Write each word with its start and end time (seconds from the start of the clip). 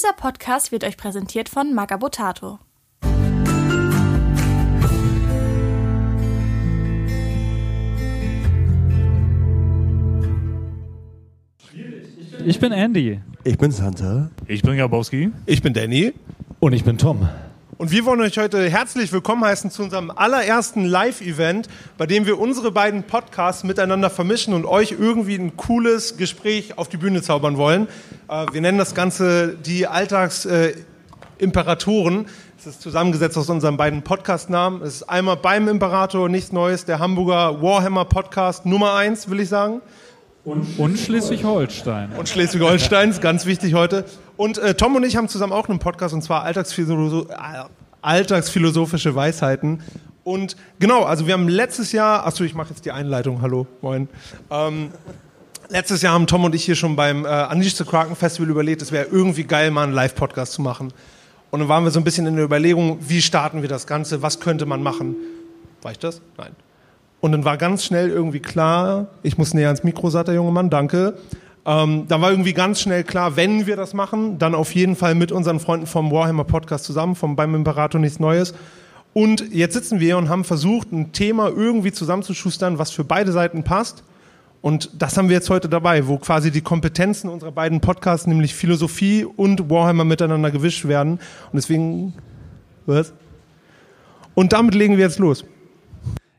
Dieser 0.00 0.14
Podcast 0.14 0.72
wird 0.72 0.82
euch 0.84 0.96
präsentiert 0.96 1.50
von 1.50 1.74
Magabotato. 1.74 2.58
Ich 12.46 12.58
bin 12.58 12.72
Andy. 12.72 13.20
Ich 13.44 13.58
bin 13.58 13.70
Santa. 13.72 14.30
Ich 14.46 14.62
bin 14.62 14.78
Gabowski. 14.78 15.32
Ich 15.44 15.60
bin 15.60 15.74
Danny. 15.74 16.14
Und 16.60 16.72
ich 16.72 16.82
bin 16.82 16.96
Tom. 16.96 17.28
Und 17.80 17.90
wir 17.92 18.04
wollen 18.04 18.20
euch 18.20 18.36
heute 18.36 18.68
herzlich 18.68 19.10
willkommen 19.10 19.42
heißen 19.42 19.70
zu 19.70 19.82
unserem 19.82 20.10
allerersten 20.10 20.84
Live-Event, 20.84 21.66
bei 21.96 22.04
dem 22.04 22.26
wir 22.26 22.38
unsere 22.38 22.70
beiden 22.70 23.04
Podcasts 23.04 23.64
miteinander 23.64 24.10
vermischen 24.10 24.52
und 24.52 24.66
euch 24.66 24.92
irgendwie 24.92 25.36
ein 25.36 25.56
cooles 25.56 26.18
Gespräch 26.18 26.76
auf 26.76 26.90
die 26.90 26.98
Bühne 26.98 27.22
zaubern 27.22 27.56
wollen. 27.56 27.88
Äh, 28.28 28.44
wir 28.52 28.60
nennen 28.60 28.76
das 28.76 28.94
Ganze 28.94 29.56
die 29.56 29.86
Alltagsimperatoren. 29.86 32.26
Es 32.58 32.66
ist 32.66 32.82
zusammengesetzt 32.82 33.38
aus 33.38 33.48
unseren 33.48 33.78
beiden 33.78 34.02
Podcast-Namen. 34.02 34.82
Es 34.82 34.96
ist 34.96 35.04
einmal 35.04 35.38
beim 35.38 35.66
Imperator, 35.66 36.28
nichts 36.28 36.52
Neues, 36.52 36.84
der 36.84 36.98
Hamburger 36.98 37.62
Warhammer 37.62 38.04
Podcast 38.04 38.66
Nummer 38.66 38.92
eins, 38.92 39.30
will 39.30 39.40
ich 39.40 39.48
sagen. 39.48 39.80
Und 40.44 40.98
Schleswig-Holstein. 40.98 42.10
Und 42.18 42.28
Schleswig-Holstein 42.28 43.08
ist 43.10 43.22
ganz 43.22 43.46
wichtig 43.46 43.72
heute. 43.74 44.04
Und 44.40 44.56
äh, 44.56 44.72
Tom 44.72 44.96
und 44.96 45.04
ich 45.04 45.16
haben 45.16 45.28
zusammen 45.28 45.52
auch 45.52 45.68
einen 45.68 45.80
Podcast 45.80 46.14
und 46.14 46.22
zwar 46.22 46.44
Alltagsphilosoph 46.44 47.28
äh, 47.28 47.34
Alltagsphilosophische 48.00 49.14
Weisheiten. 49.14 49.82
Und 50.24 50.56
genau, 50.78 51.02
also 51.02 51.26
wir 51.26 51.34
haben 51.34 51.46
letztes 51.46 51.92
Jahr, 51.92 52.24
achso, 52.24 52.42
ich 52.44 52.54
mache 52.54 52.70
jetzt 52.70 52.86
die 52.86 52.90
Einleitung, 52.90 53.42
hallo, 53.42 53.66
moin. 53.82 54.08
Ähm, 54.50 54.92
letztes 55.68 56.00
Jahr 56.00 56.14
haben 56.14 56.26
Tom 56.26 56.42
und 56.42 56.54
ich 56.54 56.64
hier 56.64 56.74
schon 56.74 56.96
beim 56.96 57.26
äh, 57.26 57.48
Unleash 57.52 57.74
the 57.74 57.84
Kraken 57.84 58.16
Festival 58.16 58.48
überlegt, 58.48 58.80
es 58.80 58.92
wäre 58.92 59.08
irgendwie 59.12 59.44
geil, 59.44 59.70
mal 59.70 59.82
einen 59.82 59.92
Live-Podcast 59.92 60.54
zu 60.54 60.62
machen. 60.62 60.90
Und 61.50 61.60
dann 61.60 61.68
waren 61.68 61.84
wir 61.84 61.90
so 61.90 62.00
ein 62.00 62.04
bisschen 62.04 62.26
in 62.26 62.36
der 62.36 62.46
Überlegung, 62.46 62.96
wie 62.98 63.20
starten 63.20 63.60
wir 63.60 63.68
das 63.68 63.86
Ganze, 63.86 64.22
was 64.22 64.40
könnte 64.40 64.64
man 64.64 64.82
machen. 64.82 65.16
War 65.82 65.92
ich 65.92 65.98
das? 65.98 66.22
Nein. 66.38 66.52
Und 67.20 67.32
dann 67.32 67.44
war 67.44 67.58
ganz 67.58 67.84
schnell 67.84 68.08
irgendwie 68.08 68.40
klar, 68.40 69.08
ich 69.22 69.36
muss 69.36 69.52
näher 69.52 69.66
ans 69.66 69.84
Mikro, 69.84 70.08
sagt 70.08 70.28
der 70.28 70.34
junge 70.34 70.50
Mann, 70.50 70.70
danke. 70.70 71.18
Ähm, 71.66 72.06
dann 72.08 72.22
war 72.22 72.30
irgendwie 72.30 72.54
ganz 72.54 72.80
schnell 72.80 73.04
klar, 73.04 73.36
wenn 73.36 73.66
wir 73.66 73.76
das 73.76 73.92
machen, 73.92 74.38
dann 74.38 74.54
auf 74.54 74.74
jeden 74.74 74.96
Fall 74.96 75.14
mit 75.14 75.30
unseren 75.30 75.60
Freunden 75.60 75.86
vom 75.86 76.10
Warhammer 76.10 76.44
Podcast 76.44 76.84
zusammen, 76.84 77.14
vom 77.14 77.36
Beim 77.36 77.54
Imperator 77.54 78.00
nichts 78.00 78.18
Neues. 78.18 78.54
Und 79.12 79.52
jetzt 79.52 79.74
sitzen 79.74 80.00
wir 80.00 80.16
und 80.16 80.28
haben 80.28 80.44
versucht, 80.44 80.92
ein 80.92 81.12
Thema 81.12 81.48
irgendwie 81.48 81.92
zusammenzuschustern, 81.92 82.78
was 82.78 82.90
für 82.90 83.04
beide 83.04 83.32
Seiten 83.32 83.64
passt. 83.64 84.04
Und 84.62 84.90
das 85.02 85.16
haben 85.16 85.28
wir 85.28 85.36
jetzt 85.36 85.50
heute 85.50 85.68
dabei, 85.68 86.06
wo 86.06 86.18
quasi 86.18 86.50
die 86.50 86.60
Kompetenzen 86.60 87.28
unserer 87.28 87.52
beiden 87.52 87.80
Podcasts, 87.80 88.26
nämlich 88.26 88.54
Philosophie 88.54 89.24
und 89.24 89.70
Warhammer 89.70 90.04
miteinander 90.04 90.50
gewischt 90.50 90.86
werden. 90.86 91.14
Und 91.14 91.54
deswegen, 91.54 92.14
was? 92.86 93.12
Und 94.34 94.52
damit 94.52 94.74
legen 94.74 94.96
wir 94.96 95.04
jetzt 95.04 95.18
los. 95.18 95.44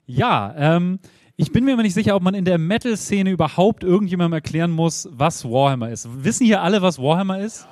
Ja, 0.06 0.53
ähm, 0.58 1.00
ich 1.42 1.52
bin 1.52 1.66
mir 1.66 1.73
immer 1.73 1.81
nicht 1.81 1.95
sicher, 1.95 2.16
ob 2.16 2.22
man 2.22 2.36
in 2.36 2.45
der 2.45 2.59
Metal-Szene 2.59 3.31
überhaupt 3.31 3.84
irgendjemandem 3.84 4.34
erklären 4.34 4.70
muss, 4.70 5.09
was 5.11 5.44
Warhammer 5.44 5.89
ist. 5.89 6.08
Wissen 6.23 6.45
hier 6.45 6.61
alle, 6.61 6.84
was 6.84 7.00
Warhammer 7.00 7.39
ist? 7.39 7.67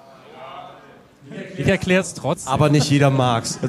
Ich 1.56 1.67
erkläre 1.67 2.02
es 2.02 2.16
trotzdem. 2.16 2.52
Aber 2.52 2.70
nicht 2.70 2.90
jeder 2.90 3.12
mag's. 3.12 3.59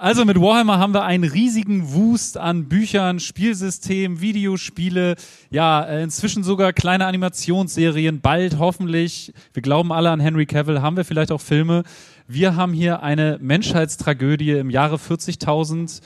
Also 0.00 0.24
mit 0.24 0.40
Warhammer 0.40 0.78
haben 0.78 0.94
wir 0.94 1.02
einen 1.02 1.24
riesigen 1.24 1.92
Wust 1.92 2.38
an 2.38 2.68
Büchern, 2.68 3.18
Spielsystemen, 3.18 4.20
Videospiele, 4.20 5.16
ja, 5.50 5.82
äh, 5.82 6.04
inzwischen 6.04 6.44
sogar 6.44 6.72
kleine 6.72 7.06
Animationsserien, 7.06 8.20
bald 8.20 8.60
hoffentlich, 8.60 9.32
wir 9.54 9.62
glauben 9.62 9.90
alle 9.90 10.10
an 10.10 10.20
Henry 10.20 10.46
Cavill, 10.46 10.82
haben 10.82 10.96
wir 10.96 11.04
vielleicht 11.04 11.32
auch 11.32 11.40
Filme. 11.40 11.82
Wir 12.28 12.54
haben 12.54 12.72
hier 12.72 13.02
eine 13.02 13.38
Menschheitstragödie 13.40 14.52
im 14.52 14.70
Jahre 14.70 14.96
40.000 14.96 16.00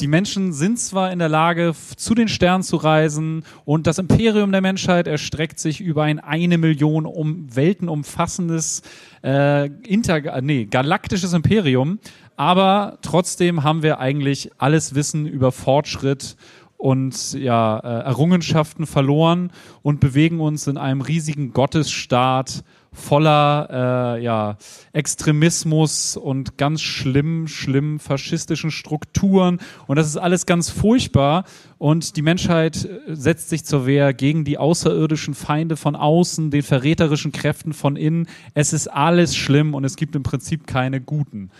die 0.00 0.06
Menschen 0.06 0.52
sind 0.52 0.78
zwar 0.78 1.12
in 1.12 1.18
der 1.18 1.28
Lage, 1.28 1.74
zu 1.96 2.14
den 2.14 2.28
Sternen 2.28 2.62
zu 2.62 2.76
reisen 2.76 3.44
und 3.64 3.86
das 3.86 3.98
Imperium 3.98 4.52
der 4.52 4.60
Menschheit 4.60 5.06
erstreckt 5.06 5.58
sich 5.58 5.80
über 5.80 6.04
ein 6.04 6.20
eine 6.20 6.58
Million 6.58 7.06
um 7.06 7.54
Welten 7.54 7.88
umfassendes 7.88 8.82
äh, 9.24 9.66
inter 9.66 10.40
nee, 10.40 10.66
galaktisches 10.66 11.32
Imperium, 11.32 11.98
aber 12.36 12.98
trotzdem 13.02 13.64
haben 13.64 13.82
wir 13.82 13.98
eigentlich 13.98 14.50
alles 14.58 14.94
Wissen 14.94 15.26
über 15.26 15.50
Fortschritt 15.50 16.36
und 16.76 17.32
ja, 17.32 17.78
äh, 17.78 18.04
Errungenschaften 18.04 18.86
verloren 18.86 19.50
und 19.82 19.98
bewegen 19.98 20.40
uns 20.40 20.68
in 20.68 20.78
einem 20.78 21.00
riesigen 21.00 21.52
Gottesstaat 21.52 22.62
voller 22.98 24.16
äh, 24.18 24.22
ja, 24.22 24.56
Extremismus 24.92 26.16
und 26.16 26.58
ganz 26.58 26.82
schlimm, 26.82 27.48
schlimm 27.48 27.98
faschistischen 27.98 28.70
Strukturen. 28.70 29.60
Und 29.86 29.96
das 29.96 30.06
ist 30.06 30.16
alles 30.16 30.46
ganz 30.46 30.70
furchtbar. 30.70 31.44
Und 31.78 32.16
die 32.16 32.22
Menschheit 32.22 32.84
äh, 32.84 33.14
setzt 33.14 33.48
sich 33.48 33.64
zur 33.64 33.86
Wehr 33.86 34.12
gegen 34.12 34.44
die 34.44 34.58
außerirdischen 34.58 35.34
Feinde 35.34 35.76
von 35.76 35.96
außen, 35.96 36.50
den 36.50 36.62
verräterischen 36.62 37.32
Kräften 37.32 37.72
von 37.72 37.96
innen. 37.96 38.26
Es 38.54 38.72
ist 38.72 38.88
alles 38.88 39.36
schlimm 39.36 39.74
und 39.74 39.84
es 39.84 39.96
gibt 39.96 40.14
im 40.16 40.22
Prinzip 40.22 40.66
keine 40.66 41.00
guten. 41.00 41.50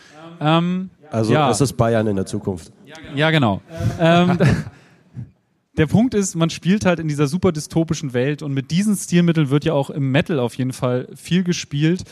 Ähm, 0.41 0.91
Also 1.10 1.32
ja. 1.32 1.50
es 1.50 1.60
ist 1.60 1.75
Bayern 1.76 2.06
in 2.06 2.16
der 2.16 2.26
Zukunft. 2.26 2.72
Ja, 3.15 3.31
genau. 3.31 3.62
Ähm, 3.99 4.38
der 5.78 5.87
Punkt 5.87 6.15
ist, 6.15 6.34
man 6.34 6.50
spielt 6.50 6.84
halt 6.84 6.99
in 6.99 7.06
dieser 7.06 7.28
super 7.28 7.53
dystopischen 7.53 8.12
Welt 8.12 8.43
und 8.43 8.53
mit 8.53 8.71
diesen 8.71 8.97
Stilmitteln 8.97 9.49
wird 9.49 9.65
ja 9.65 9.72
auch 9.72 9.91
im 9.91 10.11
Metal 10.11 10.41
auf 10.41 10.55
jeden 10.55 10.72
Fall 10.72 11.09
viel 11.15 11.44
gespielt. 11.44 12.03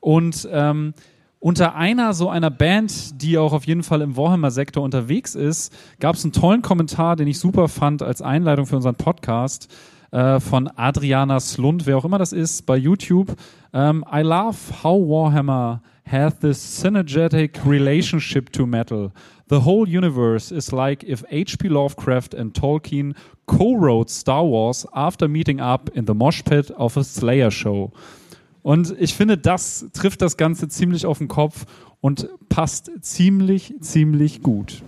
Und 0.00 0.48
ähm, 0.50 0.92
unter 1.38 1.76
einer 1.76 2.14
so 2.14 2.28
einer 2.28 2.50
Band, 2.50 3.22
die 3.22 3.38
auch 3.38 3.52
auf 3.52 3.64
jeden 3.64 3.84
Fall 3.84 4.00
im 4.00 4.16
Warhammer-Sektor 4.16 4.82
unterwegs 4.82 5.36
ist, 5.36 5.72
gab 6.00 6.16
es 6.16 6.24
einen 6.24 6.32
tollen 6.32 6.62
Kommentar, 6.62 7.14
den 7.14 7.28
ich 7.28 7.38
super 7.38 7.68
fand 7.68 8.02
als 8.02 8.22
Einleitung 8.22 8.66
für 8.66 8.76
unseren 8.76 8.96
Podcast 8.96 9.72
äh, 10.10 10.40
von 10.40 10.68
Adriana 10.74 11.38
Slund, 11.38 11.86
wer 11.86 11.98
auch 11.98 12.04
immer 12.04 12.18
das 12.18 12.32
ist, 12.32 12.66
bei 12.66 12.76
YouTube. 12.76 13.36
Ähm, 13.72 14.04
I 14.12 14.20
love 14.20 14.56
how 14.82 15.00
Warhammer 15.00 15.80
hath 16.10 16.40
this 16.40 16.80
synergetic 16.80 17.64
relationship 17.64 18.52
to 18.52 18.66
metal. 18.66 19.12
The 19.52 19.66
whole 19.66 19.86
universe 19.86 20.50
is 20.50 20.72
like 20.72 21.04
if 21.04 21.22
H.P. 21.30 21.68
Lovecraft 21.68 22.32
and 22.32 22.54
Tolkien 22.54 23.14
co-wrote 23.44 24.08
Star 24.08 24.44
Wars 24.44 24.86
after 24.94 25.28
meeting 25.28 25.60
up 25.60 25.90
in 25.94 26.06
the 26.06 26.14
mosh 26.14 26.42
pit 26.42 26.70
of 26.70 26.96
a 26.96 27.04
Slayer 27.04 27.50
show. 27.50 27.92
Und 28.62 28.96
ich 28.98 29.14
finde, 29.14 29.36
das 29.36 29.84
trifft 29.92 30.22
das 30.22 30.38
Ganze 30.38 30.68
ziemlich 30.68 31.04
auf 31.04 31.18
den 31.18 31.28
Kopf 31.28 31.66
und 32.00 32.30
passt 32.48 32.90
ziemlich, 33.02 33.74
ziemlich 33.82 34.40
gut. 34.40 34.82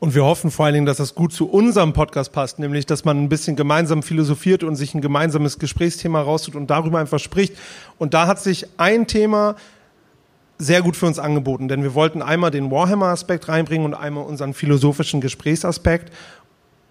Und 0.00 0.14
wir 0.14 0.24
hoffen 0.24 0.50
vor 0.50 0.64
allen 0.64 0.74
Dingen, 0.74 0.86
dass 0.86 0.96
das 0.96 1.14
gut 1.14 1.34
zu 1.34 1.50
unserem 1.50 1.92
Podcast 1.92 2.32
passt, 2.32 2.58
nämlich, 2.58 2.86
dass 2.86 3.04
man 3.04 3.22
ein 3.22 3.28
bisschen 3.28 3.56
gemeinsam 3.56 4.02
philosophiert 4.02 4.64
und 4.64 4.74
sich 4.74 4.94
ein 4.94 5.02
gemeinsames 5.02 5.58
Gesprächsthema 5.58 6.22
raustut 6.22 6.54
und 6.56 6.70
darüber 6.70 6.98
einfach 6.98 7.20
spricht. 7.20 7.58
Und 7.98 8.14
da 8.14 8.26
hat 8.26 8.40
sich 8.40 8.64
ein 8.78 9.06
Thema 9.06 9.56
sehr 10.58 10.82
gut 10.82 10.96
für 10.96 11.06
uns 11.06 11.18
angeboten, 11.18 11.68
denn 11.68 11.82
wir 11.82 11.94
wollten 11.94 12.22
einmal 12.22 12.50
den 12.50 12.70
Warhammer-Aspekt 12.70 13.48
reinbringen 13.48 13.86
und 13.86 13.94
einmal 13.94 14.24
unseren 14.24 14.54
philosophischen 14.54 15.20
Gesprächsaspekt 15.20 16.12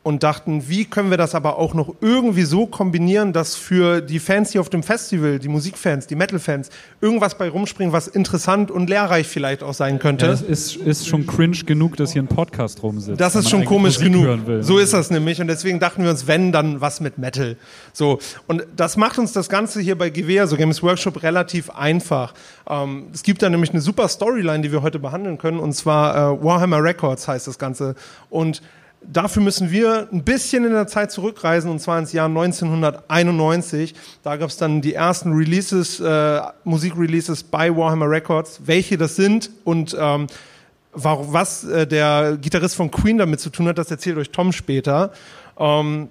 und 0.03 0.23
dachten, 0.23 0.67
wie 0.67 0.85
können 0.85 1.11
wir 1.11 1.17
das 1.17 1.35
aber 1.35 1.59
auch 1.59 1.75
noch 1.75 1.93
irgendwie 2.01 2.41
so 2.41 2.65
kombinieren, 2.65 3.33
dass 3.33 3.55
für 3.55 4.01
die 4.01 4.17
Fans 4.17 4.51
hier 4.51 4.61
auf 4.61 4.69
dem 4.69 4.81
Festival, 4.81 5.37
die 5.37 5.47
Musikfans, 5.47 6.07
die 6.07 6.15
Metal-Fans, 6.15 6.71
irgendwas 7.01 7.37
bei 7.37 7.47
rumspringen, 7.47 7.93
was 7.93 8.07
interessant 8.07 8.71
und 8.71 8.89
lehrreich 8.89 9.27
vielleicht 9.27 9.61
auch 9.61 9.75
sein 9.75 9.99
könnte. 9.99 10.25
Ja, 10.25 10.31
das 10.31 10.41
ist, 10.41 10.75
ist 10.75 11.07
schon 11.07 11.27
cringe 11.27 11.57
genug, 11.65 11.97
dass 11.97 12.13
hier 12.13 12.23
ein 12.23 12.27
Podcast 12.27 12.81
rumsitzt. 12.81 13.21
Das 13.21 13.35
ist 13.35 13.49
schon 13.49 13.63
komisch 13.63 13.99
Musik 13.99 14.11
genug. 14.11 14.63
So 14.63 14.79
ist 14.79 14.93
das 14.93 15.11
nämlich. 15.11 15.39
Und 15.39 15.47
deswegen 15.47 15.79
dachten 15.79 16.03
wir 16.03 16.09
uns, 16.09 16.25
wenn, 16.25 16.51
dann 16.51 16.81
was 16.81 16.99
mit 16.99 17.19
Metal. 17.19 17.55
So. 17.93 18.17
Und 18.47 18.65
das 18.75 18.97
macht 18.97 19.19
uns 19.19 19.33
das 19.33 19.49
Ganze 19.49 19.81
hier 19.81 19.97
bei 19.97 20.09
GW, 20.09 20.39
also 20.39 20.57
Games 20.57 20.81
Workshop, 20.81 21.21
relativ 21.21 21.69
einfach. 21.69 22.33
Ähm, 22.67 23.09
es 23.13 23.21
gibt 23.21 23.43
da 23.43 23.49
nämlich 23.49 23.69
eine 23.69 23.81
super 23.81 24.07
Storyline, 24.07 24.61
die 24.63 24.71
wir 24.71 24.81
heute 24.81 24.97
behandeln 24.97 25.37
können. 25.37 25.59
Und 25.59 25.73
zwar 25.73 26.15
äh, 26.15 26.43
Warhammer 26.43 26.83
Records 26.83 27.27
heißt 27.27 27.45
das 27.45 27.59
Ganze. 27.59 27.93
Und 28.31 28.63
Dafür 29.03 29.41
müssen 29.41 29.71
wir 29.71 30.07
ein 30.11 30.23
bisschen 30.23 30.63
in 30.63 30.73
der 30.73 30.85
Zeit 30.85 31.11
zurückreisen, 31.11 31.71
und 31.71 31.79
zwar 31.79 31.97
ins 31.97 32.13
Jahr 32.13 32.27
1991. 32.27 33.95
Da 34.21 34.37
gab 34.37 34.49
es 34.49 34.57
dann 34.57 34.81
die 34.81 34.93
ersten 34.93 35.33
Releases, 35.33 35.99
äh, 35.99 36.41
Musikreleases 36.63 37.43
bei 37.43 37.75
Warhammer 37.75 38.09
Records. 38.09 38.61
Welche 38.65 38.97
das 38.97 39.15
sind 39.15 39.49
und 39.63 39.97
ähm, 39.99 40.27
warum, 40.93 41.33
was 41.33 41.63
äh, 41.63 41.87
der 41.87 42.37
Gitarrist 42.39 42.75
von 42.75 42.91
Queen 42.91 43.17
damit 43.17 43.39
zu 43.39 43.49
tun 43.49 43.67
hat, 43.67 43.77
das 43.79 43.89
erzählt 43.89 44.17
euch 44.17 44.29
Tom 44.29 44.51
später. 44.51 45.11
Ähm, 45.57 46.09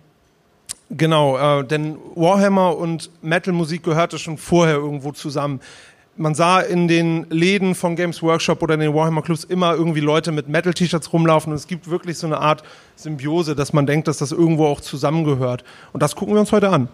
genau, 0.90 1.60
äh, 1.60 1.64
denn 1.64 1.96
Warhammer 2.16 2.76
und 2.76 3.10
Metal-Musik 3.22 3.84
gehörte 3.84 4.19
schon 4.19 4.37
vorher 4.37 4.76
irgendwo 4.76 5.12
zusammen 5.12 5.60
man 6.20 6.34
sah 6.34 6.61
in 6.61 6.87
den 6.87 7.26
Läden 7.31 7.75
von 7.75 7.96
Games 7.96 8.22
Workshop 8.22 8.62
oder 8.62 8.75
in 8.75 8.81
den 8.81 8.94
Warhammer 8.94 9.22
Clubs 9.22 9.44
immer 9.44 9.75
irgendwie 9.75 10.00
Leute 10.00 10.32
mit 10.32 10.49
Metal-T-Shirts 10.49 11.12
rumlaufen 11.12 11.52
und 11.52 11.56
es 11.56 11.67
gibt 11.67 11.90
wirklich 11.90 12.19
so 12.19 12.26
eine 12.26 12.38
Art 12.38 12.62
Symbiose, 12.94 13.56
dass 13.56 13.72
man 13.72 13.87
denkt, 13.87 14.06
dass 14.06 14.19
das 14.19 14.31
irgendwo 14.31 14.67
auch 14.67 14.81
zusammengehört. 14.81 15.64
Und 15.93 16.02
das 16.02 16.14
gucken 16.14 16.34
wir 16.34 16.40
uns 16.40 16.52
heute 16.52 16.69
an. 16.69 16.88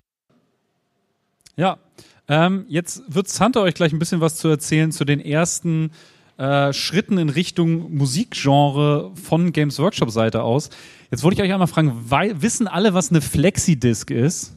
Ja, 1.57 1.79
Ähm, 2.29 2.67
jetzt 2.69 3.03
wird 3.07 3.29
Santa 3.29 3.61
euch 3.61 3.75
gleich 3.75 3.93
ein 3.93 4.01
bisschen 4.01 4.21
was 4.21 4.37
zu 4.37 4.49
erzählen 4.49 4.91
zu 4.91 5.05
den 5.05 5.21
ersten 5.21 5.93
äh, 6.39 6.73
Schritten 6.73 7.19
in 7.19 7.29
Richtung 7.29 7.95
Musikgenre 7.95 9.13
von 9.15 9.53
Games 9.53 9.79
Workshop 9.79 10.11
Seite 10.11 10.43
aus. 10.43 10.71
Jetzt 11.11 11.23
wollte 11.23 11.37
ich 11.37 11.49
euch 11.49 11.53
einmal 11.53 11.69
fragen, 11.69 12.11
wissen 12.11 12.67
alle, 12.67 12.95
was 12.95 13.11
eine 13.11 13.21
Flexidisc 13.21 14.11
ist? 14.11 14.56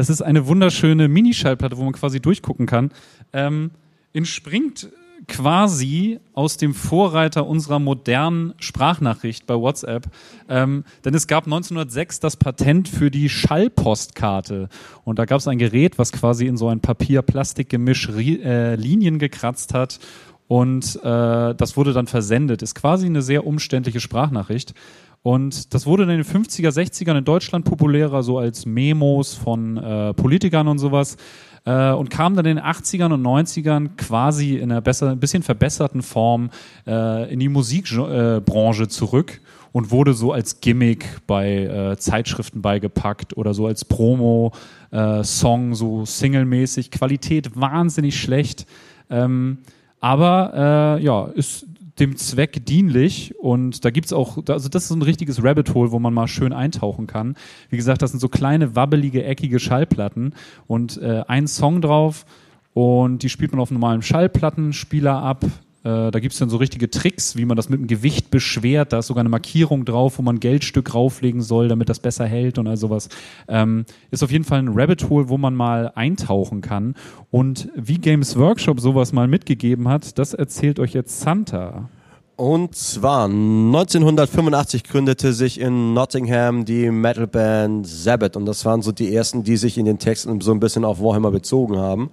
Das 0.00 0.08
ist 0.08 0.22
eine 0.22 0.46
wunderschöne 0.46 1.08
Minischallplatte, 1.08 1.76
wo 1.76 1.84
man 1.84 1.92
quasi 1.92 2.20
durchgucken 2.20 2.64
kann. 2.64 2.90
Ähm, 3.34 3.70
entspringt 4.14 4.88
quasi 5.28 6.20
aus 6.32 6.56
dem 6.56 6.72
Vorreiter 6.72 7.46
unserer 7.46 7.80
modernen 7.80 8.54
Sprachnachricht 8.60 9.44
bei 9.44 9.56
WhatsApp. 9.56 10.06
Ähm, 10.48 10.84
denn 11.04 11.12
es 11.12 11.26
gab 11.26 11.44
1906 11.44 12.18
das 12.18 12.38
Patent 12.38 12.88
für 12.88 13.10
die 13.10 13.28
Schallpostkarte. 13.28 14.70
Und 15.04 15.18
da 15.18 15.26
gab 15.26 15.40
es 15.40 15.48
ein 15.48 15.58
Gerät, 15.58 15.98
was 15.98 16.12
quasi 16.12 16.46
in 16.46 16.56
so 16.56 16.68
ein 16.68 16.80
Papier-Plastik-Gemisch 16.80 18.08
äh, 18.08 18.76
Linien 18.76 19.18
gekratzt 19.18 19.74
hat. 19.74 20.00
Und 20.48 20.96
äh, 21.04 21.54
das 21.54 21.76
wurde 21.76 21.92
dann 21.92 22.06
versendet. 22.06 22.62
Ist 22.62 22.74
quasi 22.74 23.04
eine 23.04 23.20
sehr 23.20 23.46
umständliche 23.46 24.00
Sprachnachricht. 24.00 24.72
Und 25.22 25.74
das 25.74 25.86
wurde 25.86 26.04
in 26.04 26.08
den 26.08 26.24
50er, 26.24 26.70
60ern 26.70 27.18
in 27.18 27.24
Deutschland 27.24 27.64
populärer, 27.66 28.22
so 28.22 28.38
als 28.38 28.64
Memos 28.64 29.34
von 29.34 29.76
äh, 29.76 30.14
Politikern 30.14 30.66
und 30.66 30.78
sowas. 30.78 31.16
Äh, 31.66 31.92
und 31.92 32.08
kam 32.08 32.36
dann 32.36 32.46
in 32.46 32.56
den 32.56 32.64
80ern 32.64 33.12
und 33.12 33.22
90ern 33.22 33.96
quasi 33.96 34.56
in 34.56 34.72
einer 34.72 34.80
besser, 34.80 35.10
ein 35.10 35.20
bisschen 35.20 35.42
verbesserten 35.42 36.00
Form 36.00 36.48
äh, 36.86 37.30
in 37.30 37.38
die 37.38 37.50
Musikbranche 37.50 38.36
äh, 38.36 38.40
Branche 38.40 38.88
zurück 38.88 39.40
und 39.72 39.90
wurde 39.90 40.14
so 40.14 40.32
als 40.32 40.60
Gimmick 40.60 41.04
bei 41.26 41.64
äh, 41.64 41.96
Zeitschriften 41.98 42.62
beigepackt 42.62 43.36
oder 43.36 43.52
so 43.52 43.66
als 43.66 43.84
Promo-Song, 43.84 45.74
so 45.74 46.04
singlemäßig. 46.06 46.90
Qualität 46.90 47.60
wahnsinnig 47.60 48.18
schlecht. 48.18 48.66
Ähm, 49.10 49.58
aber 50.00 50.96
äh, 50.98 51.04
ja, 51.04 51.26
ist 51.26 51.66
dem 52.00 52.16
Zweck 52.16 52.64
dienlich 52.64 53.34
und 53.38 53.84
da 53.84 53.90
gibt's 53.90 54.12
auch, 54.12 54.38
also 54.48 54.68
das 54.68 54.84
ist 54.84 54.90
ein 54.90 55.02
richtiges 55.02 55.44
Rabbit 55.44 55.74
Hole, 55.74 55.92
wo 55.92 55.98
man 55.98 56.14
mal 56.14 56.26
schön 56.26 56.52
eintauchen 56.52 57.06
kann. 57.06 57.36
Wie 57.68 57.76
gesagt, 57.76 58.02
das 58.02 58.10
sind 58.10 58.20
so 58.20 58.28
kleine, 58.28 58.74
wabbelige, 58.74 59.24
eckige 59.24 59.60
Schallplatten 59.60 60.34
und 60.66 60.96
äh, 60.98 61.22
ein 61.28 61.46
Song 61.46 61.80
drauf 61.82 62.24
und 62.72 63.22
die 63.22 63.28
spielt 63.28 63.52
man 63.52 63.60
auf 63.60 63.70
einem 63.70 63.80
normalen 63.80 64.02
Schallplattenspieler 64.02 65.22
ab. 65.22 65.44
Äh, 65.82 66.10
da 66.10 66.20
gibt's 66.20 66.38
dann 66.38 66.50
so 66.50 66.58
richtige 66.58 66.90
Tricks, 66.90 67.36
wie 67.36 67.44
man 67.44 67.56
das 67.56 67.68
mit 67.68 67.80
dem 67.80 67.86
Gewicht 67.86 68.30
beschwert. 68.30 68.92
Da 68.92 68.98
ist 68.98 69.06
sogar 69.06 69.20
eine 69.20 69.30
Markierung 69.30 69.84
drauf, 69.84 70.18
wo 70.18 70.22
man 70.22 70.38
Geldstück 70.38 70.94
rauflegen 70.94 71.40
soll, 71.40 71.68
damit 71.68 71.88
das 71.88 72.00
besser 72.00 72.26
hält 72.26 72.58
und 72.58 72.66
all 72.66 72.76
sowas. 72.76 73.08
Ähm, 73.48 73.86
ist 74.10 74.22
auf 74.22 74.30
jeden 74.30 74.44
Fall 74.44 74.58
ein 74.58 74.68
Rabbit 74.68 75.08
Hole, 75.08 75.28
wo 75.28 75.38
man 75.38 75.54
mal 75.54 75.92
eintauchen 75.94 76.60
kann. 76.60 76.94
Und 77.30 77.68
wie 77.74 77.98
Games 77.98 78.36
Workshop 78.36 78.80
sowas 78.80 79.12
mal 79.12 79.26
mitgegeben 79.26 79.88
hat, 79.88 80.18
das 80.18 80.34
erzählt 80.34 80.78
euch 80.78 80.92
jetzt 80.92 81.20
Santa. 81.20 81.88
Und 82.36 82.74
zwar 82.74 83.26
1985 83.26 84.84
gründete 84.84 85.34
sich 85.34 85.60
in 85.60 85.92
Nottingham 85.92 86.64
die 86.64 86.90
Metalband 86.90 87.86
Sabbath 87.86 88.34
und 88.34 88.46
das 88.46 88.64
waren 88.64 88.80
so 88.80 88.92
die 88.92 89.14
ersten, 89.14 89.44
die 89.44 89.58
sich 89.58 89.76
in 89.76 89.84
den 89.84 89.98
Texten 89.98 90.40
so 90.40 90.50
ein 90.52 90.58
bisschen 90.58 90.86
auf 90.86 91.02
Warhammer 91.02 91.30
bezogen 91.32 91.76
haben. 91.76 92.10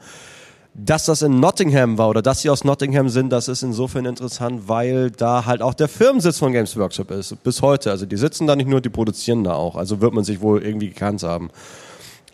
Dass 0.80 1.06
das 1.06 1.24
in 1.24 1.40
Nottingham 1.40 1.98
war 1.98 2.10
oder 2.10 2.22
dass 2.22 2.42
sie 2.42 2.52
aus 2.52 2.64
Nottingham 2.64 3.10
sind, 3.10 3.32
das 3.32 3.48
ist 3.48 3.64
insofern 3.64 4.06
interessant, 4.06 4.68
weil 4.68 5.10
da 5.10 5.46
halt 5.46 5.64
auch 5.64 5.74
der 5.74 5.88
Firmensitz 5.88 6.38
von 6.38 6.52
Games 6.52 6.78
Workshop 6.78 7.10
ist. 7.10 7.44
Bis 7.44 7.64
heute. 7.64 7.90
Also 7.90 8.06
die 8.06 8.16
sitzen 8.16 8.46
da 8.46 8.56
nicht 8.56 8.70
nur, 8.70 8.80
die 8.80 8.90
produzieren 8.90 9.44
da 9.44 9.54
auch. 9.54 9.76
Also 9.76 10.02
wird 10.02 10.14
man 10.14 10.24
sich 10.24 10.40
wohl 10.40 10.62
irgendwie 10.62 10.90
gekannt 10.90 11.24
haben. 11.24 11.50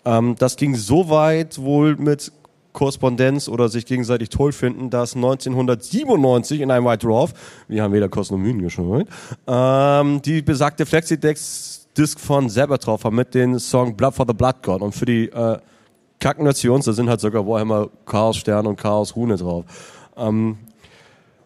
Ähm, 0.04 0.36
das 0.38 0.57
ging 0.57 0.75
so 0.75 1.10
weit 1.10 1.57
wohl 1.57 1.95
mit 1.95 2.34
Korrespondenz 2.74 3.48
oder 3.48 3.69
sich 3.69 3.86
gegenseitig 3.86 4.28
toll 4.28 4.51
finden, 4.51 4.89
dass 4.89 5.16
1997 5.16 6.60
in 6.60 6.69
einem 6.69 6.86
White 6.86 7.07
Dwarf, 7.07 7.34
wir 7.69 7.81
haben 7.81 7.94
weder 7.94 8.10
Kosten 8.10 8.34
noch 8.34 8.42
Mühen 8.42 8.62
gescheut, 8.62 9.07
ähm, 9.48 10.22
die 10.22 10.42
besagte 10.42 10.86
Flexidex-Disc 10.86 12.19
von 12.19 12.50
Sabbath 12.50 12.88
drauf 12.88 13.06
war 13.06 13.12
mit 13.12 13.34
dem 13.36 13.57
Song 13.57 13.96
Blood 13.96 14.16
for 14.16 14.25
the 14.28 14.34
Blood 14.34 14.56
God. 14.63 14.81
Und 14.81 14.94
für 14.94 15.06
die 15.06 15.30
äh, 15.30 15.60
Kacken-Nations, 16.24 16.86
da 16.86 16.94
sind 16.94 17.10
halt 17.10 17.20
sogar 17.20 17.46
Warhammer 17.46 17.90
Chaos 18.06 18.38
Stern 18.38 18.66
und 18.66 18.78
Chaos 18.78 19.14
Rune 19.16 19.36
drauf. 19.36 19.66
Ähm, 20.16 20.58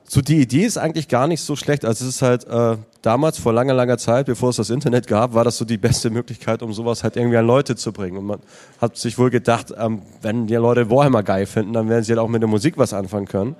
so 0.03 0.21
die 0.21 0.39
Idee 0.39 0.65
ist 0.65 0.77
eigentlich 0.77 1.07
gar 1.07 1.27
nicht 1.27 1.41
so 1.41 1.55
schlecht. 1.55 1.83
Also 1.83 2.05
es 2.05 2.15
ist 2.15 2.21
halt 2.21 2.47
äh, 2.47 2.77
damals 3.01 3.39
vor 3.39 3.53
langer, 3.53 3.73
langer 3.73 3.97
Zeit, 3.97 4.27
bevor 4.27 4.49
es 4.49 4.57
das 4.57 4.69
Internet 4.69 5.07
gab, 5.07 5.33
war 5.33 5.43
das 5.43 5.57
so 5.57 5.65
die 5.65 5.77
beste 5.77 6.11
Möglichkeit, 6.11 6.61
um 6.61 6.71
sowas 6.73 7.03
halt 7.03 7.17
irgendwie 7.17 7.37
an 7.37 7.47
Leute 7.47 7.75
zu 7.75 7.91
bringen. 7.91 8.17
Und 8.17 8.25
man 8.25 8.39
hat 8.79 8.97
sich 8.97 9.17
wohl 9.17 9.31
gedacht, 9.31 9.73
ähm, 9.75 10.03
wenn 10.21 10.45
die 10.45 10.53
Leute 10.55 10.91
Warhammer 10.91 11.23
geil 11.23 11.47
finden, 11.47 11.73
dann 11.73 11.89
werden 11.89 12.03
sie 12.03 12.11
halt 12.11 12.19
auch 12.19 12.29
mit 12.29 12.43
der 12.43 12.47
Musik 12.47 12.77
was 12.77 12.93
anfangen 12.93 13.27
können. 13.27 13.55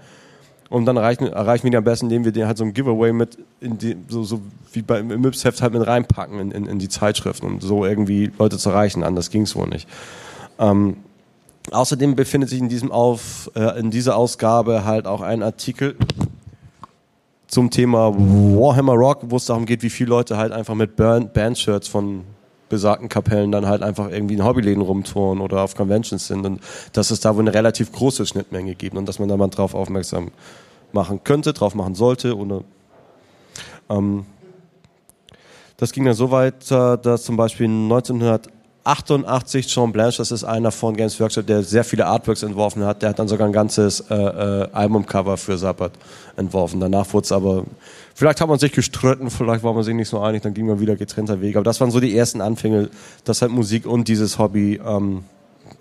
Und 0.70 0.86
dann 0.86 0.98
erreichen, 0.98 1.28
erreichen 1.28 1.64
wir 1.64 1.72
die 1.72 1.78
am 1.78 1.84
besten, 1.84 2.06
indem 2.06 2.26
wir 2.26 2.32
den 2.32 2.46
halt 2.46 2.58
so 2.58 2.64
ein 2.64 2.74
Giveaway 2.74 3.12
mit, 3.12 3.40
die, 3.60 3.98
so, 4.08 4.24
so 4.24 4.42
wie 4.72 4.84
beim 4.84 5.10
im 5.10 5.26
Yps-Heft 5.26 5.64
halt 5.64 5.74
mit 5.74 5.88
reinpacken 5.88 6.40
in, 6.40 6.52
in, 6.52 6.66
in 6.68 6.78
die 6.78 6.90
Zeitschriften, 6.90 7.48
um 7.48 7.60
so 7.60 7.86
irgendwie 7.86 8.32
Leute 8.38 8.58
zu 8.60 8.70
erreichen. 8.70 9.04
Anders 9.04 9.32
ging 9.32 9.42
es 9.42 9.56
wohl 9.56 9.68
nicht. 9.68 9.88
Ähm, 10.60 10.98
außerdem 11.72 12.16
befindet 12.16 12.50
sich 12.50 12.60
in 12.60 12.70
diesem 12.70 12.92
auf, 12.92 13.52
äh, 13.56 13.80
in 13.80 13.92
dieser 13.92 14.16
Ausgabe 14.16 14.86
halt 14.86 15.08
auch 15.08 15.22
ein 15.22 15.44
Artikel 15.44 15.96
zum 17.48 17.70
Thema 17.70 18.14
Warhammer 18.14 18.94
Rock, 18.94 19.20
wo 19.30 19.38
es 19.38 19.46
darum 19.46 19.66
geht, 19.66 19.82
wie 19.82 19.90
viele 19.90 20.10
Leute 20.10 20.38
halt 20.38 20.52
einfach 20.52 20.76
mit 20.76 20.96
Band- 20.96 21.34
Bandshirts 21.34 21.88
von 21.88 22.24
besagten 22.70 23.08
Kapellen 23.08 23.52
dann 23.52 23.66
halt 23.66 23.82
einfach 23.82 24.10
irgendwie 24.10 24.36
in 24.36 24.44
Hobbyläden 24.44 24.82
rumtouren 24.82 25.40
oder 25.40 25.62
auf 25.62 25.76
Conventions 25.76 26.28
sind. 26.28 26.46
Und 26.46 26.62
dass 26.92 27.12
es 27.12 27.22
da 27.22 27.36
wohl 27.36 27.44
eine 27.44 27.54
relativ 27.54 27.92
große 27.94 28.26
Schnittmenge 28.26 28.76
gibt 28.76 28.98
und 28.98 29.08
dass 29.08 29.20
man 29.20 29.30
da 29.30 29.38
mal 29.38 29.48
drauf 29.48 29.74
aufmerksam 29.74 30.32
machen 30.92 31.22
könnte, 31.24 31.54
drauf 31.54 31.76
machen 31.76 31.96
sollte 31.96 32.36
oder 32.36 32.64
ähm, 33.90 34.26
das 35.78 35.92
ging 35.92 36.06
dann 36.06 36.16
so 36.16 36.32
weit, 36.32 36.70
äh, 36.72 36.98
dass 36.98 37.24
zum 37.24 37.38
Beispiel 37.38 37.68
1988 38.88 39.68
Jean 39.68 39.92
Blanche, 39.92 40.20
das 40.20 40.32
ist 40.32 40.46
einer 40.46 40.72
von 40.72 40.96
Games 40.96 41.20
Workshop, 41.20 41.46
der 41.46 41.62
sehr 41.62 41.84
viele 41.84 42.06
Artworks 42.06 42.42
entworfen 42.42 42.86
hat, 42.86 43.02
der 43.02 43.10
hat 43.10 43.20
dann 43.20 43.28
sogar 43.28 43.46
ein 43.46 43.52
ganzes 43.52 44.00
äh, 44.10 44.16
äh, 44.16 44.70
Albumcover 44.72 45.36
für 45.36 45.58
Sabbath 45.58 45.92
entworfen. 46.38 46.80
Danach 46.80 47.12
wurde 47.12 47.26
es 47.26 47.34
aber, 47.34 47.66
vielleicht 48.16 48.40
hat 48.40 48.48
man 48.48 48.60
sich 48.60 48.72
gestritten, 48.72 49.30
vielleicht 49.30 49.64
war 49.64 49.74
man 49.74 49.84
sich 49.84 49.94
nicht 49.94 50.08
so 50.08 50.22
einig, 50.22 50.44
dann 50.44 50.54
ging 50.54 50.68
man 50.68 50.80
wieder 50.80 50.96
getrennter 50.96 51.42
Wege. 51.42 51.58
Aber 51.58 51.66
das 51.66 51.82
waren 51.82 51.92
so 51.92 52.00
die 52.00 52.18
ersten 52.18 52.40
Anfänge, 52.40 52.90
dass 53.26 53.42
halt 53.42 53.52
Musik 53.52 53.86
und 53.86 54.08
dieses 54.08 54.40
Hobby 54.40 54.80
ähm, 54.86 55.26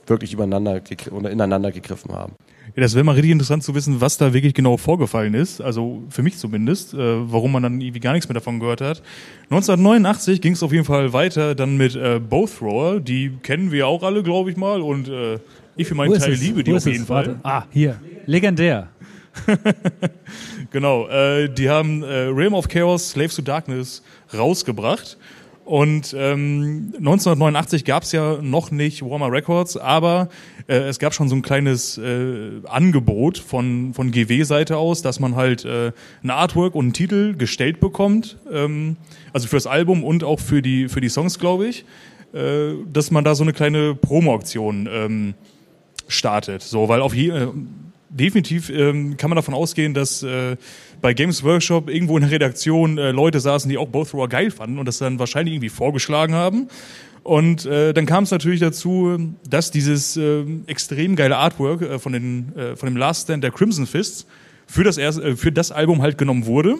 wirklich 0.08 0.32
übereinander 0.32 0.80
oder 1.12 1.30
ineinander 1.30 1.70
gegriffen 1.70 2.12
haben. 2.12 2.32
Ja, 2.74 2.82
das 2.82 2.94
wäre 2.94 3.04
mal 3.04 3.12
richtig 3.12 3.30
interessant 3.30 3.62
zu 3.62 3.74
wissen, 3.74 4.00
was 4.00 4.18
da 4.18 4.34
wirklich 4.34 4.52
genau 4.52 4.76
vorgefallen 4.76 5.34
ist. 5.34 5.60
Also 5.60 6.02
für 6.10 6.22
mich 6.22 6.36
zumindest, 6.36 6.94
äh, 6.94 6.98
warum 6.98 7.52
man 7.52 7.62
dann 7.62 7.80
irgendwie 7.80 8.00
gar 8.00 8.12
nichts 8.12 8.28
mehr 8.28 8.34
davon 8.34 8.58
gehört 8.60 8.80
hat. 8.80 9.02
1989 9.50 10.40
ging 10.40 10.52
es 10.54 10.62
auf 10.62 10.72
jeden 10.72 10.84
Fall 10.84 11.12
weiter 11.12 11.54
dann 11.54 11.76
mit 11.76 11.94
äh, 11.94 12.18
Bowthrower. 12.18 13.00
Die 13.00 13.30
kennen 13.42 13.70
wir 13.72 13.86
auch 13.86 14.02
alle, 14.02 14.22
glaube 14.22 14.50
ich 14.50 14.56
mal. 14.56 14.80
Und 14.82 15.08
äh, 15.08 15.38
ich 15.76 15.86
für 15.86 15.94
meinen 15.94 16.18
Teil 16.18 16.32
liebe 16.34 16.64
die 16.64 16.72
Wo 16.72 16.76
auf 16.76 16.78
ist 16.78 16.86
es? 16.86 16.92
jeden 16.92 17.06
Fall. 17.06 17.26
Warte. 17.26 17.40
Ah, 17.42 17.64
hier. 17.70 18.00
Legendär. 18.26 18.88
Genau, 20.70 21.08
äh, 21.08 21.48
die 21.48 21.70
haben 21.70 22.02
äh, 22.02 22.06
Realm 22.28 22.54
of 22.54 22.68
Chaos, 22.68 23.10
Slaves 23.10 23.36
to 23.36 23.42
Darkness 23.42 24.02
rausgebracht. 24.36 25.16
Und 25.66 26.14
ähm, 26.16 26.92
1989 26.96 27.84
gab 27.84 28.04
es 28.04 28.12
ja 28.12 28.38
noch 28.40 28.70
nicht 28.70 29.02
Warhammer 29.02 29.32
Records, 29.32 29.76
aber 29.76 30.28
äh, 30.68 30.76
es 30.76 31.00
gab 31.00 31.12
schon 31.12 31.28
so 31.28 31.34
ein 31.34 31.42
kleines 31.42 31.98
äh, 31.98 32.60
Angebot 32.68 33.36
von, 33.36 33.92
von 33.92 34.12
GW-Seite 34.12 34.76
aus, 34.76 35.02
dass 35.02 35.18
man 35.18 35.34
halt 35.34 35.64
äh, 35.64 35.90
ein 36.22 36.30
Artwork 36.30 36.76
und 36.76 36.84
einen 36.84 36.92
Titel 36.92 37.34
gestellt 37.34 37.80
bekommt, 37.80 38.38
ähm, 38.48 38.96
also 39.32 39.48
fürs 39.48 39.66
Album 39.66 40.04
und 40.04 40.22
auch 40.22 40.38
für 40.38 40.62
die, 40.62 40.88
für 40.88 41.00
die 41.00 41.08
Songs, 41.08 41.40
glaube 41.40 41.66
ich, 41.66 41.84
äh, 42.32 42.74
dass 42.92 43.10
man 43.10 43.24
da 43.24 43.34
so 43.34 43.42
eine 43.42 43.52
kleine 43.52 43.96
Promo-Aktion 43.96 44.88
ähm, 44.88 45.34
startet. 46.06 46.62
So, 46.62 46.88
weil 46.88 47.00
auf 47.00 47.12
je, 47.12 47.30
äh, 47.30 47.48
definitiv 48.08 48.70
ähm, 48.70 49.16
kann 49.16 49.30
man 49.30 49.36
davon 49.36 49.54
ausgehen, 49.54 49.94
dass 49.94 50.22
äh, 50.22 50.56
bei 51.00 51.14
Games 51.14 51.42
Workshop 51.42 51.88
irgendwo 51.88 52.16
in 52.16 52.22
der 52.22 52.30
Redaktion 52.30 52.98
äh, 52.98 53.10
Leute 53.10 53.40
saßen, 53.40 53.68
die 53.68 53.78
auch 53.78 53.88
Bowthrower 53.88 54.28
geil 54.28 54.50
fanden 54.50 54.78
und 54.78 54.86
das 54.86 54.98
dann 54.98 55.18
wahrscheinlich 55.18 55.54
irgendwie 55.54 55.68
vorgeschlagen 55.68 56.34
haben. 56.34 56.68
Und 57.22 57.66
äh, 57.66 57.92
dann 57.92 58.06
kam 58.06 58.22
es 58.22 58.30
natürlich 58.30 58.60
dazu, 58.60 59.34
dass 59.48 59.72
dieses 59.72 60.16
äh, 60.16 60.44
extrem 60.68 61.16
geile 61.16 61.36
Artwork 61.36 61.82
äh, 61.82 61.98
von, 61.98 62.12
den, 62.12 62.56
äh, 62.56 62.76
von 62.76 62.88
dem 62.88 62.96
Last 62.96 63.24
Stand 63.24 63.42
der 63.42 63.50
Crimson 63.50 63.86
Fists 63.86 64.26
für 64.66 64.84
das, 64.84 64.96
erste, 64.96 65.22
äh, 65.22 65.36
für 65.36 65.50
das 65.50 65.72
Album 65.72 66.02
halt 66.02 66.18
genommen 66.18 66.46
wurde. 66.46 66.76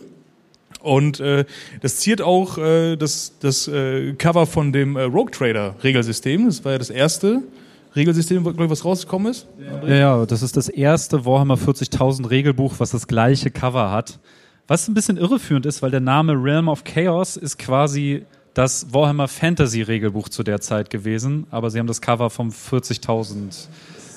Und 0.81 1.19
äh, 1.19 1.45
das 1.81 1.97
ziert 1.97 2.23
auch 2.23 2.59
äh, 2.59 2.95
das, 2.95 3.33
das 3.41 3.67
äh, 3.67 4.13
Cover 4.13 4.47
von 4.47 4.73
dem 4.73 4.95
äh, 4.95 5.03
Rogue 5.03 5.33
Trader 5.33 5.75
Regelsystem. 5.83 6.47
Das 6.47 6.65
war 6.65 6.73
ja 6.73 6.79
das 6.79 6.91
erste 6.91 7.43
Regelsystem, 7.97 8.43
glaube 8.43 8.65
ich, 8.65 8.71
was 8.71 8.85
rausgekommen 8.85 9.31
ist. 9.33 9.47
Ja, 9.87 9.95
ja, 9.95 10.27
das 10.27 10.43
ist 10.43 10.57
das 10.57 10.69
erste 10.69 11.25
Warhammer 11.25 11.55
40.000 11.57 12.29
Regelbuch, 12.31 12.75
was 12.79 12.91
das 12.91 13.07
gleiche 13.07 13.51
Cover 13.51 13.91
hat. 13.91 14.19
Was 14.69 14.87
ein 14.89 14.95
bisschen 14.95 15.17
irreführend 15.17 15.65
ist, 15.67 15.81
weil 15.83 15.91
der 15.91 16.01
Name 16.01 16.33
Realm 16.35 16.69
of 16.69 16.85
Chaos 16.85 17.37
ist 17.37 17.59
quasi 17.59 18.25
das 18.55 18.93
Warhammer 18.93 19.29
Fantasy 19.29 19.83
Regelbuch 19.83 20.29
zu 20.29 20.43
der 20.43 20.61
Zeit 20.61 20.91
gewesen, 20.91 21.47
aber 21.51 21.71
sie 21.71 21.79
haben 21.79 21.87
das 21.87 22.01
Cover 22.01 22.31
vom 22.31 22.49
40.000 22.51 23.69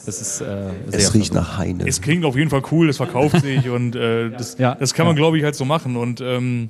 Es 0.08 0.22
ist 0.22 0.42
äh, 0.42 0.46
sehr 0.88 1.00
Es 1.00 1.14
riecht 1.14 1.34
nach 1.34 1.58
Heine. 1.58 1.88
Es 1.88 2.02
klingt 2.02 2.26
auf 2.26 2.36
jeden 2.36 2.50
Fall 2.50 2.64
cool, 2.72 2.90
es 2.90 2.98
verkauft 2.98 3.42
sich 3.42 3.70
und 3.70 3.96
äh, 3.96 4.30
das, 4.38 4.58
Ja. 4.58 4.76
das 4.76 4.94
kann 4.94 5.06
man, 5.06 5.16
Ja. 5.16 5.22
glaube 5.22 5.38
ich, 5.38 5.44
halt 5.44 5.56
so 5.56 5.66
machen. 5.66 5.96
Und 5.98 6.22
ähm, 6.22 6.70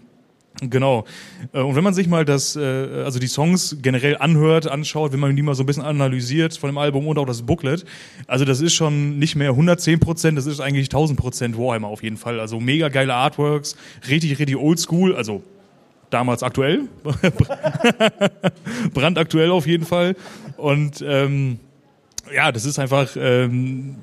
genau. 0.61 1.05
Äh, 1.53 1.59
Und 1.61 1.75
wenn 1.75 1.83
man 1.83 1.93
sich 1.93 2.07
mal 2.07 2.25
das, 2.25 2.55
äh, 2.55 2.59
also 2.59 3.19
die 3.19 3.27
Songs 3.27 3.77
generell 3.81 4.17
anhört, 4.17 4.67
anschaut, 4.67 5.11
wenn 5.13 5.19
man 5.19 5.35
die 5.35 5.41
mal 5.41 5.55
so 5.55 5.63
ein 5.63 5.65
bisschen 5.65 5.83
analysiert 5.83 6.57
von 6.57 6.69
dem 6.69 6.77
Album 6.77 7.07
und 7.07 7.17
auch 7.17 7.25
das 7.25 7.41
Booklet, 7.43 7.85
also 8.27 8.45
das 8.45 8.61
ist 8.61 8.73
schon 8.73 9.19
nicht 9.19 9.35
mehr 9.35 9.49
110 9.49 9.99
Prozent, 9.99 10.37
das 10.37 10.45
ist 10.45 10.59
eigentlich 10.59 10.87
1000 10.87 11.19
Prozent 11.19 11.57
Warhammer 11.57 11.87
auf 11.87 12.03
jeden 12.03 12.17
Fall. 12.17 12.39
Also 12.39 12.59
mega 12.59 12.89
geile 12.89 13.13
Artworks, 13.13 13.75
richtig, 14.09 14.37
richtig 14.39 14.57
oldschool, 14.57 15.15
also 15.15 15.43
damals 16.09 16.43
aktuell, 16.43 16.83
brandaktuell 18.93 19.51
auf 19.51 19.67
jeden 19.67 19.85
Fall. 19.85 20.15
Und 20.57 21.03
ähm, 21.07 21.59
ja, 22.33 22.51
das 22.51 22.65
ist 22.65 22.79
einfach, 22.79 23.15
ähm, 23.15 23.95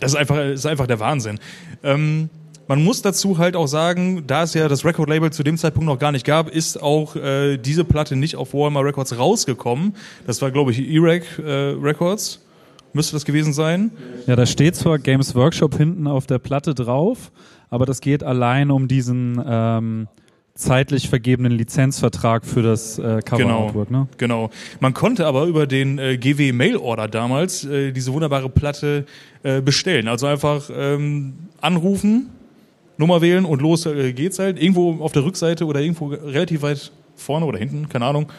das 0.00 0.12
ist 0.12 0.16
einfach, 0.16 0.38
ist 0.38 0.66
einfach 0.66 0.86
der 0.86 1.00
Wahnsinn. 1.00 1.38
Ähm, 1.82 2.28
man 2.72 2.84
muss 2.84 3.02
dazu 3.02 3.36
halt 3.36 3.54
auch 3.54 3.66
sagen, 3.66 4.26
da 4.26 4.44
es 4.44 4.54
ja 4.54 4.66
das 4.66 4.82
Record-Label 4.82 5.30
zu 5.30 5.42
dem 5.42 5.58
Zeitpunkt 5.58 5.84
noch 5.84 5.98
gar 5.98 6.10
nicht 6.10 6.24
gab, 6.24 6.48
ist 6.48 6.80
auch 6.80 7.14
äh, 7.16 7.58
diese 7.58 7.84
Platte 7.84 8.16
nicht 8.16 8.34
auf 8.34 8.54
Warhammer 8.54 8.82
Records 8.82 9.18
rausgekommen. 9.18 9.94
Das 10.26 10.40
war, 10.40 10.50
glaube 10.50 10.70
ich, 10.70 10.78
E-Rec 10.78 11.38
äh, 11.38 11.50
Records. 11.78 12.40
Müsste 12.94 13.12
das 13.12 13.26
gewesen 13.26 13.52
sein. 13.52 13.90
Ja, 14.26 14.36
da 14.36 14.46
steht 14.46 14.74
zwar 14.74 14.98
Games 14.98 15.34
Workshop 15.34 15.76
hinten 15.76 16.06
auf 16.06 16.26
der 16.26 16.38
Platte 16.38 16.74
drauf, 16.74 17.30
aber 17.68 17.84
das 17.84 18.00
geht 18.00 18.24
allein 18.24 18.70
um 18.70 18.88
diesen 18.88 19.38
ähm, 19.46 20.08
zeitlich 20.54 21.10
vergebenen 21.10 21.52
Lizenzvertrag 21.52 22.46
für 22.46 22.62
das 22.62 22.98
äh, 22.98 23.20
Cover-Artwork. 23.22 23.90
Ne? 23.90 24.08
Genau. 24.16 24.48
Man 24.80 24.94
konnte 24.94 25.26
aber 25.26 25.44
über 25.44 25.66
den 25.66 25.98
äh, 25.98 26.16
GW 26.16 26.52
Mail 26.52 26.78
Order 26.78 27.06
damals 27.06 27.66
äh, 27.66 27.92
diese 27.92 28.14
wunderbare 28.14 28.48
Platte 28.48 29.04
äh, 29.42 29.60
bestellen. 29.60 30.08
Also 30.08 30.26
einfach 30.26 30.70
ähm, 30.74 31.34
anrufen, 31.60 32.30
Nummer 33.02 33.20
wählen 33.20 33.44
und 33.44 33.60
los 33.60 33.84
äh, 33.86 34.12
geht's 34.12 34.38
halt. 34.38 34.62
Irgendwo 34.62 35.02
auf 35.02 35.12
der 35.12 35.24
Rückseite 35.24 35.66
oder 35.66 35.80
irgendwo 35.80 36.06
relativ 36.06 36.62
weit 36.62 36.92
vorne 37.16 37.44
oder 37.46 37.58
hinten, 37.58 37.88
keine 37.88 38.06
Ahnung, 38.06 38.30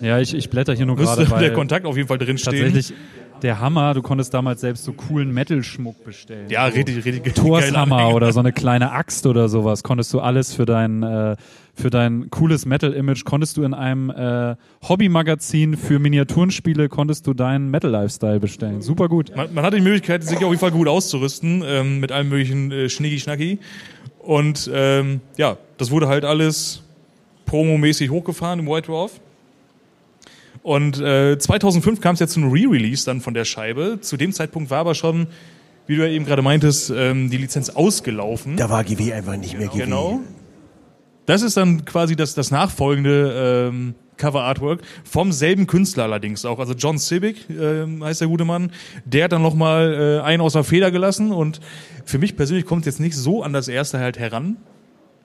Ja, 0.00 0.18
ich, 0.20 0.34
ich 0.34 0.48
blätter 0.48 0.74
hier 0.74 0.86
nur 0.86 0.96
müsste 0.96 1.16
gerade, 1.16 1.30
weil 1.32 1.40
der 1.40 1.52
Kontakt 1.52 1.84
auf 1.84 1.96
jeden 1.96 2.08
Fall 2.08 2.18
drin 2.18 2.38
stehen. 2.38 2.52
tatsächlich 2.52 2.92
der 3.42 3.60
Hammer, 3.60 3.94
du 3.94 4.02
konntest 4.02 4.34
damals 4.34 4.60
selbst 4.60 4.84
so 4.84 4.92
coolen 4.92 5.32
Metal-Schmuck 5.32 6.04
bestellen. 6.04 6.48
Ja, 6.48 6.68
so 6.68 6.76
richtig, 6.76 7.04
richtig 7.04 7.34
Torshammer 7.34 8.14
oder 8.14 8.32
so 8.32 8.40
eine 8.40 8.52
kleine 8.52 8.92
Axt 8.92 9.26
oder 9.26 9.48
sowas 9.48 9.82
konntest 9.82 10.12
du 10.12 10.20
alles 10.20 10.54
für 10.54 10.66
dein 10.66 11.02
äh, 11.02 11.36
für 11.74 11.90
dein 11.90 12.28
cooles 12.30 12.66
Metal-Image 12.66 13.24
konntest 13.24 13.56
du 13.56 13.62
in 13.62 13.72
einem 13.72 14.10
äh, 14.10 14.56
Hobby-Magazin 14.88 15.76
für 15.76 16.00
Miniaturenspiele 16.00 16.88
konntest 16.88 17.26
du 17.26 17.34
deinen 17.34 17.70
Metal-Lifestyle 17.70 18.40
bestellen. 18.40 18.82
Super 18.82 19.08
gut. 19.08 19.34
Man, 19.36 19.54
man 19.54 19.64
hatte 19.64 19.76
die 19.76 19.82
Möglichkeit, 19.82 20.24
sich 20.24 20.38
auf 20.38 20.50
jeden 20.50 20.58
Fall 20.58 20.72
gut 20.72 20.88
auszurüsten 20.88 21.62
ähm, 21.64 22.00
mit 22.00 22.10
allem 22.10 22.30
möglichen 22.30 22.72
äh, 22.72 22.88
Schnicki-Schnacki. 22.88 23.60
Und 24.18 24.68
ähm, 24.74 25.20
ja, 25.36 25.56
das 25.76 25.90
wurde 25.92 26.08
halt 26.08 26.24
alles 26.24 26.82
promomäßig 27.46 28.10
hochgefahren 28.10 28.58
im 28.58 28.66
White 28.66 28.88
Dwarf. 28.88 29.20
Und 30.68 31.00
äh, 31.00 31.38
2005 31.38 32.02
kam 32.02 32.12
es 32.12 32.20
ja 32.20 32.26
zu 32.26 32.40
einem 32.40 32.52
Re-Release 32.52 33.06
dann 33.06 33.22
von 33.22 33.32
der 33.32 33.46
Scheibe. 33.46 34.00
Zu 34.02 34.18
dem 34.18 34.34
Zeitpunkt 34.34 34.68
war 34.68 34.80
aber 34.80 34.94
schon, 34.94 35.26
wie 35.86 35.96
du 35.96 36.02
ja 36.02 36.10
eben 36.10 36.26
gerade 36.26 36.42
meintest, 36.42 36.92
ähm, 36.94 37.30
die 37.30 37.38
Lizenz 37.38 37.70
ausgelaufen. 37.70 38.58
Da 38.58 38.68
war 38.68 38.84
GW 38.84 39.14
einfach 39.14 39.38
nicht 39.38 39.58
mehr 39.58 39.68
GW. 39.68 39.78
Genau. 39.78 40.20
Das 41.24 41.40
ist 41.40 41.56
dann 41.56 41.86
quasi 41.86 42.16
das, 42.16 42.34
das 42.34 42.50
nachfolgende 42.50 43.70
ähm, 43.70 43.94
Cover 44.18 44.42
Artwork 44.42 44.82
vom 45.04 45.32
selben 45.32 45.66
Künstler 45.66 46.02
allerdings 46.02 46.44
auch. 46.44 46.58
Also 46.58 46.74
John 46.74 46.98
Civic 46.98 47.48
ähm, 47.48 48.04
heißt 48.04 48.20
der 48.20 48.28
gute 48.28 48.44
Mann. 48.44 48.70
Der 49.06 49.24
hat 49.24 49.32
dann 49.32 49.40
nochmal 49.40 50.20
äh, 50.20 50.22
einen 50.22 50.42
aus 50.42 50.52
der 50.52 50.64
Feder 50.64 50.90
gelassen 50.90 51.32
und 51.32 51.60
für 52.04 52.18
mich 52.18 52.36
persönlich 52.36 52.66
kommt 52.66 52.82
es 52.82 52.96
jetzt 52.96 53.00
nicht 53.00 53.16
so 53.16 53.42
an 53.42 53.54
das 53.54 53.68
erste 53.68 54.00
halt 54.00 54.18
heran. 54.18 54.58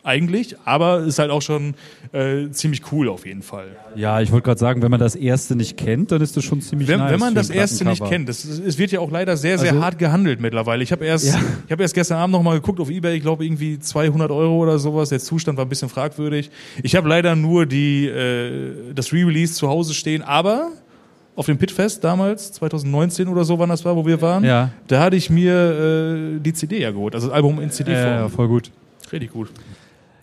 Eigentlich, 0.05 0.57
aber 0.65 0.99
ist 0.99 1.17
halt 1.17 1.31
auch 1.31 1.41
schon 1.41 1.75
äh, 2.11 2.49
ziemlich 2.51 2.81
cool 2.91 3.07
auf 3.07 3.25
jeden 3.25 3.41
Fall. 3.41 3.67
Ja, 3.95 4.19
ich 4.19 4.31
wollte 4.33 4.43
gerade 4.45 4.59
sagen, 4.59 4.81
wenn 4.81 4.91
man 4.91 4.99
das 4.99 5.15
erste 5.15 5.55
nicht 5.55 5.77
kennt, 5.77 6.11
dann 6.11 6.21
ist 6.21 6.35
das 6.35 6.43
schon 6.43 6.59
ziemlich 6.61 6.89
Wenn, 6.89 6.99
nice 6.99 7.11
wenn 7.13 7.19
man 7.21 7.33
das 7.35 7.49
erste 7.49 7.85
nicht 7.85 8.03
kennt, 8.03 8.27
das, 8.27 8.43
es 8.43 8.77
wird 8.77 8.91
ja 8.91 8.99
auch 8.99 9.09
leider 9.11 9.37
sehr, 9.37 9.57
sehr 9.57 9.71
Also- 9.71 9.81
hart 9.81 9.97
gehandelt 9.99 10.41
mittlerweile. 10.41 10.83
Ich 10.83 10.91
habe 10.91 11.05
erst, 11.05 11.27
Ja. 11.33 11.39
ich 11.65 11.71
habe 11.71 11.81
erst 11.83 11.93
gestern 11.95 12.17
Abend 12.17 12.33
nochmal 12.33 12.55
geguckt 12.59 12.81
auf 12.81 12.89
eBay, 12.89 13.15
ich 13.15 13.21
glaube 13.21 13.45
irgendwie 13.45 13.79
200 13.79 14.29
Euro 14.29 14.57
oder 14.57 14.77
sowas. 14.77 15.07
Der 15.07 15.19
Zustand 15.21 15.57
war 15.57 15.65
ein 15.65 15.69
bisschen 15.69 15.87
fragwürdig. 15.87 16.51
Ich 16.83 16.97
habe 16.97 17.07
leider 17.07 17.37
nur 17.37 17.65
die, 17.65 18.07
äh, 18.07 18.93
das 18.93 19.13
Re-Release 19.13 19.53
zu 19.53 19.69
Hause 19.69 19.93
stehen, 19.93 20.21
aber 20.21 20.67
auf 21.37 21.45
dem 21.45 21.57
Pitfest 21.57 22.03
damals, 22.03 22.51
2019 22.51 23.29
oder 23.29 23.45
so, 23.45 23.57
wann 23.57 23.69
das 23.69 23.85
war, 23.85 23.95
wo 23.95 24.05
wir 24.05 24.21
waren, 24.21 24.43
Ja. 24.43 24.69
da 24.87 24.99
hatte 25.01 25.15
ich 25.15 25.29
mir 25.29 26.35
äh, 26.35 26.39
die 26.39 26.51
CD 26.53 26.81
ja 26.81 26.91
geholt, 26.91 27.15
also 27.15 27.27
das 27.27 27.35
Album 27.35 27.61
in 27.61 27.71
CD-Form. 27.71 28.03
Ja, 28.05 28.15
ja, 28.19 28.29
voll 28.29 28.49
gut. 28.49 28.69
Richtig 29.11 29.31
gut. 29.31 29.49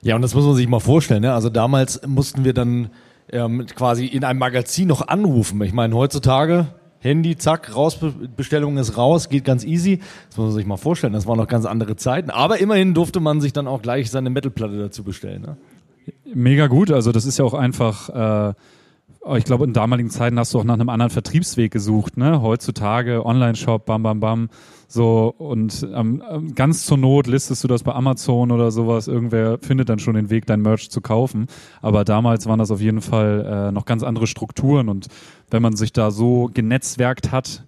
Ja, 0.03 0.17
und 0.17 0.23
das 0.23 0.35
muss 0.35 0.45
man 0.45 0.55
sich 0.55 0.67
mal 0.69 0.81
vorstellen. 0.81 1.23
Ne? 1.23 1.33
Also 1.33 1.51
damals 1.51 2.01
mussten 2.07 2.45
wir 2.45 2.55
dann 2.55 2.91
ähm, 3.31 3.67
quasi 3.67 4.07
in 4.07 4.25
einem 4.25 4.39
Magazin 4.39 4.89
noch 4.89 5.07
anrufen. 5.09 5.61
Ich 5.63 5.73
meine, 5.73 5.95
heutzutage 5.95 6.69
Handy, 7.01 7.37
zack, 7.37 7.75
raus, 7.75 7.97
Be- 7.97 8.13
Bestellung 8.37 8.77
ist 8.77 8.97
raus, 8.97 9.29
geht 9.29 9.45
ganz 9.45 9.65
easy. 9.65 10.01
Das 10.29 10.37
muss 10.39 10.47
man 10.49 10.55
sich 10.55 10.67
mal 10.67 10.77
vorstellen. 10.77 11.13
Das 11.13 11.27
waren 11.27 11.39
noch 11.39 11.49
ganz 11.49 11.65
andere 11.65 11.97
Zeiten. 11.97 12.31
Aber 12.31 12.59
immerhin 12.61 12.95
durfte 12.95 13.21
man 13.21 13.41
sich 13.41 13.53
dann 13.53 13.67
auch 13.67 13.83
gleich 13.83 14.11
seine 14.11 14.31
Metalplatte 14.31 14.79
dazu 14.79 15.05
bestellen. 15.05 15.43
Ne? 15.43 15.57
Mega 16.35 16.67
gut. 16.67 16.91
Also 16.91 17.13
das 17.13 17.25
ist 17.25 17.39
ja 17.39 17.45
auch 17.45 17.55
einfach, 17.55 18.51
äh, 18.51 18.55
ich 19.37 19.45
glaube, 19.45 19.65
in 19.65 19.73
damaligen 19.73 20.11
Zeiten 20.11 20.39
hast 20.39 20.55
du 20.55 20.59
auch 20.59 20.65
nach 20.65 20.75
einem 20.75 20.89
anderen 20.89 21.11
Vertriebsweg 21.11 21.71
gesucht. 21.71 22.17
Ne? 22.17 22.41
Heutzutage 22.41 23.25
Online-Shop, 23.25 23.85
bam, 23.85 24.03
bam, 24.03 24.21
bam. 24.21 24.49
So 24.89 25.33
und 25.39 25.87
ähm, 25.95 26.23
ähm, 26.29 26.55
ganz 26.55 26.85
zur 26.85 26.99
Not 26.99 27.27
listest 27.27 27.63
du 27.63 27.69
das 27.69 27.83
bei 27.83 27.93
Amazon 27.93 28.51
oder 28.51 28.71
sowas. 28.71 29.09
Irgendwer 29.09 29.59
findet 29.59 29.89
dann 29.89 29.99
schon 29.99 30.15
den 30.15 30.31
Weg, 30.31 30.47
dein 30.47 30.63
Merch 30.63 30.91
zu 30.91 31.01
kaufen. 31.01 31.47
Aber 31.81 32.05
damals 32.05 32.47
waren 32.47 32.59
das 32.59 32.71
auf 32.71 32.81
jeden 32.81 33.03
Fall 33.03 33.69
äh, 33.69 33.73
noch 33.73 33.85
ganz 33.85 34.03
andere 34.03 34.27
Strukturen. 34.27 34.89
Und 34.89 35.09
wenn 35.51 35.63
man 35.63 35.77
sich 35.77 35.93
da 35.93 36.11
so 36.11 36.51
genetzwerkt 36.53 37.31
hat, 37.31 37.65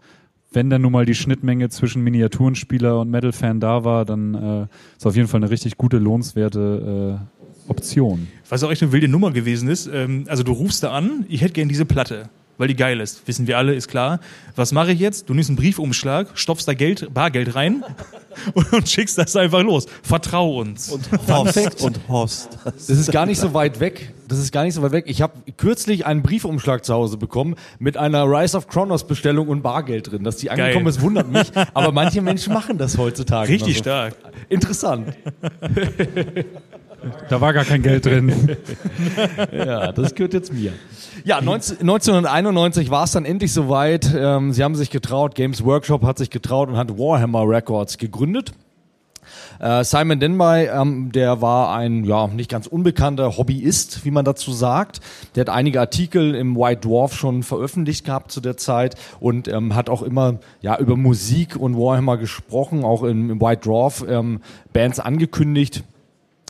wenn 0.53 0.71
dann 0.71 0.83
nun 0.83 0.93
mal 0.93 1.07
die 1.07 1.15
Schnittmenge 1.15 1.69
zwischen 1.69 2.03
Miniaturenspieler 2.03 3.01
und 3.01 3.11
Metal-Fan 3.11 3.61
da 3.61 3.85
war, 3.85 4.05
dann 4.05 4.35
äh, 4.35 4.97
ist 4.97 5.07
auf 5.07 5.17
jeden 5.17 5.29
Fall 5.29 5.41
eine 5.41 5.51
richtig 5.51 5.77
gute, 5.77 5.99
lohnenswerte 5.99 7.21
äh, 7.21 7.42
Option. 7.69 8.29
Was 8.49 8.63
auch 8.63 8.71
echt 8.71 8.83
eine 8.83 8.93
wilde 8.93 9.09
Nummer 9.09 9.31
gewesen 9.31 9.69
ist, 9.69 9.87
ähm, 9.87 10.25
also 10.29 10.43
du 10.43 10.53
rufst 10.53 10.83
da 10.83 10.93
an, 10.93 11.25
ich 11.29 11.41
hätte 11.41 11.55
gern 11.55 11.69
diese 11.69 11.85
Platte, 11.85 12.29
weil 12.59 12.69
die 12.69 12.77
geil 12.77 13.01
ist. 13.01 13.27
Wissen 13.27 13.47
wir 13.47 13.59
alle, 13.59 13.75
ist 13.75 13.89
klar. 13.89 14.21
Was 14.57 14.73
mache 14.73 14.93
ich 14.93 15.01
jetzt? 15.01 15.29
Du 15.29 15.35
nimmst 15.35 15.51
einen 15.51 15.57
Briefumschlag, 15.57 16.29
stopfst 16.35 16.67
da 16.67 16.75
Geld, 16.75 17.13
Bargeld 17.15 17.55
rein 17.55 17.83
und, 18.73 18.89
schickst 18.89 19.17
das 19.19 19.37
einfach 19.37 19.63
los. 19.63 19.87
Vertrau 20.03 20.61
uns. 20.61 20.91
Und 20.91 21.09
Horst. 21.29 21.83
Und 21.83 22.01
Horst. 22.09 22.59
Das 22.65 22.89
ist 22.91 23.11
gar 23.11 23.27
nicht 23.27 23.39
so 23.39 23.55
weit 23.55 23.81
weg. 23.81 24.13
Das 24.29 24.39
ist 24.39 24.53
gar 24.53 24.65
nicht 24.65 24.75
so 24.75 24.83
weit 24.83 24.93
weg. 24.93 25.05
Ich 25.09 25.21
habe 25.23 25.35
kürzlich 25.57 26.07
einen 26.07 26.23
Briefumschlag 26.23 26.85
zu 26.85 26.95
Hause 26.95 27.17
bekommen 27.17 27.57
mit 27.79 27.97
einer 27.97 28.25
Rise 28.25 28.57
of 28.57 28.69
Kronos 28.69 29.07
Bestellung 29.07 29.49
und 29.49 29.63
Bargeld 29.63 30.11
drin. 30.11 30.25
Dass 30.25 30.37
die 30.37 30.51
angekommen 30.51 30.87
ist, 30.87 31.01
wundert 31.01 31.31
mich. 31.31 31.51
Aber 31.75 31.93
manche 31.93 32.23
Menschen 32.23 32.53
machen 32.53 32.79
das 32.79 32.97
heutzutage. 32.99 33.51
Richtig 33.51 33.69
noch 33.69 33.75
so. 33.77 33.83
stark. 33.83 34.15
Interessant. 34.49 35.15
Da 37.29 37.41
war 37.41 37.53
gar 37.53 37.65
kein 37.65 37.83
Geld 37.83 38.07
drin. 38.07 38.33
Ja, 39.53 39.93
das 39.93 40.15
gehört 40.15 40.35
jetzt 40.35 40.53
mir. 40.53 40.73
Ja, 41.25 41.41
19, 41.41 41.81
1991 41.81 42.91
war 42.91 43.05
es 43.05 43.13
dann 43.13 43.25
endlich 43.25 43.53
soweit. 43.53 44.13
Ähm, 44.15 44.53
sie 44.53 44.63
haben 44.63 44.75
sich 44.75 44.91
getraut, 44.91 45.35
Games 45.35 45.65
Workshop 45.65 46.03
hat 46.03 46.19
sich 46.19 46.31
getraut 46.31 46.69
und 46.69 46.77
hat 46.77 46.99
Warhammer 46.99 47.49
Records 47.49 47.99
gegründet. 47.99 48.53
Äh, 49.59 49.85
Simon 49.85 50.19
Denby, 50.19 50.69
ähm, 50.73 51.13
der 51.13 51.41
war 51.41 51.75
ein 51.75 52.05
ja 52.05 52.27
nicht 52.27 52.51
ganz 52.51 52.67
unbekannter 52.67 53.37
Hobbyist, 53.37 54.05
wie 54.05 54.11
man 54.11 54.25
dazu 54.25 54.53
sagt. 54.53 55.01
Der 55.35 55.43
hat 55.43 55.51
einige 55.51 55.81
Artikel 55.81 56.35
im 56.35 56.57
White 56.57 56.89
Dwarf 56.89 57.15
schon 57.15 57.43
veröffentlicht 57.43 58.05
gehabt 58.05 58.33
zu 58.33 58.41
der 58.41 58.57
Zeit 58.57 58.97
und 59.21 59.49
ähm, 59.49 59.75
hat 59.75 59.89
auch 59.89 60.03
immer 60.03 60.39
ja 60.61 60.79
über 60.79 60.97
Musik 60.97 61.57
und 61.57 61.77
Warhammer 61.77 62.17
gesprochen, 62.17 62.85
auch 62.85 63.03
im, 63.03 63.31
im 63.31 63.41
White 63.41 63.63
Dwarf 63.63 64.05
ähm, 64.09 64.41
Bands 64.73 64.99
angekündigt. 64.99 65.85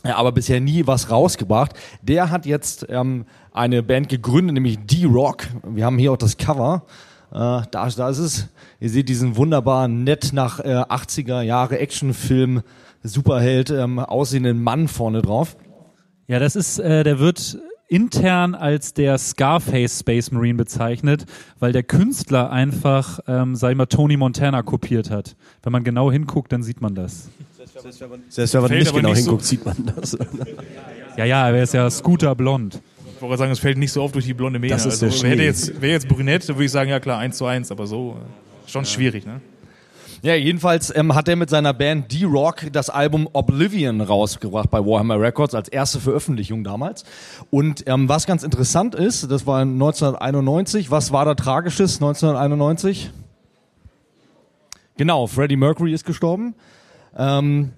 Ja, 0.05 0.17
aber 0.17 0.33
bisher 0.33 0.59
nie 0.59 0.85
was 0.85 1.09
rausgebracht. 1.09 1.73
Der 2.01 2.29
hat 2.29 2.45
jetzt 2.45 2.85
ähm, 2.89 3.25
eine 3.53 3.81
Band 3.83 4.09
gegründet, 4.09 4.53
nämlich 4.53 4.77
D-Rock. 4.85 5.47
Wir 5.63 5.85
haben 5.85 5.97
hier 5.97 6.11
auch 6.11 6.17
das 6.17 6.35
Cover. 6.37 6.83
Äh, 7.31 7.61
da, 7.71 7.89
da 7.89 8.09
ist 8.09 8.17
es. 8.17 8.49
Ihr 8.81 8.89
seht 8.89 9.07
diesen 9.07 9.37
wunderbaren, 9.37 10.03
nett 10.03 10.31
nach 10.33 10.59
äh, 10.59 10.73
80er 10.73 11.41
Jahre 11.41 11.79
Actionfilm 11.79 12.63
Superheld 13.01 13.69
ähm, 13.69 13.99
aussehenden 13.99 14.61
Mann 14.61 14.87
vorne 14.87 15.21
drauf. 15.21 15.57
Ja, 16.27 16.39
das 16.39 16.55
ist, 16.55 16.79
äh, 16.79 17.03
der 17.03 17.19
wird 17.19 17.57
intern 17.87 18.55
als 18.55 18.93
der 18.93 19.17
Scarface 19.17 19.99
Space 19.99 20.31
Marine 20.31 20.55
bezeichnet, 20.55 21.25
weil 21.59 21.73
der 21.73 21.83
Künstler 21.83 22.49
einfach, 22.49 23.19
ähm, 23.27 23.55
sag 23.55 23.71
ich 23.71 23.77
mal, 23.77 23.85
Tony 23.85 24.17
Montana 24.17 24.63
kopiert 24.63 25.11
hat. 25.11 25.35
Wenn 25.61 25.71
man 25.71 25.83
genau 25.83 26.11
hinguckt, 26.11 26.51
dann 26.51 26.63
sieht 26.63 26.81
man 26.81 26.95
das. 26.95 27.29
Selbst 28.29 28.53
wenn 28.53 28.61
man 28.61 28.69
Fällt 28.69 28.79
nicht 28.79 28.89
aber 28.89 28.97
genau 28.99 29.09
nicht 29.09 29.17
so- 29.19 29.23
hinguckt, 29.31 29.45
sieht 29.45 29.65
man 29.65 29.91
das. 29.95 30.17
Ja, 31.15 31.25
ja, 31.25 31.47
er 31.49 31.61
ist 31.61 31.75
ja 31.75 31.87
Scooter 31.91 32.33
blond. 32.33 32.81
Ich 33.15 33.21
wollte 33.21 33.37
sagen, 33.37 33.51
es 33.51 33.59
fällt 33.59 33.77
nicht 33.77 33.91
so 33.91 34.01
oft 34.01 34.15
durch 34.15 34.25
die 34.25 34.33
blonde 34.33 34.57
Mähne. 34.57 34.73
Das 34.73 34.83
ist 34.87 35.03
also, 35.03 35.05
der 35.21 35.23
wäre 35.29 35.35
Schnee. 35.35 35.45
jetzt, 35.45 35.79
wäre 35.81 35.91
jetzt 35.93 36.07
brünett, 36.07 36.47
würde 36.47 36.63
ich 36.65 36.71
sagen, 36.71 36.89
ja 36.89 36.99
klar, 36.99 37.19
eins 37.19 37.37
zu 37.37 37.45
eins, 37.45 37.69
aber 37.71 37.85
so. 37.85 38.17
äh, 38.65 38.69
Schon 38.71 38.83
schwierig, 38.85 39.23
ne? 39.25 39.39
Ja, 40.23 40.33
jedenfalls 40.35 40.91
ähm, 40.95 41.13
hat 41.13 41.27
er 41.27 41.35
mit 41.35 41.49
seiner 41.51 41.73
Band 41.73 42.11
D-Rock 42.11 42.71
das 42.71 42.89
Album 42.89 43.27
Oblivion 43.33 44.01
rausgebracht 44.01 44.71
bei 44.71 44.79
Warhammer 44.79 45.19
Records 45.19 45.53
als 45.53 45.67
erste 45.69 45.99
Veröffentlichung 45.99 46.63
damals. 46.63 47.03
Und 47.51 47.83
ähm, 47.87 48.09
was 48.09 48.25
ganz 48.25 48.41
interessant 48.41 48.95
ist, 48.95 49.29
das 49.29 49.45
war 49.45 49.61
1991. 49.61 50.89
Was 50.89 51.11
war 51.11 51.25
da 51.25 51.35
Tragisches 51.35 51.95
1991? 51.97 53.11
Genau, 54.97 55.27
Freddie 55.27 55.57
Mercury 55.57 55.93
ist 55.93 56.05
gestorben. 56.05 56.55
Ähm, 57.17 57.71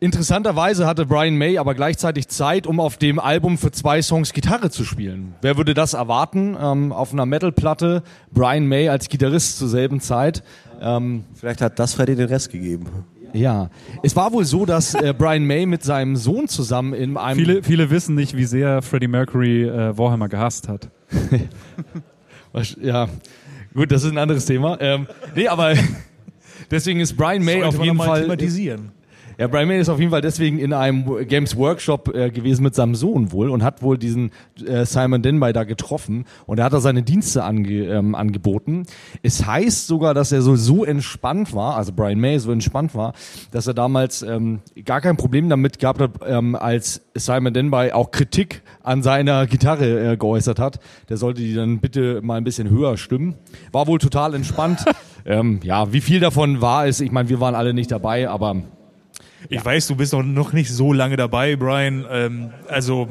Interessanterweise 0.00 0.86
hatte 0.86 1.06
Brian 1.06 1.34
May 1.34 1.58
aber 1.58 1.74
gleichzeitig 1.74 2.28
Zeit, 2.28 2.68
um 2.68 2.78
auf 2.78 2.98
dem 2.98 3.18
Album 3.18 3.58
für 3.58 3.72
zwei 3.72 4.00
Songs 4.00 4.32
Gitarre 4.32 4.70
zu 4.70 4.84
spielen. 4.84 5.34
Wer 5.42 5.56
würde 5.56 5.74
das 5.74 5.94
erwarten? 5.94 6.56
Ähm, 6.60 6.92
auf 6.92 7.12
einer 7.12 7.26
Metalplatte 7.26 8.04
Brian 8.30 8.66
May 8.66 8.88
als 8.88 9.08
Gitarrist 9.08 9.58
zur 9.58 9.66
selben 9.66 10.00
Zeit. 10.00 10.44
Ähm, 10.80 11.24
Vielleicht 11.34 11.60
hat 11.60 11.80
das 11.80 11.94
Freddy 11.94 12.14
den 12.14 12.28
Rest 12.28 12.52
gegeben. 12.52 12.86
ja, 13.32 13.70
es 14.04 14.14
war 14.14 14.32
wohl 14.32 14.44
so, 14.44 14.66
dass 14.66 14.94
äh, 14.94 15.12
Brian 15.18 15.44
May 15.44 15.66
mit 15.66 15.82
seinem 15.82 16.14
Sohn 16.14 16.46
zusammen 16.46 16.94
in 16.94 17.16
einem 17.16 17.40
Viele, 17.40 17.64
viele 17.64 17.90
wissen 17.90 18.14
nicht, 18.14 18.36
wie 18.36 18.44
sehr 18.44 18.82
Freddie 18.82 19.08
Mercury 19.08 19.64
äh, 19.64 19.98
Warhammer 19.98 20.28
gehasst 20.28 20.68
hat. 20.68 20.90
ja 22.80 23.08
gut, 23.74 23.90
das 23.90 24.04
ist 24.04 24.12
ein 24.12 24.18
anderes 24.18 24.44
Thema. 24.46 24.80
Ähm, 24.80 25.08
nee, 25.34 25.48
aber 25.48 25.74
deswegen 26.70 27.00
ist 27.00 27.16
Brian 27.16 27.42
May 27.44 27.60
Sollte 27.60 27.68
auf 27.78 27.84
jeden 27.84 27.98
Fall 27.98 28.22
thematisieren. 28.22 28.92
Ja, 29.40 29.46
Brian 29.46 29.68
May 29.68 29.78
ist 29.78 29.88
auf 29.88 30.00
jeden 30.00 30.10
Fall 30.10 30.20
deswegen 30.20 30.58
in 30.58 30.72
einem 30.72 31.24
Games 31.28 31.56
Workshop 31.56 32.12
äh, 32.12 32.28
gewesen 32.32 32.64
mit 32.64 32.74
seinem 32.74 32.96
Sohn 32.96 33.30
wohl 33.30 33.50
und 33.50 33.62
hat 33.62 33.82
wohl 33.82 33.96
diesen 33.96 34.32
äh, 34.66 34.84
Simon 34.84 35.22
Denby 35.22 35.52
da 35.52 35.62
getroffen 35.62 36.24
und 36.46 36.58
er 36.58 36.64
hat 36.64 36.72
da 36.72 36.80
seine 36.80 37.04
Dienste 37.04 37.44
ange, 37.44 37.84
ähm, 37.84 38.16
angeboten. 38.16 38.82
Es 39.22 39.46
heißt 39.46 39.86
sogar, 39.86 40.12
dass 40.12 40.32
er 40.32 40.42
so, 40.42 40.56
so 40.56 40.84
entspannt 40.84 41.54
war, 41.54 41.76
also 41.76 41.92
Brian 41.92 42.18
May 42.18 42.40
so 42.40 42.50
entspannt 42.50 42.96
war, 42.96 43.12
dass 43.52 43.68
er 43.68 43.74
damals 43.74 44.22
ähm, 44.22 44.58
gar 44.84 45.00
kein 45.00 45.16
Problem 45.16 45.48
damit 45.48 45.78
gehabt 45.78 46.00
hat, 46.00 46.10
ähm, 46.26 46.56
als 46.56 47.02
Simon 47.14 47.54
Denby 47.54 47.92
auch 47.92 48.10
Kritik 48.10 48.62
an 48.82 49.04
seiner 49.04 49.46
Gitarre 49.46 50.14
äh, 50.14 50.16
geäußert 50.16 50.58
hat. 50.58 50.80
Der 51.08 51.16
sollte 51.16 51.42
die 51.42 51.54
dann 51.54 51.78
bitte 51.78 52.22
mal 52.22 52.38
ein 52.38 52.44
bisschen 52.44 52.70
höher 52.70 52.96
stimmen. 52.96 53.36
War 53.70 53.86
wohl 53.86 54.00
total 54.00 54.34
entspannt. 54.34 54.84
ähm, 55.24 55.60
ja, 55.62 55.92
wie 55.92 56.00
viel 56.00 56.18
davon 56.18 56.60
war 56.60 56.88
es? 56.88 57.00
Ich 57.00 57.12
meine, 57.12 57.28
wir 57.28 57.38
waren 57.38 57.54
alle 57.54 57.72
nicht 57.72 57.92
dabei, 57.92 58.28
aber 58.28 58.62
Ich 59.48 59.64
weiß, 59.64 59.86
du 59.88 59.96
bist 59.96 60.12
noch, 60.12 60.22
noch 60.22 60.52
nicht 60.52 60.70
so 60.70 60.92
lange 60.92 61.16
dabei, 61.16 61.56
Brian. 61.56 62.04
Ähm, 62.10 62.50
also 62.68 63.08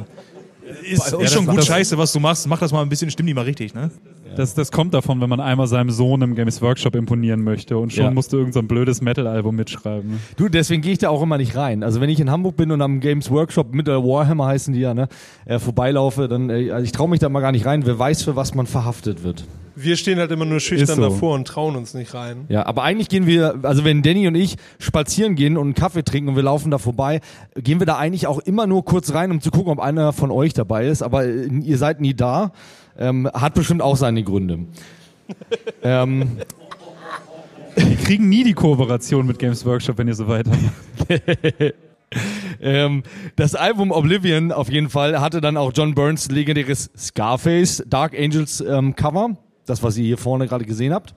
ist, 0.84 1.12
Ja, 1.12 1.19
ist 1.19 1.34
schon 1.34 1.46
gut 1.46 1.63
scheiße, 1.63 1.98
was 1.98 2.12
du 2.12 2.19
machst. 2.19 2.48
Mach 2.48 2.60
das 2.60 2.72
mal 2.72 2.81
ein 2.81 2.89
bisschen, 2.89 3.10
stimm 3.10 3.25
die 3.25 3.34
mal 3.34 3.46
richtig, 3.46 3.74
ne? 3.74 3.89
Das, 4.36 4.53
das 4.53 4.72
kommt 4.72 4.93
davon, 4.93 5.19
wenn 5.22 5.29
man 5.29 5.39
einmal 5.39 5.65
seinem 5.65 5.89
Sohn 5.89 6.22
im 6.22 6.36
Games 6.36 6.62
Workshop 6.62 6.96
imponieren 6.96 7.41
möchte 7.41 7.77
und 7.77 7.91
schon 7.93 8.03
Ja. 8.03 8.12
musste 8.12 8.38
irgend 8.38 8.53
so 8.53 8.60
ein 8.60 8.67
blödes 8.67 9.01
Metal-Album 9.01 9.55
mitschreiben. 9.55 10.19
Du, 10.36 10.48
deswegen 10.50 10.81
gehe 10.84 10.91
ich 10.91 11.00
da 11.00 11.10
auch 11.10 11.24
immer 11.24 11.38
nicht 11.38 11.55
rein. 11.55 11.81
Also 11.84 12.01
wenn 12.01 12.10
ich 12.10 12.19
in 12.19 12.29
Hamburg 12.29 12.55
bin 12.57 12.69
und 12.72 12.81
am 12.81 13.00
Games 13.00 13.31
Workshop 13.31 13.74
mit 13.74 13.88
der 13.88 14.03
Warhammer 14.03 14.46
heißen 14.48 14.74
die 14.74 14.81
ja, 14.81 14.93
ne, 14.93 15.07
äh, 15.46 15.57
vorbeilaufe, 15.57 16.27
dann 16.27 16.50
äh, 16.51 16.69
also 16.72 16.84
ich 16.84 16.91
traue 16.91 17.10
mich 17.10 17.19
da 17.19 17.29
mal 17.29 17.39
gar 17.39 17.51
nicht 17.53 17.65
rein. 17.65 17.86
Wer 17.86 17.98
weiß, 17.98 18.24
für 18.24 18.36
was 18.36 18.53
man 18.53 18.67
verhaftet 18.67 19.24
wird. 19.24 19.46
Wir 19.79 19.96
stehen 19.96 20.17
halt 20.17 20.31
immer 20.31 20.46
nur 20.46 20.60
schüchtern 20.60 20.96
so. 20.96 21.01
davor 21.01 21.36
und 21.36 21.48
trauen 21.48 21.75
uns 21.75 21.93
nicht 21.93 22.13
rein. 22.13 22.46
Ja, 22.50 22.65
aber 22.65 22.84
eigentlich 22.84 23.10
gehen 23.10 23.27
wir, 23.27 23.60
also 23.62 23.84
wenn 23.84 24.01
Danny 24.01 24.27
und 24.27 24.34
ich 24.34 24.55
spazieren 24.79 25.36
gehen 25.36 25.55
und 25.55 25.65
einen 25.65 25.74
Kaffee 25.75 26.03
trinken 26.03 26.29
und 26.29 26.36
wir 26.36 26.43
laufen 26.43 26.72
da 26.72 26.79
vorbei, 26.79 27.22
gehen 27.55 27.79
wir 27.79 27.86
da 27.86 27.98
eigentlich 27.98 28.25
auch 28.25 28.39
immer 28.39 28.65
nur 28.65 28.84
kurz 28.86 29.13
rein, 29.13 29.29
um 29.29 29.39
zu 29.39 29.51
gucken, 29.51 29.72
ob 29.72 29.79
einer 29.79 30.13
von 30.13 30.31
euch 30.31 30.53
dabei 30.53 30.88
ist. 30.88 31.03
Aber 31.03 31.25
äh, 31.25 31.46
ihr 31.46 31.77
seid 31.77 32.01
nie 32.01 32.15
da. 32.15 32.51
Ähm, 32.98 33.29
hat 33.31 33.53
bestimmt 33.53 33.84
auch 33.84 33.96
seine 33.96 34.24
Gründe. 34.24 34.65
ähm, 35.84 36.38
Die 37.77 37.96
kriegen 37.98 38.29
nie 38.29 38.43
die 38.43 38.53
Kooperation 38.53 39.27
mit 39.27 39.38
Games 39.38 39.63
Workshop, 39.65 40.00
wenn 40.00 40.07
ihr 40.07 40.15
so 40.15 40.27
weitermacht. 40.27 40.74
Ähm, 42.62 43.03
das 43.35 43.53
Album 43.53 43.92
Oblivion 43.92 44.51
auf 44.51 44.70
jeden 44.72 44.90
Fall 44.90 45.20
hatte 45.20 45.42
dann 45.42 45.57
auch 45.57 45.72
John 45.75 45.94
Burns 45.94 46.31
legendäres 46.31 46.90
Scarface 46.98 47.83
Dark 47.87 48.18
Angels 48.18 48.61
ähm, 48.61 48.96
Cover, 48.96 49.37
das 49.70 49.84
was 49.84 49.98
ihr 49.98 50.06
hier 50.06 50.18
vorne 50.18 50.48
gerade 50.48 50.66
gesehen 50.66 50.94
habt. 50.94 51.14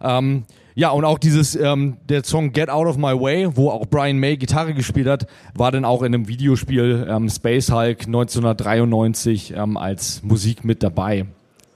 Ähm, 0.00 0.44
ja, 0.74 0.90
und 0.90 1.04
auch 1.04 1.18
dieses, 1.18 1.54
ähm, 1.54 1.98
der 2.08 2.24
Song 2.24 2.52
Get 2.52 2.70
Out 2.70 2.86
of 2.86 2.96
My 2.96 3.12
Way, 3.12 3.56
wo 3.56 3.70
auch 3.70 3.86
Brian 3.86 4.18
May 4.18 4.36
Gitarre 4.36 4.72
gespielt 4.72 5.06
hat, 5.06 5.26
war 5.54 5.70
dann 5.70 5.84
auch 5.84 6.02
in 6.02 6.14
einem 6.14 6.28
Videospiel 6.28 7.06
ähm, 7.08 7.28
Space 7.28 7.70
Hulk 7.70 8.06
1993 8.06 9.54
ähm, 9.54 9.76
als 9.76 10.22
Musik 10.22 10.64
mit 10.64 10.82
dabei. 10.82 11.26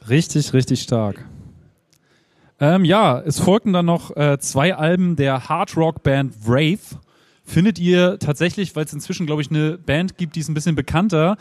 Richtig, 0.09 0.53
richtig 0.55 0.83
stark. 0.83 1.25
Ähm, 2.59 2.87
ja, 2.87 3.21
es 3.21 3.39
folgten 3.39 3.75
dann 3.75 3.85
noch 3.85 4.17
äh, 4.17 4.39
zwei 4.39 4.75
Alben 4.75 5.17
der 5.17 5.49
Hard 5.49 5.77
Rock 5.77 6.03
Band 6.03 6.33
Wraith. 6.47 6.97
Findet 7.45 7.79
ihr 7.79 8.19
tatsächlich, 8.19 8.75
weil 8.75 8.87
es 8.87 8.93
inzwischen, 8.95 9.27
glaube 9.27 9.43
ich, 9.43 9.51
eine 9.51 9.77
Band 9.77 10.17
gibt, 10.17 10.37
die 10.37 10.41
ist 10.41 10.49
ein 10.49 10.55
bisschen 10.55 10.75
bekannter, 10.75 11.37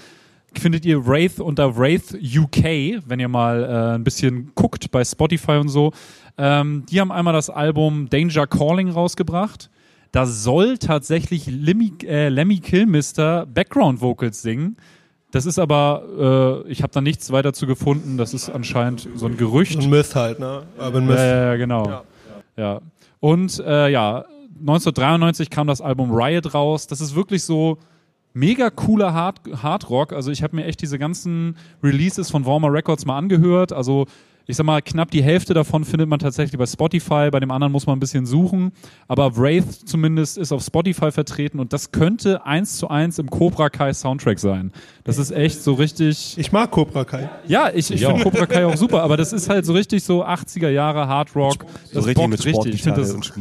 findet 0.60 0.86
ihr 0.86 1.06
Wraith 1.06 1.40
unter 1.40 1.78
Wraith 1.78 2.14
UK, 2.14 3.04
wenn 3.06 3.20
ihr 3.20 3.28
mal 3.28 3.64
äh, 3.64 3.96
ein 3.96 4.04
bisschen 4.04 4.52
guckt 4.56 4.92
bei 4.92 5.04
Spotify 5.04 5.54
und 5.54 5.70
so. 5.70 5.92
Ähm, 6.38 6.86
die 6.90 7.00
haben 7.00 7.12
einmal 7.12 7.34
das 7.34 7.50
Album 7.50 8.10
Danger 8.10 8.48
Calling 8.48 8.90
rausgebracht. 8.90 9.70
Da 10.12 10.26
soll 10.26 10.78
tatsächlich 10.78 11.48
Lemmy, 11.48 11.94
äh, 12.04 12.30
Lemmy 12.30 12.60
Kilmister 12.60 13.46
Background 13.46 14.02
Vocals 14.02 14.42
singen. 14.42 14.78
Das 15.32 15.46
ist 15.46 15.60
aber, 15.60 16.64
äh, 16.66 16.72
ich 16.72 16.82
habe 16.82 16.94
da 16.94 17.02
nichts 17.02 17.32
weiter 17.32 17.52
zu 17.52 17.68
gefunden. 17.68 18.18
Das 18.18 18.34
ist 18.34 18.50
anscheinend 18.50 19.10
so 19.16 19.26
ein 19.26 19.36
Gerücht. 19.36 19.78
Ein 19.78 19.90
Myth 19.90 20.16
halt, 20.16 20.40
ne? 20.40 20.64
Urban 20.78 21.06
Myth. 21.06 21.18
Ja, 21.18 21.56
genau. 21.58 21.86
Ja. 21.86 22.04
Ja. 22.56 22.82
Und 23.20 23.60
äh, 23.60 23.90
ja, 23.90 24.24
1993 24.60 25.50
kam 25.50 25.68
das 25.68 25.82
Album 25.82 26.12
Riot 26.12 26.54
raus. 26.54 26.88
Das 26.88 27.02
ist 27.02 27.16
wirklich 27.16 27.44
so 27.44 27.78
mega 28.36 28.70
cooler 28.70 29.14
Hard, 29.14 29.40
Hard 29.64 29.90
Rock. 29.90 30.14
Also 30.14 30.30
ich 30.30 30.44
habe 30.44 30.56
mir 30.56 30.66
echt 30.66 30.82
diese 30.82 31.00
ganzen 31.00 31.58
Releases 31.82 32.30
von 32.30 32.46
Warmer 32.46 32.72
Records 32.72 33.06
mal 33.06 33.18
angehört. 33.18 33.74
Also 33.74 34.06
ich 34.48 34.58
sag 34.58 34.66
mal, 34.66 34.82
knapp 34.82 35.10
die 35.10 35.24
Hälfte 35.24 35.54
davon 35.56 35.86
findet 35.86 36.08
man 36.08 36.20
tatsächlich 36.20 36.58
bei 36.58 36.68
Spotify, 36.68 37.30
bei 37.32 37.40
dem 37.40 37.50
anderen 37.50 37.72
muss 37.72 37.88
man 37.88 37.98
ein 37.98 38.00
bisschen 38.00 38.28
suchen. 38.28 38.74
Aber 39.08 39.38
Wraith 39.38 39.66
zumindest 39.86 40.38
ist 40.38 40.52
auf 40.52 40.64
Spotify 40.64 41.12
vertreten 41.12 41.60
und 41.60 41.74
das 41.74 41.92
könnte 41.92 42.46
eins 42.46 42.78
zu 42.78 42.90
eins 42.90 43.18
im 43.18 43.30
Cobra 43.30 43.70
Kai 43.70 43.94
Soundtrack 43.94 44.40
sein. 44.40 44.72
Das 45.04 45.18
ist 45.18 45.32
echt 45.32 45.64
so 45.64 45.74
richtig. 45.74 46.38
Ich 46.38 46.52
mag 46.52 46.70
Cobra 46.72 47.06
Kai. 47.06 47.30
Ja, 47.48 47.72
ich, 47.74 47.90
ich 47.90 48.06
finde 48.06 48.22
Cobra 48.22 48.46
Kai 48.46 48.66
auch 48.68 48.78
super, 48.78 49.02
aber 49.02 49.18
das 49.18 49.34
ist 49.34 49.50
halt 49.50 49.66
so 49.66 49.74
richtig 49.74 50.04
so 50.04 50.24
80er 50.24 50.70
Jahre 50.70 51.08
Hard 51.08 51.36
Rock. 51.36 51.66
So 51.86 51.96
Das 51.96 52.06
richtig 52.06 52.16
bockt 52.16 52.30
mit 52.30 52.46
richtig. 52.46 52.76
Ich 52.76 52.84
finde 52.84 53.02
das, 53.02 53.14
und. 53.14 53.34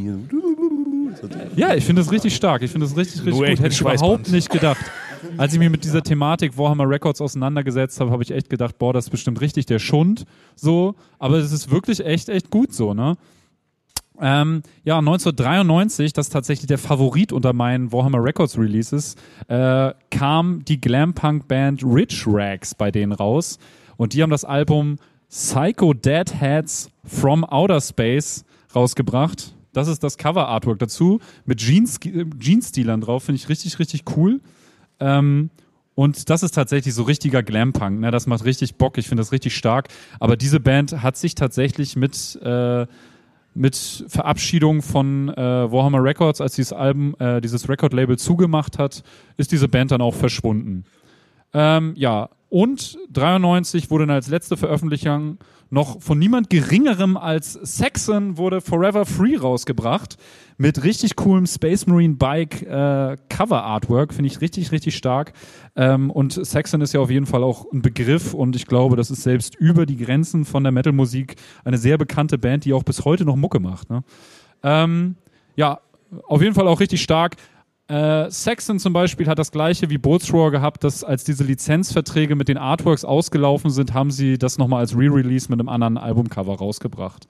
Ja, 1.56 1.74
ich 1.74 1.84
finde 1.84 2.02
das 2.02 2.10
richtig 2.10 2.34
stark. 2.34 2.62
Ich 2.62 2.70
finde 2.70 2.86
das 2.86 2.96
richtig, 2.96 3.24
richtig 3.24 3.34
Nur 3.34 3.46
gut. 3.46 3.58
Hätte 3.58 3.68
ich 3.68 3.80
überhaupt 3.80 4.30
nicht 4.30 4.50
gedacht. 4.50 4.84
Als 5.36 5.52
ich 5.52 5.58
mich 5.58 5.70
mit 5.70 5.84
dieser 5.84 6.02
Thematik 6.02 6.58
Warhammer 6.58 6.88
Records 6.88 7.20
auseinandergesetzt 7.20 8.00
habe, 8.00 8.10
habe 8.10 8.22
ich 8.22 8.30
echt 8.30 8.50
gedacht, 8.50 8.78
boah, 8.78 8.92
das 8.92 9.06
ist 9.06 9.10
bestimmt 9.10 9.40
richtig 9.40 9.66
der 9.66 9.78
Schund. 9.78 10.24
So, 10.54 10.94
aber 11.18 11.38
es 11.38 11.52
ist 11.52 11.70
wirklich 11.70 12.04
echt, 12.04 12.28
echt 12.28 12.50
gut 12.50 12.72
so, 12.72 12.94
ne? 12.94 13.16
Ähm, 14.20 14.62
ja, 14.84 14.98
1993, 14.98 16.12
das 16.12 16.26
ist 16.26 16.32
tatsächlich 16.32 16.68
der 16.68 16.78
Favorit 16.78 17.32
unter 17.32 17.52
meinen 17.52 17.92
Warhammer 17.92 18.22
Records 18.22 18.56
Releases, 18.56 19.16
äh, 19.48 19.92
kam 20.10 20.64
die 20.64 20.80
Glam-Punk-Band 20.80 21.82
Rich 21.82 22.24
Rags 22.26 22.74
bei 22.74 22.90
denen 22.90 23.12
raus. 23.12 23.58
Und 23.96 24.12
die 24.12 24.22
haben 24.22 24.30
das 24.30 24.44
Album 24.44 24.98
Psycho 25.28 25.94
Deadheads 25.94 26.90
from 27.04 27.44
Outer 27.44 27.80
Space 27.80 28.44
rausgebracht. 28.74 29.53
Das 29.74 29.88
ist 29.88 30.02
das 30.02 30.16
Cover-Artwork 30.16 30.78
dazu 30.78 31.20
mit 31.44 31.58
Jeans- 31.60 31.98
äh, 32.06 32.24
Jeans-Stilern 32.38 33.02
drauf. 33.02 33.24
Finde 33.24 33.36
ich 33.36 33.48
richtig, 33.48 33.78
richtig 33.78 34.04
cool. 34.16 34.40
Ähm, 35.00 35.50
und 35.94 36.28
das 36.30 36.42
ist 36.42 36.52
tatsächlich 36.52 36.94
so 36.94 37.02
richtiger 37.02 37.42
Glam-Punk. 37.42 38.00
Ne? 38.00 38.10
Das 38.10 38.26
macht 38.26 38.44
richtig 38.44 38.76
Bock. 38.76 38.98
Ich 38.98 39.08
finde 39.08 39.20
das 39.20 39.32
richtig 39.32 39.54
stark. 39.54 39.88
Aber 40.18 40.36
diese 40.36 40.58
Band 40.58 41.02
hat 41.02 41.16
sich 41.16 41.34
tatsächlich 41.34 41.94
mit, 41.94 42.38
äh, 42.42 42.86
mit 43.54 44.04
Verabschiedung 44.08 44.82
von 44.82 45.28
äh, 45.28 45.36
Warhammer 45.36 46.02
Records, 46.02 46.40
als 46.40 46.54
dieses 46.54 46.72
Album, 46.72 47.14
äh, 47.20 47.40
dieses 47.40 47.68
Record-Label 47.68 48.18
zugemacht 48.18 48.78
hat, 48.78 49.04
ist 49.36 49.52
diese 49.52 49.68
Band 49.68 49.92
dann 49.92 50.00
auch 50.00 50.14
verschwunden. 50.14 50.84
Ähm, 51.54 51.94
ja, 51.96 52.28
und 52.50 52.98
93 53.10 53.90
wurde 53.90 54.06
dann 54.06 54.16
als 54.16 54.28
letzte 54.28 54.56
Veröffentlichung 54.56 55.38
noch 55.70 56.00
von 56.00 56.18
niemand 56.18 56.50
geringerem 56.50 57.16
als 57.16 57.54
Saxon 57.54 58.38
wurde 58.38 58.60
Forever 58.60 59.04
Free 59.04 59.36
rausgebracht 59.36 60.16
mit 60.56 60.84
richtig 60.84 61.16
coolem 61.16 61.46
Space 61.46 61.86
Marine 61.86 62.14
Bike 62.14 62.62
äh, 62.62 63.16
Cover 63.28 63.64
Artwork, 63.64 64.14
finde 64.14 64.28
ich 64.28 64.40
richtig, 64.40 64.70
richtig 64.70 64.96
stark. 64.96 65.32
Ähm, 65.74 66.10
und 66.10 66.32
Saxon 66.32 66.80
ist 66.80 66.92
ja 66.92 67.00
auf 67.00 67.10
jeden 67.10 67.26
Fall 67.26 67.42
auch 67.42 67.66
ein 67.72 67.82
Begriff 67.82 68.34
und 68.34 68.54
ich 68.54 68.66
glaube, 68.66 68.94
das 68.94 69.10
ist 69.10 69.22
selbst 69.22 69.56
über 69.56 69.84
die 69.84 69.96
Grenzen 69.96 70.44
von 70.44 70.62
der 70.62 70.70
Metal-Musik 70.70 71.34
eine 71.64 71.78
sehr 71.78 71.98
bekannte 71.98 72.38
Band, 72.38 72.64
die 72.64 72.72
auch 72.72 72.84
bis 72.84 73.04
heute 73.04 73.24
noch 73.24 73.36
Mucke 73.36 73.58
macht. 73.58 73.90
Ne? 73.90 74.04
Ähm, 74.62 75.16
ja, 75.56 75.80
auf 76.28 76.40
jeden 76.40 76.54
Fall 76.54 76.68
auch 76.68 76.78
richtig 76.78 77.02
stark. 77.02 77.36
Äh, 77.86 78.30
Saxon 78.30 78.78
zum 78.78 78.94
Beispiel 78.94 79.26
hat 79.26 79.38
das 79.38 79.52
gleiche 79.52 79.90
wie 79.90 79.98
Boltzrohr 79.98 80.50
gehabt, 80.50 80.84
dass 80.84 81.04
als 81.04 81.22
diese 81.24 81.44
Lizenzverträge 81.44 82.34
mit 82.34 82.48
den 82.48 82.56
Artworks 82.56 83.04
ausgelaufen 83.04 83.70
sind, 83.70 83.92
haben 83.92 84.10
sie 84.10 84.38
das 84.38 84.56
nochmal 84.56 84.80
als 84.80 84.96
Re-Release 84.96 85.50
mit 85.50 85.60
einem 85.60 85.68
anderen 85.68 85.98
Albumcover 85.98 86.56
rausgebracht. 86.56 87.26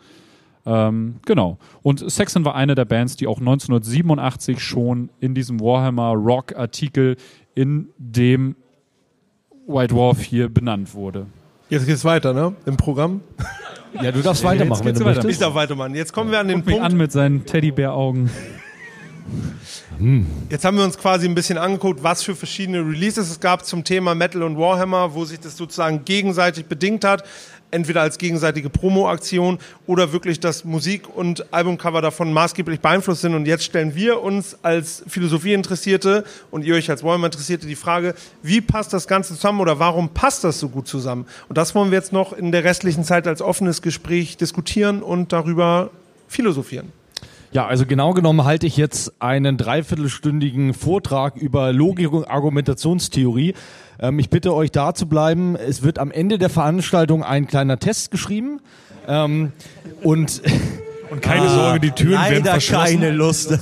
Ähm, 0.65 1.17
genau. 1.27 1.59
Und 1.83 2.09
Saxon 2.11 2.45
war 2.45 2.55
eine 2.55 2.75
der 2.77 2.85
Bands, 2.85 3.17
die 3.17 3.27
auch 3.27 3.39
1987 3.39 4.61
schon 4.61 5.11
in 5.19 5.35
diesem 5.35 5.61
Warhammer 5.61 6.13
Rock 6.13 6.57
Artikel 6.57 7.17
in 7.55 7.89
dem 7.99 8.55
White 9.67 9.93
Dwarf 9.93 10.21
hier 10.23 10.49
benannt 10.49 10.95
wurde. 10.95 11.27
Jetzt 11.69 11.87
geht's 11.87 12.05
weiter, 12.05 12.33
ne? 12.33 12.55
Im 12.67 12.77
Programm. 12.77 13.23
Ja, 14.01 14.13
du 14.13 14.23
darfst 14.23 14.45
weitermachen, 14.45 14.85
wenn 14.85 14.93
geht's 14.93 14.99
du 15.01 15.05
weiter. 15.05 15.29
Ich 15.29 15.39
darf 15.39 15.55
weitermachen. 15.55 15.95
Jetzt 15.95 16.13
kommen 16.13 16.31
wir 16.31 16.39
an 16.39 16.49
den 16.49 16.59
Guck 16.59 16.67
mich 16.67 16.75
Punkt. 16.77 16.93
an 16.93 16.97
mit 16.97 17.13
seinen 17.13 17.45
Teddybär-Augen. 17.45 18.31
Jetzt 20.51 20.65
haben 20.65 20.77
wir 20.77 20.85
uns 20.85 20.99
quasi 20.99 21.27
ein 21.27 21.35
bisschen 21.35 21.57
angeguckt, 21.57 22.03
was 22.03 22.23
für 22.23 22.35
verschiedene 22.35 22.81
Releases 22.81 23.31
es 23.31 23.41
gab 23.41 23.65
zum 23.65 23.85
Thema 23.85 24.15
Metal 24.15 24.43
und 24.43 24.59
Warhammer, 24.59 25.15
wo 25.15 25.25
sich 25.25 25.41
das 25.41 25.57
sozusagen 25.57 26.05
gegenseitig 26.05 26.67
bedingt 26.67 27.05
hat. 27.05 27.25
Entweder 27.71 28.03
als 28.03 28.19
gegenseitige 28.19 28.71
Promo-Aktion 28.71 29.59
oder 29.87 30.13
wirklich, 30.13 30.39
dass 30.39 30.65
Musik 30.65 31.09
und 31.13 31.53
Albumcover 31.53 32.03
davon 32.03 32.33
maßgeblich 32.33 32.79
beeinflusst 32.81 33.23
sind. 33.23 33.35
Und 33.35 33.47
jetzt 33.47 33.65
stellen 33.65 33.97
wir 33.97 34.23
uns 34.23 34.57
als 34.63 35.03
Philosophie-Interessierte 35.09 36.25
und 36.53 36.65
ihr 36.65 36.75
euch 36.77 36.89
als 36.91 37.03
Warhammer-Interessierte 37.03 37.67
die 37.67 37.75
Frage, 37.75 38.15
wie 38.43 38.61
passt 38.61 38.93
das 38.93 39.09
Ganze 39.09 39.35
zusammen 39.35 39.61
oder 39.61 39.81
warum 39.81 40.11
passt 40.11 40.45
das 40.45 40.61
so 40.61 40.69
gut 40.69 40.87
zusammen? 40.87 41.27
Und 41.49 41.59
das 41.59 41.75
wollen 41.75 41.91
wir 41.91 41.99
jetzt 41.99 42.13
noch 42.13 42.33
in 42.33 42.53
der 42.53 42.63
restlichen 42.63 43.03
Zeit 43.03 43.27
als 43.27 43.43
offenes 43.43 43.83
Gespräch 43.83 44.37
diskutieren 44.37 45.03
und 45.03 45.33
darüber 45.33 45.91
philosophieren. 46.29 46.93
Ja, 47.55 47.69
also 47.69 47.87
genau 47.87 48.15
genommen 48.15 48.45
halte 48.45 48.67
ich 48.67 48.77
jetzt 48.77 49.23
einen 49.23 49.57
dreiviertelstündigen 49.57 50.75
Vortrag 50.75 51.37
über 51.37 51.73
Logik 51.73 52.13
und 52.13 52.25
Argumentationstheorie. 52.25 53.55
Ähm, 54.01 54.19
ich 54.19 54.29
bitte 54.29 54.53
euch 54.53 54.73
da 54.73 54.93
zu 54.93 55.07
bleiben. 55.07 55.55
Es 55.55 55.85
wird 55.85 56.01
am 56.01 56.11
Ende 56.11 56.39
der 56.39 56.51
Veranstaltung 56.51 57.23
ein 57.23 57.47
kleiner 57.47 57.79
Test 57.79 58.11
geschrieben. 58.11 58.61
Ähm, 59.07 59.53
und 60.03 60.43
Und 61.11 61.23
keine 61.23 61.49
Sorge, 61.49 61.79
die 61.79 61.91
Türen 61.93 62.21
werden 62.29 62.45
verschlossen. 62.45 63.01
keine 63.01 63.13
Lust. 63.13 63.53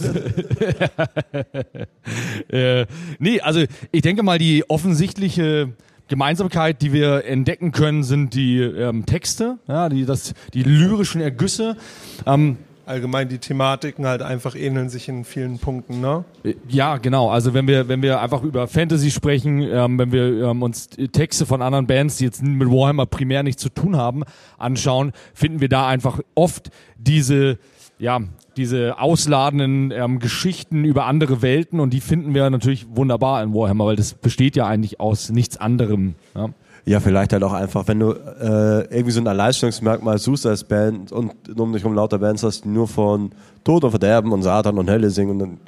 äh, 2.48 2.86
nee, 3.18 3.40
also 3.42 3.64
ich 3.90 4.00
denke 4.00 4.22
mal, 4.22 4.38
die 4.38 4.64
offensichtliche 4.70 5.74
Gemeinsamkeit, 6.08 6.80
die 6.80 6.94
wir 6.94 7.26
entdecken 7.26 7.72
können, 7.72 8.04
sind 8.04 8.32
die 8.32 8.58
ähm, 8.58 9.04
Texte, 9.04 9.58
ja, 9.68 9.90
die, 9.90 10.06
das, 10.06 10.32
die 10.54 10.62
lyrischen 10.62 11.20
Ergüsse. 11.20 11.76
Ähm, 12.24 12.56
Allgemein 12.84 13.28
die 13.28 13.38
Thematiken 13.38 14.06
halt 14.06 14.22
einfach 14.22 14.56
ähneln 14.56 14.88
sich 14.88 15.08
in 15.08 15.24
vielen 15.24 15.58
Punkten, 15.58 16.00
ne? 16.00 16.24
Ja, 16.68 16.96
genau. 16.96 17.30
Also 17.30 17.54
wenn 17.54 17.68
wir, 17.68 17.86
wenn 17.86 18.02
wir 18.02 18.20
einfach 18.20 18.42
über 18.42 18.66
Fantasy 18.66 19.12
sprechen, 19.12 19.62
ähm, 19.62 19.98
wenn 19.98 20.10
wir 20.10 20.50
ähm, 20.50 20.62
uns 20.62 20.88
Texte 20.88 21.46
von 21.46 21.62
anderen 21.62 21.86
Bands, 21.86 22.16
die 22.16 22.24
jetzt 22.24 22.42
mit 22.42 22.68
Warhammer 22.68 23.06
primär 23.06 23.44
nichts 23.44 23.62
zu 23.62 23.68
tun 23.68 23.96
haben, 23.96 24.24
anschauen, 24.58 25.12
finden 25.32 25.60
wir 25.60 25.68
da 25.68 25.86
einfach 25.86 26.20
oft 26.34 26.70
diese, 26.96 27.58
ja, 27.98 28.20
diese 28.56 28.98
ausladenden 28.98 29.92
ähm, 29.92 30.18
Geschichten 30.18 30.84
über 30.84 31.06
andere 31.06 31.40
Welten 31.40 31.78
und 31.78 31.92
die 31.92 32.00
finden 32.00 32.34
wir 32.34 32.50
natürlich 32.50 32.86
wunderbar 32.90 33.42
in 33.42 33.54
Warhammer, 33.54 33.86
weil 33.86 33.96
das 33.96 34.14
besteht 34.14 34.56
ja 34.56 34.66
eigentlich 34.66 34.98
aus 34.98 35.30
nichts 35.30 35.56
anderem. 35.56 36.14
Ja. 36.34 36.50
Ja, 36.84 36.98
vielleicht 36.98 37.32
halt 37.32 37.44
auch 37.44 37.52
einfach, 37.52 37.86
wenn 37.86 38.00
du 38.00 38.10
äh, 38.10 38.84
irgendwie 38.90 39.12
so 39.12 39.20
ein 39.20 39.28
Alleinstellungsmerkmal 39.28 40.18
suchst 40.18 40.46
als 40.46 40.64
Band 40.64 41.12
und 41.12 41.32
um 41.56 41.72
dich 41.72 41.84
rum 41.84 41.94
lauter 41.94 42.18
Bands 42.18 42.42
hast, 42.42 42.64
die 42.64 42.68
nur 42.68 42.88
von 42.88 43.30
Tod 43.62 43.84
und 43.84 43.90
Verderben 43.90 44.32
und 44.32 44.42
Satan 44.42 44.78
und 44.78 44.90
Hölle 44.90 45.10
singen 45.10 45.30
und 45.30 45.38
dann 45.38 45.58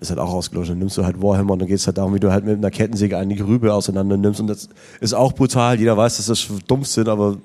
ist 0.00 0.10
halt 0.10 0.18
auch 0.18 0.32
ausgelöscht. 0.32 0.70
Dann 0.70 0.78
nimmst 0.78 0.98
du 0.98 1.04
halt 1.04 1.22
Warhammer 1.22 1.52
und 1.52 1.60
dann 1.60 1.68
geht 1.68 1.78
es 1.78 1.86
halt 1.86 1.98
darum, 1.98 2.14
wie 2.14 2.20
du 2.20 2.32
halt 2.32 2.44
mit 2.44 2.56
einer 2.56 2.70
Kettensäge 2.70 3.16
eine 3.16 3.36
Grübe 3.36 3.72
auseinander 3.72 4.16
nimmst 4.16 4.40
und 4.40 4.48
das 4.48 4.68
ist 5.00 5.14
auch 5.14 5.32
brutal. 5.32 5.78
Jeder 5.78 5.96
weiß, 5.96 6.16
dass 6.16 6.26
das 6.26 6.48
Dummsinn, 6.66 7.08
aber 7.08 7.36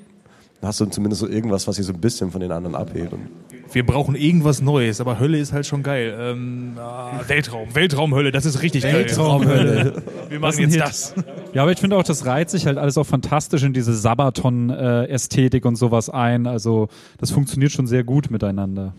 dann 0.59 0.67
hast 0.67 0.79
du 0.79 0.85
zumindest 0.87 1.21
so 1.21 1.27
irgendwas, 1.27 1.67
was 1.67 1.75
sich 1.75 1.85
so 1.85 1.93
ein 1.93 2.01
bisschen 2.01 2.31
von 2.31 2.41
den 2.41 2.51
anderen 2.51 2.75
abhebt. 2.75 3.13
Und 3.13 3.29
Wir 3.71 3.85
brauchen 3.85 4.15
irgendwas 4.15 4.61
Neues, 4.61 4.99
aber 4.99 5.19
Hölle 5.19 5.37
ist 5.37 5.53
halt 5.53 5.65
schon 5.65 5.83
geil. 5.83 6.15
Ähm, 6.19 6.73
ah, 6.77 7.19
Weltraum, 7.27 7.73
Weltraumhölle, 7.75 8.31
das 8.31 8.45
ist 8.45 8.61
richtig 8.61 8.83
Weltraumhölle. 8.83 9.75
geil. 9.75 10.03
Wir 10.29 10.41
Was 10.41 10.55
machen 10.55 10.63
jetzt 10.69 10.73
Hit. 10.73 10.81
das. 10.81 11.15
Ja, 11.53 11.63
aber 11.63 11.71
ich 11.71 11.79
finde 11.79 11.97
auch, 11.97 12.03
das 12.03 12.25
reiht 12.25 12.49
sich 12.49 12.65
halt 12.65 12.77
alles 12.77 12.97
auch 12.97 13.05
fantastisch 13.05 13.63
in 13.63 13.73
diese 13.73 13.93
Sabaton-Ästhetik 13.93 15.65
und 15.65 15.75
sowas 15.75 16.09
ein. 16.09 16.47
Also 16.47 16.89
das 17.17 17.31
funktioniert 17.31 17.71
schon 17.71 17.87
sehr 17.87 18.03
gut 18.03 18.31
miteinander. 18.31 18.93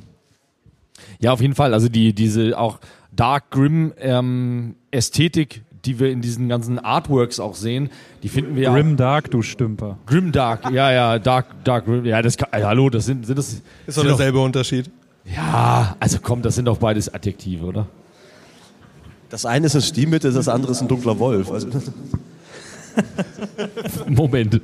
Ja, 1.19 1.33
auf 1.33 1.41
jeden 1.41 1.55
Fall. 1.55 1.75
Also 1.75 1.89
die, 1.89 2.13
diese 2.13 2.59
auch 2.59 2.79
Dark 3.13 3.51
Grim 3.51 3.93
ähm, 3.99 4.77
Ästhetik, 4.91 5.63
die 5.85 5.99
wir 5.99 6.11
in 6.11 6.21
diesen 6.21 6.49
ganzen 6.49 6.79
Artworks 6.79 7.41
auch 7.41 7.55
sehen, 7.55 7.91
die 8.23 8.29
finden 8.29 8.57
wir 8.57 8.71
Grim 8.71 8.97
Dark, 8.97 9.31
du 9.31 9.43
Stümper. 9.43 9.99
Grim 10.07 10.33
Dark, 10.33 10.71
ja, 10.71 10.93
ja, 10.93 11.19
Dark, 11.19 11.65
Dark 11.65 11.87
Grim, 11.87 12.05
ja, 12.05 12.23
das 12.23 12.37
kann, 12.37 12.49
äh, 12.53 12.65
hallo, 12.65 12.91
das 12.91 13.07
sind, 13.07 13.27
sind 13.27 13.39
das, 13.39 13.53
Ist 13.53 13.63
doch 13.87 13.95
sind 13.95 14.05
doch, 14.05 14.17
derselbe 14.17 14.41
Unterschied. 14.41 14.91
ja, 15.25 15.97
also 15.99 16.19
komm, 16.23 16.43
das 16.43 16.55
sind 16.55 16.67
doch 16.67 16.79
beides 16.79 17.13
Adjektive, 17.13 17.65
oder? 17.65 17.87
das 19.31 19.47
eine 19.47 19.67
ist 19.67 19.77
ein 19.77 19.83
Stilmittel, 19.83 20.33
das 20.33 20.49
andere 20.49 20.73
ist 20.73 20.81
ein 20.81 20.89
dunkler 20.89 21.19
Wolf. 21.19 21.51
Also, 21.51 21.69
Moment. 24.09 24.61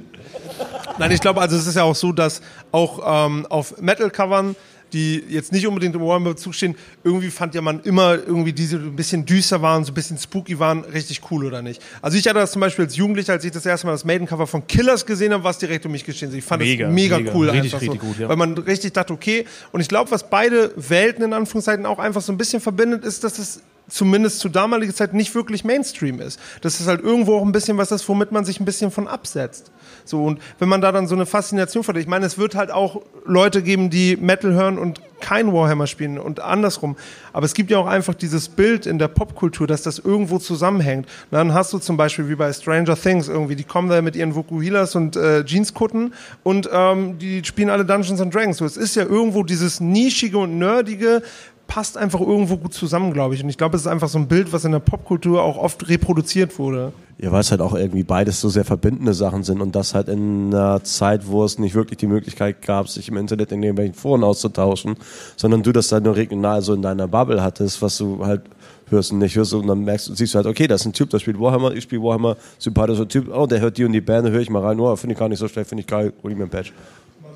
Nein, 0.99 1.13
ich 1.13 1.21
glaube, 1.21 1.41
also 1.41 1.57
es 1.57 1.67
ist 1.67 1.77
ja 1.77 1.85
auch 1.85 1.95
so, 1.95 2.13
dass 2.13 2.43
auch 2.73 3.27
ähm, 3.27 3.47
auf 3.47 3.81
Metal-Covern, 3.81 4.57
die 4.93 5.23
jetzt 5.29 5.53
nicht 5.53 5.67
unbedingt 5.67 5.95
im 5.95 6.01
Warhammer-Bezug 6.01 6.55
stehen, 6.55 6.77
irgendwie 7.05 7.31
fand 7.31 7.55
ja 7.55 7.61
man 7.61 7.81
immer 7.83 8.15
irgendwie 8.15 8.53
diese 8.53 8.79
so 8.79 8.87
ein 8.87 8.97
bisschen 8.97 9.25
düster 9.27 9.63
waren, 9.63 9.85
so 9.85 9.93
ein 9.93 9.95
bisschen 9.95 10.19
spooky 10.19 10.59
waren, 10.59 10.85
richtig 10.85 11.21
cool 11.31 11.45
oder 11.45 11.63
nicht. 11.63 11.83
Also 12.03 12.17
ich 12.17 12.27
hatte 12.27 12.39
das 12.39 12.53
zum 12.53 12.61
Beispiel 12.61 12.85
als 12.85 12.97
Jugendlicher, 12.97 13.33
als 13.33 13.45
ich 13.45 13.53
das 13.53 13.67
erste 13.67 13.87
Mal 13.87 13.93
das 13.93 14.05
Maiden-Cover 14.05 14.47
von 14.47 14.67
Killers 14.67 15.05
gesehen 15.05 15.33
habe, 15.33 15.45
was 15.45 15.59
direkt 15.59 15.87
um 15.87 15.93
mich 15.93 16.05
geschehen. 16.05 16.35
Ich 16.35 16.45
fand 16.45 16.63
Mega, 16.63 16.87
das 16.87 16.95
mega, 16.95 17.19
mega. 17.19 17.35
cool 17.35 17.51
Richtig, 17.51 17.75
einfach 17.75 17.81
richtig 17.81 18.01
so, 18.01 18.07
gut, 18.07 18.19
ja. 18.19 18.29
weil 18.29 18.37
man 18.37 18.57
richtig 18.59 18.93
dachte, 18.93 19.13
okay. 19.13 19.45
Und 19.73 19.81
ich 19.81 19.89
glaube, 19.89 20.11
was 20.11 20.29
beide 20.29 20.73
Welten 20.77 21.25
in 21.25 21.33
Anführungszeichen 21.33 21.87
auch 21.87 21.99
einfach 21.99 22.23
so 22.23 22.33
ein 22.33 22.39
bisschen 22.39 22.61
verbindet, 22.61 23.05
ist, 23.05 23.25
dass 23.25 23.39
es 23.39 23.61
zumindest 23.89 24.41
zu 24.41 24.49
damaliger 24.49 24.95
Zeit 24.95 25.15
nicht 25.15 25.35
wirklich 25.35 25.65
Mainstream 25.65 26.21
ist. 26.21 26.41
Das 26.61 26.81
ist 26.81 26.89
halt 26.89 27.03
irgendwo 27.03 27.37
auch 27.37 27.43
ein 27.43 27.53
bisschen 27.53 27.79
was 27.79 27.93
ist, 27.93 28.09
womit 28.09 28.33
man 28.33 28.45
sich 28.45 28.61
ein 28.61 28.65
bisschen 28.65 28.91
von 28.91 29.07
absetzt. 29.07 29.71
So, 30.05 30.25
und 30.25 30.41
wenn 30.59 30.69
man 30.69 30.81
da 30.81 30.93
dann 30.93 31.07
so 31.07 31.15
eine 31.15 31.27
Faszination 31.27 31.85
verliert, 31.85 32.05
ich 32.05 32.11
meine, 32.11 32.27
es 32.27 32.39
wird 32.39 32.55
halt 32.55 32.71
auch 32.71 33.03
Leute 33.25 33.63
geben, 33.63 33.91
die 33.91 34.17
Metal 34.17 34.53
hören 34.53 34.79
und 34.79 35.01
kein 35.21 35.53
Warhammer 35.53 35.87
spielen 35.87 36.19
und 36.19 36.41
andersrum. 36.41 36.97
Aber 37.33 37.47
es 37.47 37.55
gibt 37.55 37.71
ja 37.71 37.79
auch 37.79 37.87
einfach 37.87 38.15
dieses 38.15 38.49
Bild 38.49 38.87
in 38.87 38.99
der 38.99 39.09
Popkultur, 39.09 39.67
dass 39.67 39.83
das 39.83 39.99
irgendwo 39.99 40.39
zusammenhängt. 40.39 41.07
Und 41.07 41.39
dann 41.39 41.55
hast 41.55 41.73
du 41.73 41.79
zum 41.79 41.97
Beispiel 41.97 42.29
wie 42.29 42.35
bei 42.35 42.53
Stranger 42.53 42.97
Things 42.97 43.29
irgendwie, 43.29 43.57
die 43.57 43.65
kommen 43.65 43.89
da 43.89 44.01
mit 44.03 44.15
ihren 44.15 44.35
Vokuhilas 44.35 44.95
und 44.95 45.17
äh, 45.17 45.43
Jeanskutten 45.45 46.13
und 46.43 46.69
ähm, 46.73 47.19
die 47.19 47.43
spielen 47.45 47.71
alle 47.71 47.85
Dungeons 47.85 48.21
and 48.21 48.35
Dragons. 48.35 48.59
So, 48.59 48.65
es 48.65 48.77
ist 48.77 48.95
ja 48.95 49.05
irgendwo 49.05 49.43
dieses 49.43 49.81
nischige 49.81 50.39
und 50.39 50.59
nerdige, 50.59 51.23
passt 51.67 51.97
einfach 51.97 52.21
irgendwo 52.21 52.57
gut 52.57 52.75
zusammen, 52.75 53.13
glaube 53.13 53.35
ich. 53.35 53.43
Und 53.43 53.49
ich 53.49 53.59
glaube, 53.59 53.77
es 53.77 53.83
ist 53.83 53.89
einfach 53.89 54.09
so 54.09 54.19
ein 54.19 54.29
Bild, 54.29 54.53
was 54.53 54.65
in 54.65 54.73
der 54.73 54.79
Popkultur 54.79 55.43
auch 55.43 55.57
oft 55.57 55.89
reproduziert 55.89 56.59
wurde. 56.59 56.93
Ja, 57.19 57.33
weil 57.33 57.41
es 57.41 57.51
halt 57.51 57.63
auch 57.63 57.75
irgendwie 57.75 58.03
beides 58.03 58.41
so 58.41 58.51
sehr 58.51 58.67
verbindende 58.67 59.15
Sachen 59.15 59.43
sind 59.43 59.63
und 59.63 59.75
das 59.75 59.95
halt 59.95 60.09
in 60.09 60.55
einer 60.55 60.85
Zeit, 60.85 61.27
wo 61.29 61.45
es 61.45 61.59
nicht 61.59 61.75
wirklich 61.75 61.97
die 61.97 62.07
Möglichkeit 62.07 62.61
gab, 62.61 62.89
sich 62.91 63.09
im 63.09 63.17
Internet 63.17 63.53
in 63.53 63.63
irgendwelchen 63.63 63.95
Foren 63.95 64.23
auszutauschen, 64.23 64.97
sondern 65.37 65.63
du 65.63 65.73
das 65.73 65.89
dann 65.89 66.03
nur 66.03 66.15
regional 66.15 66.61
so 66.61 66.75
in 66.75 66.83
deiner 66.83 67.09
Bubble 67.09 67.43
hattest, 67.43 67.81
was 67.81 67.97
du 67.97 68.25
halt 68.25 68.43
hörst 68.91 69.13
und 69.13 69.19
nicht 69.19 69.35
hörst 69.35 69.55
und 69.55 69.67
dann 69.67 69.85
merkst 69.85 70.15
siehst 70.15 70.35
du 70.35 70.37
halt, 70.37 70.47
okay, 70.47 70.67
das 70.67 70.83
ist 70.83 70.87
ein 70.89 70.93
Typ, 70.93 71.09
der 71.09 71.19
spielt 71.19 71.41
Warhammer, 71.41 71.73
ich 71.73 71.85
spiele 71.85 72.03
Warhammer, 72.03 72.37
sympathischer 72.59 73.09
Typ, 73.09 73.35
oh, 73.35 73.47
der 73.47 73.61
hört 73.61 73.79
die 73.79 73.85
und 73.85 73.93
die 73.93 74.03
Band, 74.03 74.29
höre 74.29 74.41
ich 74.41 74.51
mal 74.51 74.63
rein, 74.63 74.79
oh, 74.79 74.95
finde 74.97 75.15
ich 75.15 75.19
gar 75.19 75.31
nicht 75.31 75.39
so 75.39 75.49
schlecht, 75.49 75.71
finde 75.71 75.81
ich 75.81 75.87
geil, 75.87 76.13
hol 76.23 76.31
ich 76.31 76.37
mir 76.37 76.45
ein 76.45 76.51
Patch. 76.51 76.73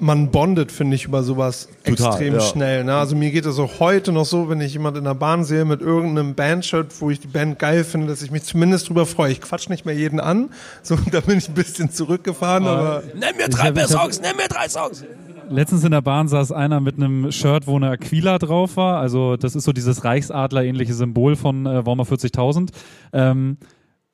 Man 0.01 0.31
bondet, 0.31 0.73
finde 0.73 0.97
ich, 0.97 1.05
über 1.05 1.23
sowas 1.23 1.69
Total, 1.85 2.09
extrem 2.09 2.35
ja. 2.35 2.41
schnell. 2.41 2.85
Ne? 2.85 2.95
Also 2.95 3.17
mir 3.17 3.31
geht 3.31 3.47
es 3.47 3.59
auch 3.59 3.81
heute 3.81 4.13
noch 4.13 4.25
so, 4.25 4.49
wenn 4.49 4.61
ich 4.61 4.73
jemand 4.73 4.97
in 4.97 5.05
der 5.05 5.15
Bahn 5.15 5.45
sehe 5.45 5.65
mit 5.65 5.81
irgendeinem 5.81 6.35
Bandshirt, 6.35 7.01
wo 7.01 7.11
ich 7.11 7.21
die 7.21 7.29
Band 7.29 7.59
geil 7.59 7.85
finde, 7.85 8.09
dass 8.09 8.23
ich 8.23 8.31
mich 8.31 8.43
zumindest 8.45 8.89
drüber 8.89 9.07
freue. 9.07 9.33
Ich 9.33 9.41
quatsch 9.41 9.69
nicht 9.69 9.85
mehr 9.85 9.95
jeden 9.95 10.21
an, 10.21 10.51
so 10.83 10.97
da 11.13 11.21
bin 11.21 11.39
ich 11.39 11.49
ein 11.49 11.55
bisschen 11.55 11.91
zurückgefahren, 11.91 12.67
aber 12.67 13.03
Nenn 13.15 13.37
mir 13.37 13.49
drei 13.49 13.73
mehr 13.73 13.89
Songs, 13.89 14.21
nenn 14.21 14.37
mir 14.37 14.49
drei 14.49 14.69
Songs. 14.69 15.05
Letztens 15.49 15.83
in 15.83 15.91
der 15.91 16.01
Bahn 16.01 16.29
saß 16.29 16.53
einer 16.53 16.79
mit 16.79 16.97
einem 16.97 17.33
Shirt, 17.33 17.67
wo 17.67 17.77
eine 17.77 17.91
Aquila 17.91 18.39
drauf 18.39 18.77
war. 18.77 19.01
Also 19.01 19.37
das 19.37 19.57
ist 19.57 19.65
so 19.65 19.73
dieses 19.73 20.05
Reichsadler-ähnliche 20.05 20.95
Symbol 20.95 21.35
von 21.35 21.67
äh, 21.67 21.85
Warhammer 21.85 22.05
40.000. 22.05 22.69
Ähm, 23.13 23.57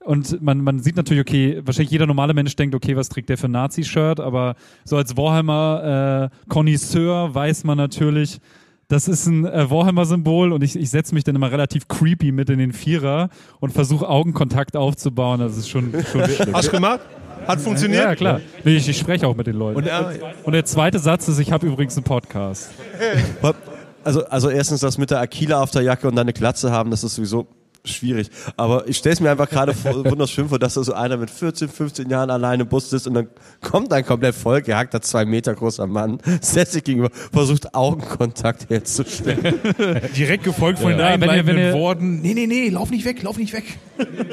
und 0.06 0.40
man, 0.42 0.60
man 0.62 0.80
sieht 0.80 0.96
natürlich, 0.96 1.20
okay, 1.20 1.60
wahrscheinlich 1.64 1.90
jeder 1.90 2.06
normale 2.06 2.34
Mensch 2.34 2.54
denkt, 2.56 2.74
okay, 2.74 2.96
was 2.96 3.08
trägt 3.08 3.28
der 3.28 3.38
für 3.38 3.48
ein 3.48 3.52
Nazi-Shirt? 3.52 4.20
Aber 4.20 4.54
so 4.84 4.96
als 4.96 5.16
Warhammer-Connoisseur 5.16 7.34
weiß 7.34 7.64
man 7.64 7.78
natürlich, 7.78 8.38
das 8.88 9.08
ist 9.08 9.26
ein 9.26 9.44
äh, 9.46 9.68
Warhammer-Symbol 9.68 10.52
und 10.52 10.62
ich, 10.62 10.76
ich 10.76 10.90
setze 10.90 11.14
mich 11.14 11.24
dann 11.24 11.34
immer 11.34 11.50
relativ 11.50 11.88
creepy 11.88 12.30
mit 12.30 12.50
in 12.50 12.58
den 12.58 12.72
Vierer 12.72 13.30
und 13.58 13.72
versuche 13.72 14.08
Augenkontakt 14.08 14.76
aufzubauen. 14.76 15.40
Das 15.40 15.56
ist 15.56 15.68
schon, 15.68 15.92
schon 16.12 16.22
hast 16.52 16.68
du 16.68 16.72
gemacht? 16.72 17.00
Hat 17.46 17.60
funktioniert? 17.60 18.04
Ja, 18.04 18.14
klar. 18.14 18.40
Nee, 18.64 18.76
ich, 18.76 18.88
ich 18.88 18.98
spreche 18.98 19.26
auch 19.26 19.36
mit 19.36 19.46
den 19.46 19.56
Leuten. 19.56 19.78
Und, 19.78 19.86
Ja. 19.86 20.10
der 20.46 20.64
zweite 20.64 20.98
Satz 20.98 21.28
ist, 21.28 21.38
ich 21.38 21.52
habe 21.52 21.66
übrigens 21.66 21.96
einen 21.96 22.04
Podcast. 22.04 22.70
Also, 24.04 24.24
also 24.26 24.50
erstens 24.50 24.82
das 24.82 24.98
mit 24.98 25.10
der 25.10 25.18
Aquila 25.18 25.60
auf 25.60 25.72
der 25.72 25.82
Jacke 25.82 26.06
und 26.06 26.14
deine 26.14 26.32
Glatze 26.32 26.70
haben, 26.70 26.92
das 26.92 27.02
ist 27.02 27.16
sowieso 27.16 27.48
schwierig. 27.87 28.29
Aber 28.57 28.87
ich 28.88 28.96
stelle 28.99 29.12
es 29.14 29.20
mir 29.20 29.31
einfach 29.31 29.49
gerade 29.49 29.75
vor, 29.75 30.05
wunderschön 30.11 30.49
vor, 30.49 30.59
dass 30.59 30.75
da 30.75 30.83
so 30.85 30.92
einer 30.92 31.16
mit 31.16 31.31
14, 31.31 31.68
15 31.68 32.11
Jahren 32.11 32.31
alleine 32.31 32.64
im 32.64 32.68
Bus 32.68 32.90
sitzt 32.90 33.07
und 33.07 33.14
dann 33.14 33.29
kommt 33.62 33.92
ein 33.92 34.05
komplett 34.05 34.35
vollgehackter, 34.35 35.01
zwei 35.03 35.25
Meter 35.25 35.55
großer 35.55 35.87
Mann, 35.87 36.18
setzt 36.40 36.72
sich 36.72 36.85
gegenüber, 36.85 37.11
versucht 37.33 37.75
Augenkontakt 37.75 38.68
herzustellen. 38.70 39.55
Direkt 40.16 40.44
gefolgt 40.44 40.79
von 40.79 40.90
den 40.90 40.99
Ja, 41.01 41.12
wenn 41.14 41.22
ihr- 41.22 41.31
einleitenden 41.31 41.72
Worten. 41.75 42.20
Nee, 42.20 42.35
nee, 42.35 42.46
nee, 42.46 42.68
lauf 42.68 42.90
nicht 42.90 43.05
weg, 43.05 43.22
lauf 43.22 43.38
nicht 43.38 43.53
weg. 43.53 43.64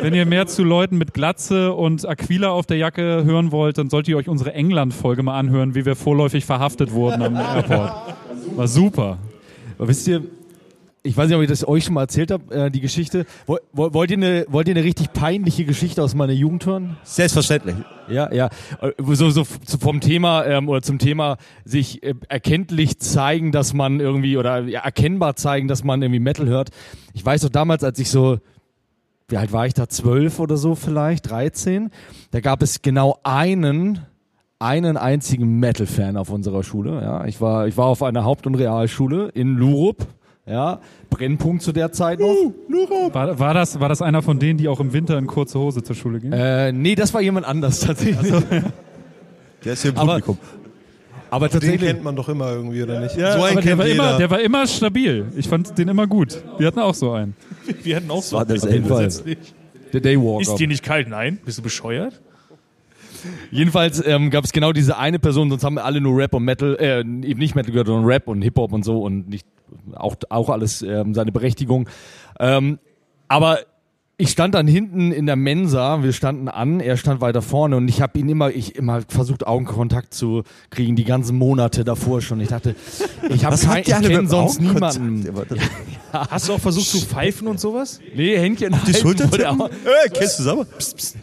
Wenn 0.01 0.13
ihr 0.13 0.25
mehr 0.25 0.47
zu 0.47 0.63
Leuten 0.63 0.97
mit 0.97 1.13
Glatze 1.13 1.71
und 1.73 2.07
Aquila 2.07 2.49
auf 2.49 2.65
der 2.65 2.77
Jacke 2.77 3.23
hören 3.23 3.51
wollt, 3.51 3.77
dann 3.77 3.89
solltet 3.89 4.09
ihr 4.09 4.17
euch 4.17 4.27
unsere 4.27 4.53
England-Folge 4.53 5.23
mal 5.23 5.37
anhören, 5.39 5.75
wie 5.75 5.85
wir 5.85 5.95
vorläufig 5.95 6.45
verhaftet 6.45 6.91
wurden 6.91 7.21
am 7.21 7.35
Airport. 7.35 7.93
War 8.55 8.67
super. 8.67 9.17
Aber 9.77 9.87
wisst 9.87 10.07
ihr, 10.07 10.21
ich 11.05 11.17
weiß 11.17 11.27
nicht, 11.27 11.35
ob 11.35 11.41
ich 11.43 11.49
das 11.49 11.67
euch 11.67 11.83
schon 11.83 11.95
mal 11.95 12.01
erzählt 12.01 12.31
habe, 12.31 12.55
äh, 12.55 12.71
die 12.71 12.79
Geschichte. 12.79 13.25
Woll, 13.45 13.59
woll- 13.73 13.93
wollt, 13.93 14.09
ihr 14.11 14.17
eine, 14.17 14.45
wollt 14.47 14.69
ihr 14.69 14.73
eine 14.75 14.85
richtig 14.85 15.11
peinliche 15.11 15.65
Geschichte 15.65 16.01
aus 16.01 16.15
meiner 16.15 16.31
Jugend 16.33 16.65
hören? 16.65 16.95
Selbstverständlich. 17.03 17.75
Ja, 18.07 18.31
ja. 18.33 18.49
Äh, 18.81 18.91
So, 19.13 19.29
so 19.29 19.43
vom 19.43 19.99
Thema 19.99 20.45
ähm, 20.45 20.69
oder 20.69 20.81
zum 20.81 20.99
Thema 20.99 21.37
sich 21.65 22.03
äh, 22.03 22.13
erkenntlich 22.29 22.99
zeigen, 22.99 23.51
dass 23.51 23.73
man 23.73 23.99
irgendwie 23.99 24.37
oder 24.37 24.61
ja, 24.63 24.79
erkennbar 24.79 25.35
zeigen, 25.35 25.67
dass 25.67 25.83
man 25.83 26.01
irgendwie 26.01 26.21
Metal 26.21 26.45
hört. 26.47 26.69
Ich 27.13 27.25
weiß 27.25 27.41
doch 27.41 27.49
damals, 27.49 27.83
als 27.83 27.99
ich 27.99 28.09
so, 28.09 28.37
wie 29.27 29.35
alt 29.37 29.51
war 29.51 29.67
ich 29.67 29.73
da? 29.73 29.89
Zwölf 29.89 30.39
oder 30.39 30.55
so 30.55 30.73
vielleicht, 30.75 31.29
13. 31.29 31.89
Da 32.31 32.39
gab 32.39 32.61
es 32.61 32.81
genau 32.81 33.19
einen, 33.23 33.99
einen 34.59 34.95
einzigen 34.95 35.59
Metal-Fan 35.59 36.15
auf 36.15 36.29
unserer 36.29 36.63
Schule. 36.63 37.01
Ja, 37.01 37.25
ich 37.25 37.41
war, 37.41 37.67
ich 37.67 37.75
war 37.75 37.87
auf 37.87 38.03
einer 38.03 38.23
Haupt- 38.23 38.47
und 38.47 38.55
Realschule 38.55 39.27
in 39.33 39.57
Lurup. 39.57 40.07
Ja, 40.45 40.81
Brennpunkt 41.09 41.63
zu 41.63 41.71
der 41.71 41.91
Zeit 41.93 42.19
noch. 42.19 42.35
War, 43.13 43.39
war, 43.39 43.53
das, 43.53 43.79
war 43.79 43.87
das 43.87 44.01
einer 44.01 44.21
von 44.21 44.39
denen, 44.39 44.57
die 44.57 44.67
auch 44.67 44.81
im 44.81 44.91
Winter 44.91 45.17
in 45.17 45.25
kurze 45.25 45.57
Hose 45.57 45.83
zur 45.83 45.95
Schule 45.95 46.19
gehen? 46.19 46.33
Äh, 46.33 46.73
nee, 46.73 46.95
das 46.95 47.13
war 47.13 47.21
jemand 47.21 47.45
anders 47.47 47.79
tatsächlich. 47.79 48.31
Der 49.63 49.73
ist 49.73 49.81
hier 49.83 49.91
im 49.91 49.97
Aber- 49.97 50.19
Publikum. 50.19 50.37
Aber 51.29 51.47
Den 51.47 51.53
tatsächlich. 51.53 51.89
kennt 51.89 52.03
man 52.03 52.15
doch 52.15 52.29
immer 52.29 52.51
irgendwie, 52.51 52.83
oder 52.83 52.99
nicht? 52.99 53.15
Ja, 53.17 53.31
so 53.31 53.41
einen 53.43 53.53
aber 53.57 53.61
der 53.61 53.69
kennt 53.71 53.79
war, 53.79 53.87
jeder. 53.87 54.03
immer, 54.09 54.17
der 54.19 54.29
war 54.29 54.39
immer 54.41 54.67
stabil. 54.67 55.25
Ich 55.35 55.47
fand 55.47 55.75
den 55.79 55.87
immer 55.87 56.05
gut. 56.05 56.43
Wir 56.59 56.67
hatten 56.67 56.77
auch 56.79 56.93
so 56.93 57.11
einen. 57.13 57.35
Wir 57.81 57.95
hatten 57.95 58.11
auch 58.11 58.21
so. 58.21 58.37
war 58.37 58.45
das 58.45 58.63
einen 58.65 58.75
Ende. 58.75 58.87
grundsätzlich. 58.89 59.39
Der 59.93 60.01
Daywalker. 60.01 60.41
Ist 60.41 60.55
dir 60.57 60.67
nicht 60.67 60.83
kalt? 60.83 61.07
Nein. 61.07 61.39
Bist 61.43 61.57
du 61.57 61.63
bescheuert? 61.63 62.21
Jedenfalls 63.49 64.05
ähm, 64.05 64.29
gab 64.29 64.43
es 64.43 64.51
genau 64.51 64.73
diese 64.73 64.97
eine 64.97 65.17
Person, 65.17 65.49
sonst 65.49 65.63
haben 65.63 65.75
wir 65.75 65.85
alle 65.85 66.01
nur 66.01 66.17
Rap 66.19 66.33
und 66.35 66.43
Metal, 66.43 66.75
äh, 66.79 66.99
eben 66.99 67.39
nicht 67.39 67.55
Metal 67.55 67.71
gehört, 67.71 67.87
sondern 67.87 68.05
Rap 68.05 68.27
und 68.27 68.41
Hip-Hop 68.43 68.71
und 68.73 68.83
so 68.83 69.01
und 69.01 69.27
nicht 69.29 69.47
auch, 69.95 70.15
auch 70.29 70.49
alles 70.49 70.81
ähm, 70.81 71.13
seine 71.13 71.31
Berechtigung. 71.31 71.89
Ähm, 72.39 72.79
aber 73.27 73.59
ich 74.17 74.29
stand 74.29 74.53
dann 74.53 74.67
hinten 74.67 75.11
in 75.11 75.25
der 75.25 75.35
Mensa, 75.35 76.03
wir 76.03 76.13
standen 76.13 76.47
an, 76.47 76.79
er 76.79 76.97
stand 76.97 77.19
weiter 77.19 77.41
vorne 77.41 77.77
und 77.77 77.87
ich 77.87 77.99
habe 77.99 78.19
ihn 78.19 78.29
immer, 78.29 78.51
ich 78.51 78.75
immer 78.75 79.01
versucht 79.07 79.47
Augenkontakt 79.47 80.13
zu 80.13 80.43
kriegen, 80.69 80.95
die 80.95 81.03
ganzen 81.03 81.35
Monate 81.35 81.83
davor 81.83 82.21
schon. 82.21 82.39
Ich 82.39 82.49
dachte, 82.49 82.75
ich 83.29 83.43
habe 83.43 83.57
kein, 83.57 83.81
ich 83.81 83.87
kenne 83.87 84.27
sonst 84.27 84.61
niemanden. 84.61 85.27
Hast 86.13 86.47
du 86.47 86.53
auch 86.53 86.59
versucht 86.59 86.85
zu 86.85 86.99
pfeifen 86.99 87.47
und 87.47 87.59
sowas? 87.59 87.99
Nee, 88.15 88.37
Händchen 88.37 88.75
Die 88.85 88.93
Schulter 88.93 89.25
Äh, 89.33 90.09
kennst 90.13 90.37
du 90.37 90.43
selber? 90.43 90.67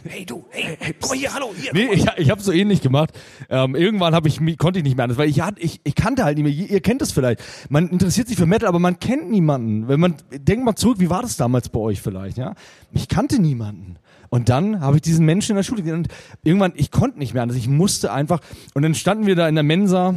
Hey 0.03 0.25
du, 0.25 0.43
hey, 0.49 0.75
hey, 0.77 0.93
komm 0.99 1.17
hier, 1.17 1.33
hallo, 1.33 1.53
hier. 1.55 1.71
Nee, 1.73 1.93
ich, 1.93 2.05
ich 2.17 2.29
habe 2.29 2.41
so 2.41 2.51
ähnlich 2.51 2.81
gemacht. 2.81 3.11
Ähm, 3.49 3.75
irgendwann 3.75 4.13
hab 4.13 4.25
ich, 4.25 4.41
konnte 4.57 4.79
ich 4.79 4.83
nicht 4.83 4.97
mehr 4.97 5.05
anders, 5.05 5.17
weil 5.17 5.29
ich, 5.29 5.41
ich, 5.59 5.79
ich 5.85 5.95
kannte 5.95 6.25
halt 6.25 6.37
nicht 6.37 6.43
mehr. 6.43 6.53
Ihr, 6.53 6.69
ihr 6.69 6.81
kennt 6.81 7.01
es 7.01 7.13
vielleicht. 7.13 7.41
Man 7.69 7.87
interessiert 7.87 8.27
sich 8.27 8.35
für 8.35 8.45
Metal, 8.45 8.67
aber 8.67 8.79
man 8.79 8.99
kennt 8.99 9.29
niemanden. 9.29 9.87
Wenn 9.87 10.01
man 10.01 10.15
denkt 10.29 10.65
mal 10.65 10.75
zurück, 10.75 10.99
wie 10.99 11.09
war 11.09 11.21
das 11.21 11.37
damals 11.37 11.69
bei 11.69 11.79
euch 11.79 12.01
vielleicht? 12.01 12.37
Ja, 12.37 12.53
ich 12.93 13.07
kannte 13.07 13.41
niemanden. 13.41 13.97
Und 14.29 14.49
dann 14.49 14.79
habe 14.79 14.97
ich 14.97 15.01
diesen 15.01 15.25
Menschen 15.25 15.51
in 15.51 15.55
der 15.57 15.63
Schule 15.63 15.81
gesehen 15.81 15.97
und 15.97 16.07
irgendwann, 16.43 16.71
ich 16.75 16.89
konnte 16.89 17.19
nicht 17.19 17.33
mehr 17.33 17.43
anders. 17.43 17.57
Ich 17.57 17.67
musste 17.67 18.13
einfach. 18.13 18.39
Und 18.73 18.83
dann 18.83 18.95
standen 18.95 19.25
wir 19.25 19.35
da 19.35 19.47
in 19.47 19.55
der 19.55 19.63
Mensa 19.63 20.15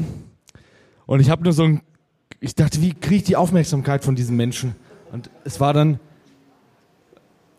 und 1.07 1.21
ich 1.21 1.31
habe 1.31 1.43
nur 1.43 1.53
so 1.53 1.65
ein, 1.65 1.81
ich 2.41 2.55
dachte, 2.55 2.81
wie 2.81 2.95
kriege 2.95 3.17
ich 3.17 3.25
die 3.25 3.37
Aufmerksamkeit 3.37 4.05
von 4.05 4.15
diesen 4.15 4.37
Menschen? 4.37 4.75
Und 5.13 5.31
es 5.45 5.61
war 5.61 5.73
dann 5.73 5.99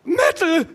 Metal. 0.04 0.66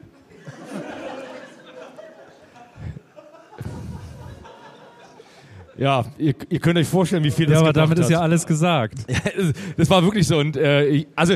Ja, 5.77 6.05
ihr, 6.19 6.35
ihr 6.49 6.59
könnt 6.59 6.77
euch 6.77 6.87
vorstellen, 6.87 7.23
wie 7.23 7.31
viel 7.31 7.47
das 7.47 7.55
Ja, 7.55 7.61
aber 7.61 7.73
damit 7.73 7.97
ist 7.97 8.05
hat. 8.05 8.11
ja 8.11 8.21
alles 8.21 8.45
gesagt. 8.45 8.99
das 9.77 9.89
war 9.89 10.03
wirklich 10.03 10.27
so 10.27 10.37
und 10.37 10.55
äh, 10.55 10.85
ich, 10.85 11.07
also 11.15 11.33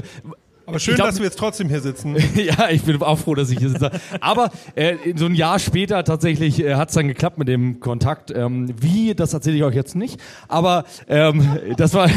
Aber 0.65 0.80
schön, 0.80 0.95
glaub- 0.95 1.08
dass 1.08 1.17
wir 1.19 1.25
jetzt 1.25 1.38
trotzdem 1.38 1.69
hier 1.69 1.82
sitzen. 1.82 2.15
ja, 2.36 2.69
ich 2.69 2.84
bin 2.84 3.01
auch 3.01 3.19
froh, 3.19 3.36
dass 3.36 3.49
ich 3.49 3.60
hier 3.60 3.69
sitze. 3.69 3.91
Aber 4.19 4.51
äh, 4.75 4.95
so 5.15 5.25
ein 5.25 5.36
Jahr 5.36 5.60
später 5.60 6.04
tatsächlich 6.04 6.60
äh, 6.60 6.75
hat 6.75 6.89
es 6.89 6.95
dann 6.95 7.08
geklappt 7.08 7.38
mit 7.38 7.47
dem 7.47 7.80
Kontakt. 7.80 8.32
Ähm, 8.32 8.73
wie, 8.80 9.13
das 9.13 9.34
erzähle 9.34 9.58
ich 9.58 9.63
euch 9.63 9.75
jetzt 9.75 9.95
nicht. 9.95 10.19
Aber 10.47 10.86
ähm, 11.08 11.58
das 11.78 11.93
war 11.93 12.10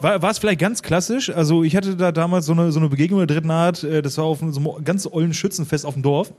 War, 0.00 0.22
war 0.22 0.30
es 0.30 0.38
vielleicht 0.38 0.60
ganz 0.60 0.82
klassisch? 0.82 1.28
Also 1.30 1.64
ich 1.64 1.74
hatte 1.74 1.96
da 1.96 2.12
damals 2.12 2.46
so 2.46 2.52
eine, 2.52 2.70
so 2.70 2.78
eine 2.78 2.88
Begegnung 2.88 3.18
der 3.18 3.26
dritten 3.26 3.50
Art. 3.50 3.82
äh, 3.82 4.00
Das 4.00 4.16
war 4.18 4.24
auf 4.26 4.38
so 4.38 4.46
einem 4.76 4.84
ganz 4.84 5.08
ollen 5.10 5.34
Schützenfest 5.34 5.84
auf 5.84 5.94
dem 5.94 6.02
Dorf. 6.04 6.32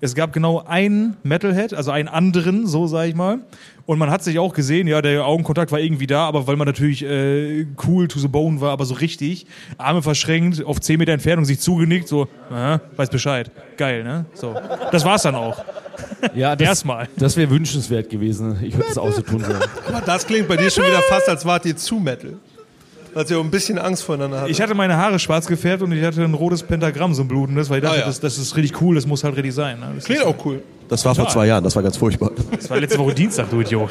Es 0.00 0.14
gab 0.16 0.32
genau 0.32 0.64
einen 0.66 1.16
Metalhead, 1.22 1.74
also 1.74 1.92
einen 1.92 2.08
anderen, 2.08 2.66
so 2.66 2.86
sage 2.88 3.10
ich 3.10 3.14
mal. 3.14 3.38
Und 3.86 3.98
man 3.98 4.10
hat 4.10 4.24
sich 4.24 4.38
auch 4.38 4.52
gesehen, 4.54 4.88
ja, 4.88 5.00
der 5.02 5.26
Augenkontakt 5.26 5.70
war 5.70 5.78
irgendwie 5.78 6.06
da, 6.06 6.26
aber 6.26 6.46
weil 6.46 6.56
man 6.56 6.66
natürlich 6.66 7.04
äh, 7.04 7.66
cool 7.86 8.08
to 8.08 8.18
the 8.18 8.28
bone 8.28 8.60
war, 8.60 8.72
aber 8.72 8.84
so 8.86 8.94
richtig, 8.94 9.46
Arme 9.78 10.02
verschränkt, 10.02 10.64
auf 10.64 10.80
10 10.80 10.98
Meter 10.98 11.12
Entfernung 11.12 11.44
sich 11.44 11.60
zugenickt, 11.60 12.08
so, 12.08 12.26
aha, 12.50 12.80
weiß 12.96 13.10
Bescheid. 13.10 13.50
Geil, 13.76 14.02
ne? 14.02 14.24
So. 14.34 14.54
Das 14.90 15.04
war's 15.04 15.22
dann 15.22 15.34
auch. 15.34 15.62
ja 16.34 16.56
das, 16.56 16.66
Erstmal. 16.66 17.08
das 17.16 17.36
wäre 17.36 17.50
wünschenswert 17.50 18.08
gewesen. 18.08 18.58
Ich 18.62 18.74
würde 18.74 18.88
es 18.90 18.98
auch 18.98 19.12
so 19.12 19.20
tun 19.22 19.44
sollen. 19.44 19.60
Aber 19.86 20.00
das 20.00 20.26
klingt 20.26 20.48
bei 20.48 20.56
dir 20.56 20.70
schon 20.70 20.84
wieder 20.84 21.02
fast, 21.02 21.28
als 21.28 21.44
wart 21.44 21.66
ihr 21.66 21.76
zu 21.76 21.96
Metal. 22.00 22.34
Als 23.14 23.30
ihr 23.30 23.38
auch 23.38 23.44
ein 23.44 23.50
bisschen 23.50 23.78
Angst 23.78 24.02
voneinander 24.02 24.38
hattet. 24.40 24.50
Ich 24.50 24.60
hatte 24.60 24.74
meine 24.74 24.96
Haare 24.96 25.18
schwarz 25.18 25.46
gefärbt 25.46 25.82
und 25.82 25.92
ich 25.92 26.04
hatte 26.04 26.22
ein 26.22 26.34
rotes 26.34 26.62
Pentagramm, 26.62 27.14
so 27.14 27.22
ein 27.22 27.28
blutendes, 27.28 27.70
weil 27.70 27.78
ich 27.78 27.84
dachte, 27.84 27.96
Ah, 27.96 28.00
ja. 28.00 28.06
das, 28.06 28.20
das 28.20 28.38
ist 28.38 28.56
richtig 28.56 28.80
cool, 28.82 28.94
das 28.94 29.06
muss 29.06 29.24
halt 29.24 29.36
richtig 29.36 29.54
sein. 29.54 29.80
Ne? 29.80 29.92
Das, 29.94 30.04
Klingt 30.04 30.20
ist, 30.22 30.26
auch 30.26 30.44
cool. 30.44 30.62
Das 30.88 31.04
war 31.04 31.14
vor 31.14 31.28
zwei 31.28 31.46
Jahren, 31.46 31.64
das 31.64 31.76
war 31.76 31.82
ganz 31.82 31.96
furchtbar. 31.96 32.32
das 32.50 32.68
war 32.70 32.78
letzte 32.80 32.98
Woche 32.98 33.14
Dienstag, 33.14 33.50
du 33.50 33.60
Idiot. 33.60 33.90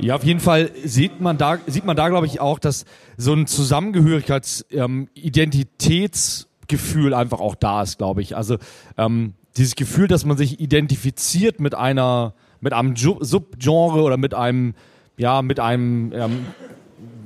Ja, 0.00 0.14
auf 0.14 0.22
jeden 0.22 0.38
Fall 0.40 0.70
sieht 0.84 1.20
man 1.20 1.38
da, 1.38 1.58
sieht 1.66 1.84
man 1.84 1.96
da, 1.96 2.08
glaube 2.08 2.26
ich, 2.26 2.40
auch, 2.40 2.60
dass 2.60 2.84
so 3.16 3.32
ein 3.32 3.46
Zusammengehörigkeits-, 3.46 4.64
ähm, 4.70 5.08
Identitätsgefühl 5.14 7.14
einfach 7.14 7.40
auch 7.40 7.56
da 7.56 7.82
ist, 7.82 7.98
glaube 7.98 8.22
ich. 8.22 8.36
Also 8.36 8.58
ähm, 8.96 9.34
dieses 9.56 9.74
Gefühl, 9.74 10.06
dass 10.06 10.24
man 10.24 10.36
sich 10.36 10.60
identifiziert 10.60 11.58
mit 11.58 11.74
einer, 11.74 12.34
mit 12.60 12.74
einem 12.74 12.94
Subgenre 12.94 14.02
oder 14.02 14.16
mit 14.16 14.34
einem, 14.34 14.74
ja, 15.18 15.42
mit 15.42 15.60
einem, 15.60 16.12
ähm, 16.14 16.46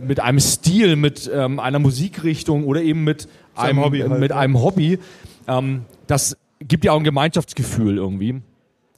mit 0.01 0.19
einem 0.19 0.41
Stil, 0.41 0.97
mit 0.97 1.31
ähm, 1.33 1.61
einer 1.61 1.79
Musikrichtung 1.79 2.65
oder 2.65 2.83
eben 2.83 3.05
mit 3.05 3.29
Seinem 3.55 3.79
einem 3.79 3.85
Hobby 3.85 4.01
halt, 4.01 4.19
mit 4.19 4.31
ja. 4.31 4.37
einem 4.39 4.61
Hobby. 4.61 4.99
Ähm, 5.47 5.83
das 6.09 6.37
gibt 6.59 6.85
ja 6.85 6.93
auch 6.93 6.99
ein 6.99 7.05
Gemeinschaftsgefühl 7.05 7.97
irgendwie 7.97 8.43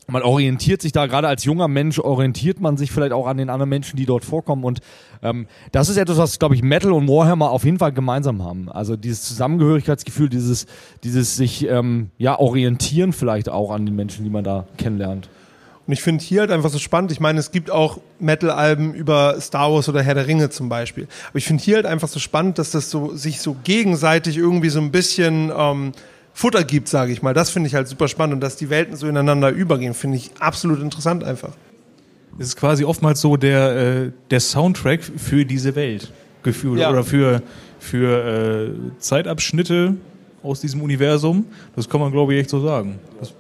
man 0.07 0.23
orientiert 0.23 0.83
sich 0.83 0.93
da, 0.93 1.07
gerade 1.07 1.29
als 1.29 1.45
junger 1.45 1.69
Mensch, 1.69 1.99
orientiert 1.99 2.61
man 2.61 2.77
sich 2.77 2.91
vielleicht 2.91 3.13
auch 3.13 3.27
an 3.27 3.37
den 3.37 3.51
anderen 3.51 3.71
Menschen, 3.71 3.97
die 3.97 4.07
dort 4.07 4.25
vorkommen. 4.25 4.65
Und 4.65 4.81
ähm, 5.23 5.47
das 5.73 5.89
ist 5.89 5.97
etwas, 5.97 6.19
was, 6.19 6.39
glaube 6.39 6.55
ich, 6.55 6.63
Metal 6.63 6.93
und 6.93 7.09
Warhammer 7.09 7.51
auf 7.51 7.65
jeden 7.65 7.79
Fall 7.79 7.93
gemeinsam 7.93 8.43
haben. 8.43 8.71
Also 8.71 8.97
dieses 8.97 9.23
Zusammengehörigkeitsgefühl, 9.23 10.29
dieses, 10.29 10.67
dieses 11.03 11.37
sich 11.37 11.69
ähm, 11.69 12.11
ja, 12.19 12.39
orientieren 12.39 13.13
vielleicht 13.13 13.49
auch 13.49 13.71
an 13.71 13.87
den 13.87 13.97
Menschen, 13.97 14.25
die 14.25 14.31
man 14.31 14.45
da 14.45 14.67
kennenlernt. 14.77 15.29
Und 15.87 15.93
ich 15.93 16.03
finde 16.03 16.25
hier 16.25 16.41
halt 16.41 16.51
einfach 16.51 16.71
so 16.71 16.79
spannend. 16.79 17.13
Ich 17.13 17.21
meine, 17.21 17.39
es 17.39 17.51
gibt 17.51 17.71
auch 17.71 17.99
Metal-Alben 18.19 18.95
über 18.95 19.39
Star 19.41 19.71
Wars 19.71 19.89
oder 19.89 20.03
Herr 20.03 20.15
der 20.15 20.27
Ringe 20.27 20.49
zum 20.49 20.69
Beispiel. 20.71 21.07
Aber 21.29 21.37
ich 21.39 21.45
finde 21.45 21.63
hier 21.63 21.77
halt 21.77 21.87
einfach 21.87 22.09
so 22.09 22.19
spannend, 22.19 22.59
dass 22.59 22.71
das 22.71 22.91
so 22.91 23.15
sich 23.15 23.41
so 23.41 23.55
gegenseitig 23.65 24.39
irgendwie 24.39 24.71
so 24.71 24.81
ein 24.81 24.91
bisschen 24.91 25.53
ähm, 25.55 25.93
Futter 26.33 26.65
gibt, 26.65 26.89
sage 26.89 27.13
ich 27.13 27.21
mal. 27.23 27.35
Das 27.35 27.51
finde 27.51 27.69
ich 27.69 27.75
halt 27.75 27.87
super 27.87 28.09
spannend 28.09 28.35
und 28.35 28.41
dass 28.41 28.57
die 28.57 28.71
Welten 28.71 28.97
so 28.97 29.07
ineinander 29.07 29.51
übergehen, 29.51 29.93
finde 29.93 30.17
ich 30.17 30.31
absolut 30.41 30.81
interessant 30.81 31.23
einfach. 31.23 31.53
Es 32.39 32.49
ist 32.49 32.57
quasi 32.57 32.85
oftmals 32.85 33.21
so 33.21 33.37
der, 33.37 33.77
äh, 34.07 34.11
der 34.31 34.41
Soundtrack 34.41 35.05
für 35.05 35.45
diese 35.45 35.77
Welt 35.77 36.11
gefühlt 36.43 36.81
Ja. 36.81 36.91
oder 36.91 37.05
für, 37.05 37.43
für 37.79 38.73
äh, 38.97 38.99
Zeitabschnitte 38.99 39.95
aus 40.43 40.61
diesem 40.61 40.83
Universum. 40.83 41.45
Das 41.77 41.89
kann 41.89 42.01
man, 42.01 42.11
glaube 42.11 42.35
ich, 42.35 42.41
echt 42.41 42.51
so 42.51 42.61
sagen. 42.61 42.99
Das, 43.21 43.33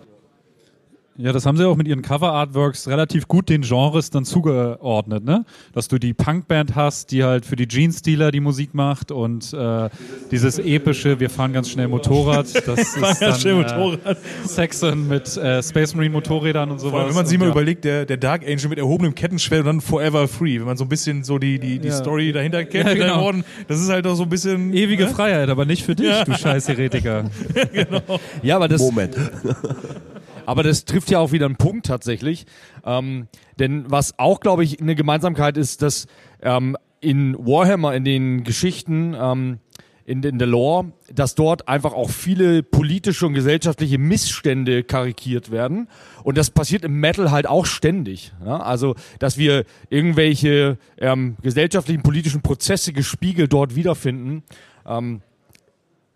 Ja, 1.17 1.33
das 1.33 1.47
haben 1.47 1.57
sie 1.57 1.65
auch 1.65 1.77
mit 1.77 1.87
ihren 1.87 2.03
Cover-Artworks 2.03 2.89
relativ 2.89 3.29
gut 3.29 3.49
den 3.49 3.63
Genres 3.63 4.11
dann 4.11 4.25
zugeordnet, 4.25 5.25
ne? 5.25 5.45
Dass 5.73 5.87
du 5.87 5.99
die 5.99 6.13
Punkband 6.13 6.75
hast, 6.75 7.13
die 7.13 7.23
halt 7.23 7.47
für 7.47 7.55
die 7.55 7.69
Jeans-Dealer 7.69 8.33
die 8.33 8.41
Musik 8.41 8.75
macht 8.75 9.13
und 9.13 9.53
äh, 9.53 9.91
dieses 10.33 10.59
epische, 10.59 11.21
wir 11.21 11.31
fahren 11.31 11.53
ganz 11.53 11.71
schnell 11.71 11.87
Motorrad, 11.87 12.47
das 12.67 12.79
ist 12.81 12.99
Fahren 12.99 13.17
dann 13.21 13.29
ganz 13.29 13.41
schnell 13.43 13.55
Äh, 13.55 13.79
Motorrad. 13.79 14.19
Saxon 14.45 15.07
mit 15.07 15.37
äh, 15.37 15.63
Space 15.63 15.95
Marine 15.95 16.15
Motorrädern 16.15 16.73
und 16.73 16.81
sowas. 16.81 16.95
Allem, 16.95 17.09
wenn 17.11 17.15
man 17.15 17.27
sich 17.27 17.39
mal 17.39 17.47
ja. 17.47 17.53
überlegt, 17.53 17.85
der, 17.85 18.07
der 18.07 18.17
Dark 18.17 18.43
Angel 18.43 18.69
mit 18.69 18.79
erhobenem 18.79 19.15
Kettenschwert 19.15 19.61
und 19.61 19.67
dann 19.67 19.81
Forever 19.81 20.27
Free, 20.27 20.59
wenn 20.59 20.67
man 20.67 20.77
so 20.77 20.85
ein 20.85 20.89
bisschen 20.89 21.23
so 21.23 21.39
die, 21.39 21.61
die, 21.61 21.79
die 21.79 21.89
Ja. 21.89 21.95
Story 21.95 22.33
dahinter 22.33 22.65
kennt, 22.65 22.89
Ja, 22.89 22.95
genau. 22.95 23.15
den 23.19 23.21
Worten, 23.23 23.45
das 23.69 23.81
ist 23.81 23.89
halt 23.89 24.05
auch 24.09 24.17
so 24.17 24.25
ein 24.25 24.29
bisschen... 24.29 24.75
Ewige 24.75 25.05
ne? 25.05 25.11
Freiheit, 25.11 25.49
aber 25.49 25.65
nicht 25.65 25.85
für 25.85 25.95
dich, 25.95 26.13
du 26.25 26.35
scheiß 26.37 26.67
Heretiker. 26.69 27.31
Ja, 28.43 28.57
aber 28.57 28.67
das, 28.67 28.81
Moment. 28.81 29.17
Aber 30.47 30.63
das 30.63 30.85
trifft 30.85 31.11
ja 31.11 31.19
auch 31.19 31.33
wieder 31.33 31.47
einen 31.47 31.57
Punkt 31.57 31.87
tatsächlich. 31.87 32.47
Ähm, 32.85 33.29
denn 33.59 33.91
was 33.91 34.19
auch, 34.19 34.41
glaube 34.41 34.65
ich, 34.65 34.81
eine 34.81 34.95
Gemeinsamkeit 34.95 35.57
ist, 35.57 35.83
dass 35.83 36.07
ähm, 36.43 36.77
in 37.01 37.37
Warhammer, 37.39 37.95
in 37.95 38.05
den 38.05 38.45
Geschichten, 38.45 39.15
ähm, 39.19 39.59
in, 40.07 40.23
in 40.23 40.39
der 40.39 40.49
Lore, 40.49 40.93
dass 41.13 41.35
dort 41.35 41.67
einfach 41.69 41.95
auch 41.95 42.11
viele 42.11 42.63
politische 42.63 43.27
und 43.27 43.35
gesellschaftliche 43.35 43.99
Missstände 43.99 44.85
karikiert 44.85 45.51
werden. 45.51 45.89
Und 46.23 46.37
das 46.37 46.51
passiert 46.51 46.85
im 46.85 47.01
Metal 47.01 47.31
halt 47.31 47.47
auch 47.47 47.65
ständig. 47.67 48.33
Ja? 48.45 48.59
Also, 48.59 48.97
dass 49.19 49.39
wir 49.39 49.65
irgendwelche 49.89 50.79
ähm, 50.99 51.37
gesellschaftlichen, 51.43 52.03
politischen 52.03 52.43
Prozesse 52.43 52.93
gespiegelt 52.93 53.53
dort 53.53 53.77
wiederfinden. 53.77 54.43
Ähm, 54.87 55.23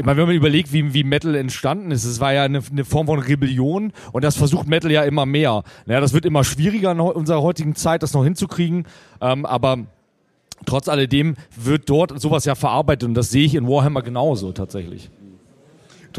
ich 0.01 0.07
meine, 0.07 0.17
wenn 0.17 0.27
man 0.29 0.37
überlegt, 0.37 0.73
wie, 0.73 0.95
wie 0.95 1.03
Metal 1.03 1.35
entstanden 1.35 1.91
ist, 1.91 2.05
es 2.05 2.21
war 2.21 2.33
ja 2.33 2.45
eine, 2.45 2.63
eine 2.71 2.85
Form 2.85 3.07
von 3.07 3.19
Rebellion 3.19 3.93
und 4.13 4.23
das 4.23 4.37
versucht 4.37 4.69
Metal 4.69 4.93
ja 4.93 5.03
immer 5.03 5.27
mehr. 5.27 5.65
Naja, 5.87 6.01
das 6.01 6.13
wird 6.13 6.25
immer 6.25 6.45
schwieriger 6.45 6.93
in 6.93 7.01
unserer 7.01 7.43
heutigen 7.43 7.75
Zeit, 7.75 8.05
das 8.05 8.15
noch 8.15 8.23
hinzukriegen, 8.23 8.87
ähm, 9.21 9.45
aber 9.45 9.79
trotz 10.67 10.89
alledem 10.89 11.35
wird 11.57 11.91
dort 11.91 12.21
sowas 12.21 12.45
ja 12.45 12.55
verarbeitet 12.55 13.09
und 13.09 13.15
das 13.15 13.31
sehe 13.31 13.45
ich 13.45 13.57
in 13.57 13.67
Warhammer 13.67 14.03
genauso 14.03 14.53
tatsächlich. 14.53 15.11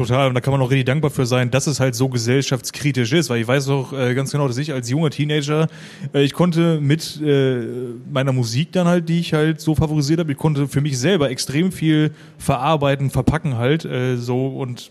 Total, 0.00 0.28
und 0.28 0.34
da 0.34 0.40
kann 0.40 0.52
man 0.52 0.62
auch 0.62 0.70
richtig 0.70 0.86
dankbar 0.86 1.10
für 1.10 1.26
sein, 1.26 1.50
dass 1.50 1.66
es 1.66 1.78
halt 1.78 1.94
so 1.94 2.08
gesellschaftskritisch 2.08 3.12
ist, 3.12 3.28
weil 3.28 3.42
ich 3.42 3.46
weiß 3.46 3.68
auch 3.68 3.92
äh, 3.92 4.14
ganz 4.14 4.32
genau, 4.32 4.48
dass 4.48 4.56
ich 4.56 4.72
als 4.72 4.88
junger 4.88 5.10
Teenager, 5.10 5.68
äh, 6.14 6.22
ich 6.22 6.32
konnte 6.32 6.80
mit 6.80 7.20
äh, 7.20 7.66
meiner 8.10 8.32
Musik 8.32 8.72
dann 8.72 8.86
halt, 8.86 9.10
die 9.10 9.20
ich 9.20 9.34
halt 9.34 9.60
so 9.60 9.74
favorisiert 9.74 10.20
habe, 10.20 10.32
ich 10.32 10.38
konnte 10.38 10.68
für 10.68 10.80
mich 10.80 10.98
selber 10.98 11.28
extrem 11.28 11.70
viel 11.70 12.12
verarbeiten, 12.38 13.10
verpacken 13.10 13.58
halt 13.58 13.84
äh, 13.84 14.16
so. 14.16 14.46
Und 14.46 14.90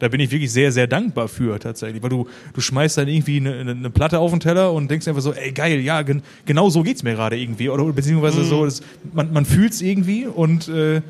da 0.00 0.08
bin 0.08 0.18
ich 0.18 0.32
wirklich 0.32 0.50
sehr, 0.50 0.72
sehr 0.72 0.88
dankbar 0.88 1.28
für 1.28 1.60
tatsächlich, 1.60 2.02
weil 2.02 2.10
du, 2.10 2.26
du 2.54 2.60
schmeißt 2.60 2.98
dann 2.98 3.06
irgendwie 3.06 3.36
eine, 3.36 3.70
eine, 3.70 3.90
Platte 3.90 4.18
auf 4.18 4.32
den 4.32 4.40
Teller 4.40 4.72
und 4.72 4.90
denkst 4.90 5.06
einfach 5.06 5.22
so, 5.22 5.32
ey 5.32 5.52
geil, 5.52 5.78
ja, 5.78 6.02
gen 6.02 6.22
genau 6.44 6.70
so 6.70 6.82
geht's 6.82 7.04
mir 7.04 7.14
gerade 7.14 7.38
irgendwie. 7.38 7.68
Oder 7.68 7.84
beziehungsweise 7.92 8.42
so, 8.42 8.64
das, 8.64 8.82
man, 9.12 9.32
man 9.32 9.44
fühlt's 9.44 9.80
irgendwie 9.80 10.26
und 10.26 10.66
äh, 10.66 11.02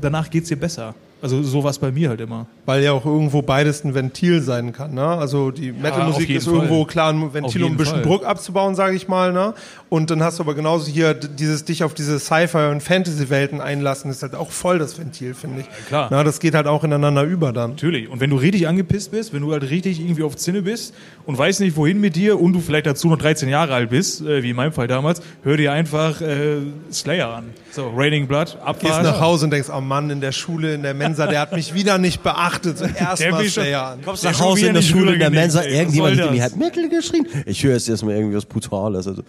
danach 0.00 0.30
geht's 0.30 0.48
dir 0.48 0.56
besser. 0.56 0.96
Also 1.22 1.40
so 1.42 1.62
war's 1.62 1.78
bei 1.78 1.92
mir 1.92 2.08
halt 2.08 2.20
immer. 2.20 2.46
Weil 2.66 2.82
ja 2.82 2.90
auch 2.90 3.06
irgendwo 3.06 3.42
beides 3.42 3.84
ein 3.84 3.94
Ventil 3.94 4.42
sein 4.42 4.72
kann. 4.72 4.92
Ne? 4.94 5.06
Also 5.06 5.52
die 5.52 5.70
Metal-Musik 5.70 6.28
ist 6.30 6.48
irgendwo 6.48 6.78
Fall. 6.78 6.86
klar 6.86 7.12
ein 7.12 7.32
Ventil, 7.32 7.62
um 7.62 7.70
ein 7.70 7.76
bisschen 7.76 7.98
Fall. 7.98 8.02
Druck 8.02 8.26
abzubauen, 8.26 8.74
sage 8.74 8.96
ich 8.96 9.06
mal. 9.06 9.32
Ne? 9.32 9.54
Und 9.88 10.10
dann 10.10 10.20
hast 10.20 10.40
du 10.40 10.42
aber 10.42 10.54
genauso 10.54 10.90
hier 10.90 11.14
dieses 11.14 11.64
dich 11.64 11.84
auf 11.84 11.94
diese 11.94 12.18
Sci-Fi- 12.18 12.70
und 12.72 12.82
Fantasy-Welten 12.82 13.60
einlassen, 13.60 14.10
ist 14.10 14.22
halt 14.22 14.34
auch 14.34 14.50
voll 14.50 14.80
das 14.80 14.98
Ventil, 14.98 15.34
finde 15.34 15.60
ich. 15.60 15.86
klar. 15.86 16.08
Na, 16.10 16.24
das 16.24 16.40
geht 16.40 16.54
halt 16.56 16.66
auch 16.66 16.82
ineinander 16.82 17.22
über 17.22 17.52
dann. 17.52 17.70
Natürlich. 17.70 18.08
Und 18.08 18.18
wenn 18.18 18.30
du 18.30 18.36
richtig 18.36 18.66
angepisst 18.66 19.12
bist, 19.12 19.32
wenn 19.32 19.42
du 19.42 19.52
halt 19.52 19.70
richtig 19.70 20.00
irgendwie 20.00 20.24
auf 20.24 20.36
Zinne 20.36 20.62
bist 20.62 20.92
und 21.26 21.38
weißt 21.38 21.60
nicht, 21.60 21.76
wohin 21.76 22.00
mit 22.00 22.16
dir 22.16 22.40
und 22.40 22.52
du 22.52 22.60
vielleicht 22.60 22.86
dazu 22.86 23.08
noch 23.08 23.18
13 23.18 23.48
Jahre 23.48 23.74
alt 23.74 23.90
bist, 23.90 24.20
äh, 24.22 24.42
wie 24.42 24.50
in 24.50 24.56
meinem 24.56 24.72
Fall 24.72 24.88
damals, 24.88 25.22
hör 25.42 25.56
dir 25.56 25.72
einfach 25.72 26.20
äh, 26.20 26.58
Slayer 26.90 27.34
an. 27.34 27.44
So, 27.70 27.90
Raining 27.94 28.26
Blood, 28.26 28.46
Gehst 28.52 28.58
Abfahrt. 28.64 29.02
nach 29.04 29.20
Hause 29.20 29.44
und 29.46 29.50
denkst, 29.52 29.68
oh 29.74 29.80
Mann, 29.80 30.10
in 30.10 30.20
der 30.20 30.32
Schule, 30.32 30.74
in 30.74 30.82
der 30.82 30.94
Mensa, 30.94 31.26
der 31.26 31.40
hat 31.40 31.52
mich 31.52 31.74
wieder 31.74 31.98
nicht 31.98 32.22
beachtet. 32.22 32.78
So 32.82 32.86
erstmal 32.86 33.44
Slayer 33.48 33.86
an. 33.86 34.02
Kommst 34.02 34.24
nach 34.24 34.38
Hause 34.40 34.66
in 34.66 34.74
der 34.74 34.82
Schule, 34.82 35.12
in 35.14 35.18
der 35.20 35.30
Mensa, 35.30 35.60
ey. 35.60 35.78
Irgendjemand 35.78 36.20
hat 36.20 36.30
mir 36.30 36.42
halt 36.42 36.56
Metal 36.56 36.88
geschrien. 36.88 37.26
Ich 37.46 37.62
höre 37.62 37.74
jetzt 37.74 37.88
erstmal 37.88 38.14
irgendwie 38.14 38.36
was 38.36 38.44
Brutales. 38.44 39.06
Also, 39.06 39.22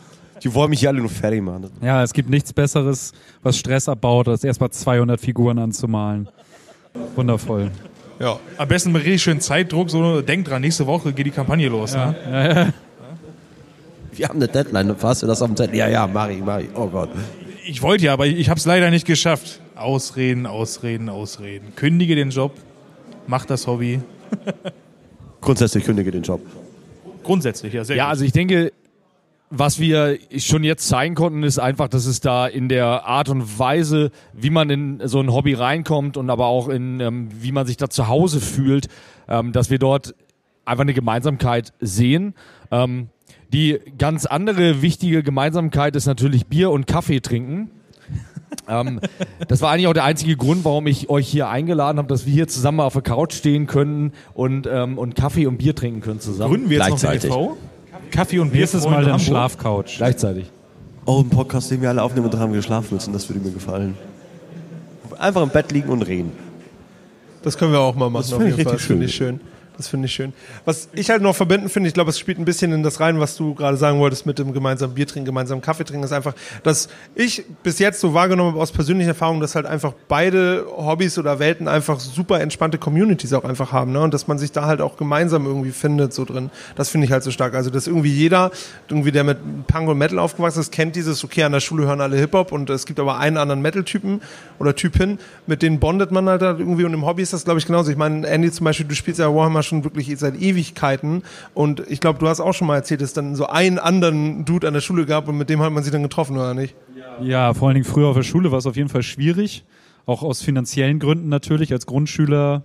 die 0.43 0.53
wollen 0.53 0.69
mich 0.69 0.79
hier 0.81 0.89
alle 0.89 0.99
nur 0.99 1.09
fertig 1.09 1.41
machen. 1.41 1.69
Ja, 1.81 2.03
es 2.03 2.13
gibt 2.13 2.29
nichts 2.29 2.51
Besseres, 2.53 3.13
was 3.41 3.57
Stress 3.57 3.87
abbaut, 3.87 4.27
als 4.27 4.43
erstmal 4.43 4.71
200 4.71 5.19
Figuren 5.19 5.59
anzumalen. 5.59 6.27
Wundervoll. 7.15 7.71
Ja. 8.19 8.39
Am 8.57 8.67
besten 8.67 8.91
mit 8.91 9.03
richtig 9.03 9.23
schön 9.23 9.41
Zeitdruck, 9.41 9.89
so 9.89 10.21
denk 10.21 10.45
dran, 10.45 10.61
nächste 10.61 10.85
Woche 10.87 11.13
geht 11.13 11.25
die 11.25 11.31
Kampagne 11.31 11.67
los. 11.67 11.93
Ne? 11.93 12.73
Wir 14.11 14.27
haben 14.29 14.35
eine 14.37 14.47
Deadline. 14.47 14.95
Hast 15.01 15.23
du 15.23 15.27
das 15.27 15.41
auf 15.41 15.47
dem 15.49 15.57
Zettel? 15.57 15.75
Ja, 15.75 15.87
ja, 15.87 16.05
mach 16.07 16.29
ich, 16.29 16.39
mach 16.39 16.59
ich. 16.59 16.67
Oh 16.75 16.87
Gott. 16.87 17.09
Ich 17.65 17.81
wollte 17.81 18.05
ja, 18.05 18.13
aber 18.13 18.27
ich 18.27 18.49
habe 18.49 18.59
es 18.59 18.65
leider 18.65 18.89
nicht 18.91 19.07
geschafft. 19.07 19.59
Ausreden, 19.75 20.45
ausreden, 20.45 21.09
ausreden. 21.09 21.73
Kündige 21.75 22.15
den 22.15 22.29
Job, 22.29 22.53
mach 23.25 23.45
das 23.45 23.65
Hobby. 23.67 24.01
Grundsätzlich 25.41 25.83
kündige 25.83 26.11
den 26.11 26.21
Job. 26.23 26.41
Grundsätzlich, 27.23 27.73
ja, 27.73 27.83
sehr 27.83 27.95
Ja, 27.95 28.05
gut. 28.05 28.09
also 28.11 28.25
ich 28.25 28.31
denke, 28.33 28.71
was 29.55 29.79
wir 29.79 30.17
schon 30.37 30.63
jetzt 30.63 30.87
zeigen 30.87 31.13
konnten, 31.13 31.43
ist 31.43 31.59
einfach, 31.59 31.87
dass 31.87 32.07
es 32.07 32.19
da 32.21 32.47
in 32.47 32.69
der 32.69 33.05
Art 33.05 33.29
und 33.29 33.59
Weise, 33.59 34.09
wie 34.33 34.49
man 34.49 34.69
in 34.71 35.01
so 35.05 35.19
ein 35.19 35.31
Hobby 35.31 35.53
reinkommt 35.53 36.17
und 36.17 36.31
aber 36.31 36.47
auch 36.47 36.69
in, 36.69 36.99
ähm, 36.99 37.29
wie 37.39 37.51
man 37.51 37.67
sich 37.67 37.77
da 37.77 37.87
zu 37.87 38.07
Hause 38.07 38.41
fühlt, 38.41 38.87
ähm, 39.27 39.51
dass 39.51 39.69
wir 39.69 39.77
dort 39.77 40.15
einfach 40.65 40.81
eine 40.81 40.95
Gemeinsamkeit 40.95 41.71
sehen. 41.79 42.33
Ähm, 42.71 43.09
die 43.53 43.79
ganz 43.99 44.25
andere 44.25 44.81
wichtige 44.81 45.21
Gemeinsamkeit 45.21 45.95
ist 45.95 46.07
natürlich 46.07 46.47
Bier 46.47 46.71
und 46.71 46.87
Kaffee 46.87 47.19
trinken. 47.19 47.69
ähm, 48.67 49.01
das 49.47 49.61
war 49.61 49.71
eigentlich 49.71 49.87
auch 49.87 49.93
der 49.93 50.05
einzige 50.05 50.35
Grund, 50.35 50.65
warum 50.65 50.87
ich 50.87 51.11
euch 51.11 51.27
hier 51.27 51.47
eingeladen 51.47 51.99
habe, 51.99 52.07
dass 52.07 52.25
wir 52.25 52.33
hier 52.33 52.47
zusammen 52.47 52.79
auf 52.79 52.93
der 52.93 53.03
Couch 53.03 53.33
stehen 53.33 53.67
können 53.67 54.13
und, 54.33 54.65
ähm, 54.65 54.97
und 54.97 55.13
Kaffee 55.13 55.45
und 55.45 55.59
Bier 55.59 55.75
trinken 55.75 56.01
können 56.01 56.19
zusammen. 56.19 56.49
Gründen 56.49 56.69
wir 56.71 56.79
jetzt 56.79 56.89
noch 56.89 57.03
eine 57.03 57.19
Gleichzeitig. 57.19 57.29
e.V.? 57.29 57.57
Kaffee 58.11 58.39
und 58.39 58.51
Bier 58.51 58.61
Nächstes 58.61 58.85
Mal 58.85 59.03
den 59.05 59.19
Schlafcouch. 59.19 59.97
Gleichzeitig. 59.97 60.45
Oh, 61.05 61.19
ein 61.21 61.29
Podcast, 61.29 61.69
den 61.71 61.81
wir 61.81 61.89
alle 61.89 62.01
aufnehmen 62.01 62.25
und 62.25 62.33
daran 62.33 62.53
wir 62.53 62.61
schlafen 62.61 62.93
müssen. 62.95 63.11
Das 63.13 63.27
würde 63.29 63.41
mir 63.45 63.51
gefallen. 63.51 63.95
Einfach 65.19 65.41
im 65.43 65.49
Bett 65.49 65.71
liegen 65.71 65.89
und 65.89 66.01
reden. 66.03 66.31
Das 67.43 67.57
können 67.57 67.71
wir 67.73 67.79
auch 67.79 67.95
mal 67.95 68.09
machen, 68.09 68.23
Das 68.23 68.33
auf 68.33 68.39
finde 68.41 68.55
jeden 68.55 68.59
ich 68.61 68.63
Fall. 68.65 68.73
richtig 68.73 68.87
schön. 68.87 69.01
ich 69.01 69.15
schön. 69.15 69.39
Das 69.77 69.87
finde 69.87 70.05
ich 70.05 70.13
schön. 70.13 70.33
Was 70.65 70.89
ich 70.93 71.09
halt 71.09 71.21
noch 71.21 71.35
verbinden 71.35 71.67
finde, 71.67 71.87
ich 71.87 71.93
glaube, 71.93 72.11
es 72.11 72.19
spielt 72.19 72.37
ein 72.37 72.45
bisschen 72.45 72.71
in 72.71 72.83
das 72.83 72.99
rein, 72.99 73.19
was 73.19 73.35
du 73.35 73.55
gerade 73.55 73.75
sagen 73.75 73.99
wolltest 73.99 74.25
mit 74.25 74.37
dem 74.37 74.53
gemeinsamen 74.53 74.93
Bier 74.93 75.07
trinken, 75.07 75.25
gemeinsamen 75.25 75.61
Kaffee 75.61 75.83
trinken, 75.83 76.03
ist 76.03 76.11
einfach, 76.11 76.35
dass 76.61 76.89
ich 77.15 77.43
bis 77.63 77.79
jetzt 77.79 77.99
so 77.99 78.13
wahrgenommen 78.13 78.51
habe 78.51 78.61
aus 78.61 78.71
persönlicher 78.71 79.09
Erfahrung, 79.09 79.39
dass 79.39 79.55
halt 79.55 79.65
einfach 79.65 79.93
beide 80.07 80.65
Hobbys 80.77 81.17
oder 81.17 81.39
Welten 81.39 81.67
einfach 81.67 81.99
super 81.99 82.39
entspannte 82.39 82.77
Communities 82.77 83.33
auch 83.33 83.43
einfach 83.43 83.71
haben, 83.71 83.91
ne? 83.91 84.01
Und 84.01 84.13
dass 84.13 84.27
man 84.27 84.37
sich 84.37 84.51
da 84.51 84.65
halt 84.65 84.79
auch 84.79 84.95
gemeinsam 84.95 85.45
irgendwie 85.47 85.71
findet, 85.71 86.13
so 86.13 86.23
drin. 86.23 86.51
Das 86.75 86.89
finde 86.89 87.05
ich 87.05 87.11
halt 87.11 87.23
so 87.23 87.31
stark. 87.31 87.55
Also, 87.55 87.71
dass 87.71 87.87
irgendwie 87.87 88.13
jeder, 88.13 88.51
irgendwie 88.89 89.11
der 89.11 89.23
mit 89.23 89.37
Punk 89.67 89.89
und 89.89 89.97
Metal 89.97 90.19
aufgewachsen 90.19 90.59
ist, 90.59 90.71
kennt 90.71 90.95
dieses, 90.95 91.23
okay, 91.23 91.43
an 91.43 91.51
der 91.51 91.61
Schule 91.61 91.87
hören 91.87 92.01
alle 92.01 92.17
Hip-Hop 92.17 92.51
und 92.51 92.69
es 92.69 92.85
gibt 92.85 92.99
aber 92.99 93.17
einen 93.17 93.37
anderen 93.37 93.61
Metal-Typen 93.61 94.21
oder 94.59 94.75
Typin, 94.75 95.17
mit 95.47 95.63
denen 95.63 95.79
bondet 95.79 96.11
man 96.11 96.29
halt, 96.29 96.43
halt 96.43 96.59
irgendwie 96.59 96.85
und 96.85 96.93
im 96.93 97.05
Hobby 97.05 97.23
ist 97.23 97.33
das, 97.33 97.45
glaube 97.45 97.59
ich, 97.59 97.65
genauso. 97.65 97.89
Ich 97.89 97.97
meine, 97.97 98.27
Andy 98.27 98.51
zum 98.51 98.65
Beispiel, 98.65 98.85
du 98.85 98.93
spielst 98.93 99.19
ja 99.19 99.33
Warhammer 99.33 99.62
schon 99.63 99.83
wirklich 99.83 100.13
seit 100.17 100.39
Ewigkeiten 100.39 101.23
und 101.53 101.81
ich 101.89 101.99
glaube, 101.99 102.19
du 102.19 102.27
hast 102.27 102.39
auch 102.39 102.53
schon 102.53 102.67
mal 102.67 102.75
erzählt, 102.75 103.01
dass 103.01 103.09
es 103.09 103.13
dann 103.13 103.35
so 103.35 103.47
einen 103.47 103.79
anderen 103.79 104.45
Dude 104.45 104.67
an 104.67 104.73
der 104.73 104.81
Schule 104.81 105.05
gab 105.05 105.27
und 105.27 105.37
mit 105.37 105.49
dem 105.49 105.61
hat 105.61 105.71
man 105.71 105.83
sich 105.83 105.91
dann 105.91 106.03
getroffen, 106.03 106.35
oder 106.37 106.53
nicht? 106.53 106.75
Ja, 107.21 107.53
vor 107.53 107.67
allen 107.67 107.75
Dingen 107.75 107.85
früher 107.85 108.07
auf 108.07 108.15
der 108.15 108.23
Schule 108.23 108.51
war 108.51 108.59
es 108.59 108.65
auf 108.65 108.75
jeden 108.75 108.89
Fall 108.89 109.03
schwierig. 109.03 109.63
Auch 110.05 110.21
aus 110.23 110.41
finanziellen 110.41 110.99
Gründen 110.99 111.29
natürlich. 111.29 111.71
Als 111.71 111.85
Grundschüler 111.85 112.63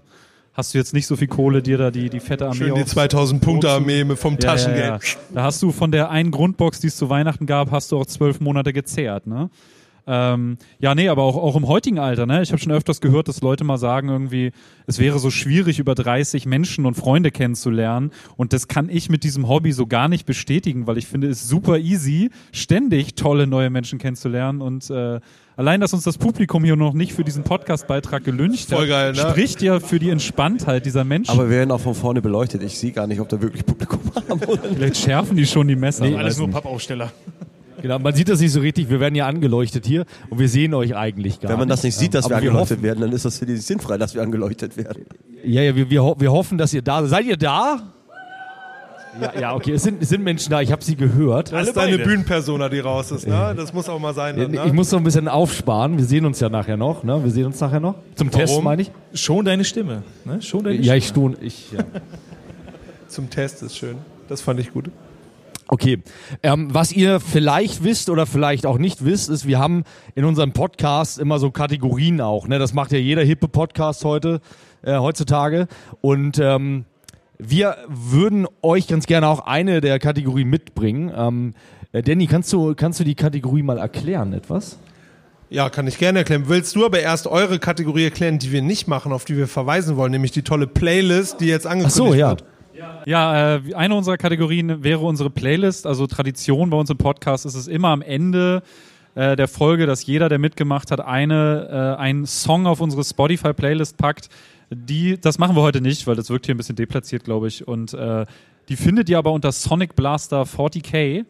hast 0.54 0.74
du 0.74 0.78
jetzt 0.78 0.92
nicht 0.94 1.06
so 1.06 1.14
viel 1.16 1.28
Kohle, 1.28 1.62
dir 1.62 1.78
da 1.78 1.90
die, 1.90 2.11
die 2.11 2.18
fette 2.18 2.46
Armee 2.46 2.56
Schön 2.56 2.74
die 2.74 2.82
aufs- 2.82 2.90
2000 2.92 3.40
Punkte 3.40 3.70
Armee 3.70 4.04
vom 4.16 4.34
Ja, 4.34 4.38
Taschengeld. 4.40 4.84
Ja, 4.84 4.94
ja. 4.96 4.98
Da 5.34 5.42
hast 5.44 5.62
du 5.62 5.70
von 5.70 5.92
der 5.92 6.11
einen 6.11 6.30
Grundbox, 6.32 6.80
die 6.80 6.88
es 6.88 6.96
zu 6.96 7.08
Weihnachten 7.11 7.46
gab, 7.46 7.70
hast 7.70 7.92
du 7.92 7.98
auch 7.98 8.06
zwölf 8.06 8.40
Monate 8.40 8.72
gezehrt, 8.72 9.26
ne? 9.28 9.50
Ähm, 10.11 10.57
ja, 10.79 10.94
nee, 10.94 11.11
aber 11.11 11.23
auch, 11.23 11.37
auch 11.37 11.55
im 11.55 11.68
heutigen 11.68 11.99
Alter, 11.99 12.25
ne? 12.25 12.40
Ich 12.40 12.51
habe 12.51 12.59
schon 12.61 12.73
öfters 12.73 13.03
gehört, 13.03 13.29
dass 13.29 13.42
Leute 13.42 13.62
mal 13.62 13.77
sagen, 13.77 14.09
irgendwie, 14.09 14.53
es 14.87 14.99
wäre 14.99 15.18
so 15.18 15.31
schwierig, 15.31 15.79
über 15.79 15.94
30 15.94 16.47
Menschen 16.47 16.87
und 16.87 16.94
Freunde 16.94 17.31
kennenzulernen. 17.31 18.11
Und 18.37 18.55
das 18.55 18.68
kann 18.68 18.88
ich 18.88 19.11
mit 19.11 19.23
diesem 19.23 19.49
Hobby 19.49 19.73
so 19.73 19.87
gar 19.87 20.09
nicht 20.09 20.25
bestätigen, 20.25 20.87
weil 20.87 20.97
ich 20.97 21.07
finde 21.07 21.29
es 21.29 21.47
super 21.47 21.79
easy, 21.79 22.31
ständig 22.53 23.16
tolle 23.16 23.47
neue 23.47 23.68
Menschen 23.68 23.99
kennenzulernen. 23.99 24.62
Und 24.62 24.88
äh, 24.88 25.21
allein, 25.57 25.83
dass 25.83 25.92
uns 25.92 26.05
das 26.05 26.16
Publikum 26.16 26.64
hier 26.64 26.77
noch 26.77 26.94
nicht 26.94 27.12
für 27.12 27.25
diesen 27.25 27.44
Podcast-Beitrag 27.44 28.25
gelüncht 28.25 28.71
Voll 28.71 28.85
hat, 28.85 28.88
geil, 28.88 29.12
ne? 29.12 29.18
spricht 29.18 29.61
ja 29.61 29.79
für 29.79 29.99
die 29.99 30.09
Entspanntheit 30.09 30.87
dieser 30.87 31.05
Menschen. 31.05 31.33
Aber 31.33 31.51
wir 31.51 31.57
werden 31.59 31.71
auch 31.71 31.81
von 31.81 31.94
vorne 31.94 32.23
beleuchtet. 32.23 32.62
Ich 32.62 32.79
sehe 32.79 32.92
gar 32.92 33.07
nicht, 33.07 33.21
ob 33.21 33.29
da 33.29 33.42
wirklich 33.42 33.66
Publikum 33.66 34.01
haben 34.14 34.40
oder 34.44 34.62
nicht. 34.62 34.77
Vielleicht 34.77 34.97
schärfen 34.97 35.37
die 35.37 35.44
schon 35.44 35.69
die 35.69 35.77
Messer. 35.77 36.04
Alles 36.04 36.17
weiß 36.17 36.38
nur 36.38 36.46
nicht. 36.46 36.54
Pappaufsteller. 36.54 37.13
Genau, 37.83 37.98
man 37.98 38.14
sieht 38.14 38.29
das 38.29 38.40
nicht 38.40 38.52
so 38.52 38.60
richtig. 38.60 38.90
Wir 38.90 39.00
werden 39.00 39.14
ja 39.14 39.26
angeleuchtet 39.26 39.87
hier 39.87 40.04
und 40.31 40.38
wir 40.38 40.48
sehen 40.48 40.74
euch 40.74 40.96
eigentlich 40.96 41.40
gar 41.40 41.50
Wenn 41.52 41.58
man 41.60 41.68
das 41.68 41.83
nicht 41.83 41.96
sieht, 41.96 42.14
dass 42.14 42.24
Aber 42.26 42.37
wir 42.37 42.42
wir 42.42 42.48
angeleuchtet 42.50 42.76
hoffen- 42.79 42.83
werden, 42.85 43.00
dann 43.00 43.12
ist 43.12 43.24
das 43.24 43.38
für 43.38 43.46
die 43.46 43.56
sinnfrei, 43.56 43.98
dass 43.98 44.14
wir 44.14 44.22
angeleuchtet 44.22 44.76
werden. 44.76 45.04
Ja, 45.44 45.62
ja, 45.62 45.74
wir, 45.76 45.88
wir, 45.90 46.02
ho 46.02 46.16
wir 46.18 46.33
hoffen, 46.33 46.58
dass 46.58 46.72
ihr 46.74 46.83
da 46.83 47.00
seid. 47.02 47.10
Seid 47.10 47.26
ihr 47.26 47.37
da? 47.37 47.81
Ja, 49.20 49.33
ja, 49.40 49.54
okay, 49.54 49.72
es 49.72 49.83
sind, 49.83 50.00
es 50.02 50.10
sind 50.10 50.22
Menschen 50.22 50.50
da, 50.50 50.60
ich 50.60 50.70
habe 50.70 50.85
sie 50.85 50.94
gehört. 50.94 51.50
Das 51.50 51.66
ist 51.68 51.76
deine 51.76 51.98
Bühnenpersona, 51.98 52.68
die 52.68 52.79
raus 52.79 53.10
ist, 53.10 53.26
ne? 53.26 53.52
Das 53.56 53.72
muss 53.72 53.88
auch 53.88 53.98
mal 53.98 54.14
sein. 54.14 54.37
Dann, 54.37 54.50
ne? 54.52 54.62
Ich 54.66 54.72
muss 54.72 54.92
noch 54.92 54.98
ein 55.00 55.04
bisschen 55.04 55.26
aufsparen. 55.26 55.96
Wir 55.98 56.04
sehen 56.04 56.24
uns 56.24 56.38
ja 56.38 56.48
nachher 56.48 56.76
noch. 56.76 57.02
Ne? 57.02 57.24
Wir 57.24 57.31
sehen 57.33 57.46
uns 57.46 57.58
nachher 57.60 57.81
noch. 57.81 57.96
Zum 58.14 58.31
Test, 58.31 58.62
meine 58.62 58.83
ich. 58.83 58.92
Schon 59.14 59.44
deine 59.44 59.64
Stimme. 59.64 60.02
Ne? 60.24 60.40
Schon 60.40 60.62
deine 60.64 60.76
Ja, 60.76 60.94
ich 60.94 61.12
tun. 61.12 61.37
Ich, 61.40 61.72
ja. 61.72 61.81
Zum 63.08 63.29
Test 63.31 63.62
ist 63.62 63.76
schön. 63.76 63.96
Das 64.29 64.40
fand 64.40 64.60
ich 64.60 64.72
gut. 64.72 64.90
Okay. 65.69 66.02
Ähm, 66.42 66.73
was 66.73 66.92
ihr 66.92 67.21
vielleicht 67.21 67.85
wisst 67.85 68.08
oder 68.08 68.25
vielleicht 68.25 68.64
auch 68.64 68.79
nicht 68.79 69.04
wisst, 69.04 69.29
ist, 69.29 69.46
wir 69.46 69.58
haben 69.58 69.85
in 70.14 70.25
unserem 70.25 70.52
Podcast 70.52 71.19
immer 71.19 71.38
so 71.38 71.50
Kategorien 71.50 72.23
auch. 72.23 72.48
Ne? 72.48 72.58
Das 72.58 72.73
macht 72.73 72.90
ja 72.90 72.98
jeder 72.98 73.23
hippe 73.23 73.48
Podcast 73.48 74.04
heute, 74.04 74.40
äh, 74.83 74.96
heutzutage. 74.96 75.69
Und 76.00 76.38
ähm, 76.38 76.87
wir 77.38 77.77
würden 77.87 78.46
euch 78.62 78.88
ganz 78.88 79.06
gerne 79.06 79.29
auch 79.29 79.40
eine 79.40 79.83
der 79.83 79.98
Kategorien 79.98 80.48
mitbringen. 80.48 81.12
Ähm, 81.14 81.54
äh, 81.92 82.02
Danny, 82.02 82.27
kannst 82.27 82.50
du, 82.52 82.75
kannst 82.75 82.98
du 83.00 83.04
die 83.04 83.14
Kategorie 83.14 83.62
mal 83.62 83.79
erklären, 83.79 84.33
etwas? 84.33 84.79
Ja, 85.50 85.69
kann 85.69 85.87
ich 85.87 85.98
gerne 85.98 86.21
erklären. 86.21 86.44
Willst 86.46 86.77
du 86.77 86.85
aber 86.87 87.00
erst 87.00 87.27
eure 87.27 87.58
Kategorie 87.58 88.04
erklären, 88.04 88.38
die 88.38 88.52
wir 88.52 88.62
nicht 88.62 88.88
machen, 88.88 89.12
auf 89.12 89.25
die 89.25 89.37
wir 89.37 89.48
verweisen 89.48 89.96
wollen, 89.96 90.12
nämlich 90.12 90.33
die 90.33 90.42
tolle 90.42 90.66
Playlist, 90.66 91.40
die 91.40 91.46
jetzt 91.46 91.66
Ach 91.66 91.73
angekündigt 91.73 91.96
so, 91.96 92.14
ja. 92.14 92.31
wird? 92.31 92.44
Ja, 93.06 93.56
äh, 93.56 93.74
eine 93.74 93.94
unserer 93.94 94.16
Kategorien 94.16 94.83
wäre 94.83 95.00
unsere 95.00 95.31
Playlist. 95.31 95.87
Also 95.87 96.06
Tradition 96.06 96.70
bei 96.70 96.76
uns 96.76 96.90
im 96.90 96.98
Podcast 96.98 97.46
ist 97.46 97.54
es 97.54 97.68
immer 97.68 97.88
am 97.88 98.02
Ende 98.02 98.62
äh, 99.14 99.37
der 99.37 99.48
Folge, 99.48 99.87
dass 99.87 100.06
jeder, 100.06 100.29
der 100.29 100.38
mitgemacht 100.38 100.90
hat, 100.90 101.00
eine, 101.00 101.96
äh, 101.98 102.00
einen 102.00 102.26
Song 102.26 102.66
auf 102.66 102.81
unsere 102.81 103.04
Spotify-Playlist 103.04 103.96
packt. 103.96 104.29
Die, 104.70 105.18
das 105.20 105.38
machen 105.38 105.56
wir 105.56 105.62
heute 105.62 105.81
nicht, 105.81 106.06
weil 106.06 106.14
das 106.14 106.31
wirkt 106.31 106.46
hier 106.46 106.54
ein 106.54 106.58
bisschen 106.58 106.76
deplatziert, 106.76 107.24
glaube 107.24 107.48
ich. 107.48 107.66
Und 107.66 107.94
äh, 107.94 108.26
die 108.68 108.76
findet 108.76 109.08
ihr 109.08 109.18
aber 109.18 109.33
unter 109.33 109.50
Sonic 109.50 109.96
Blaster 109.96 110.42
40k. 110.42 111.24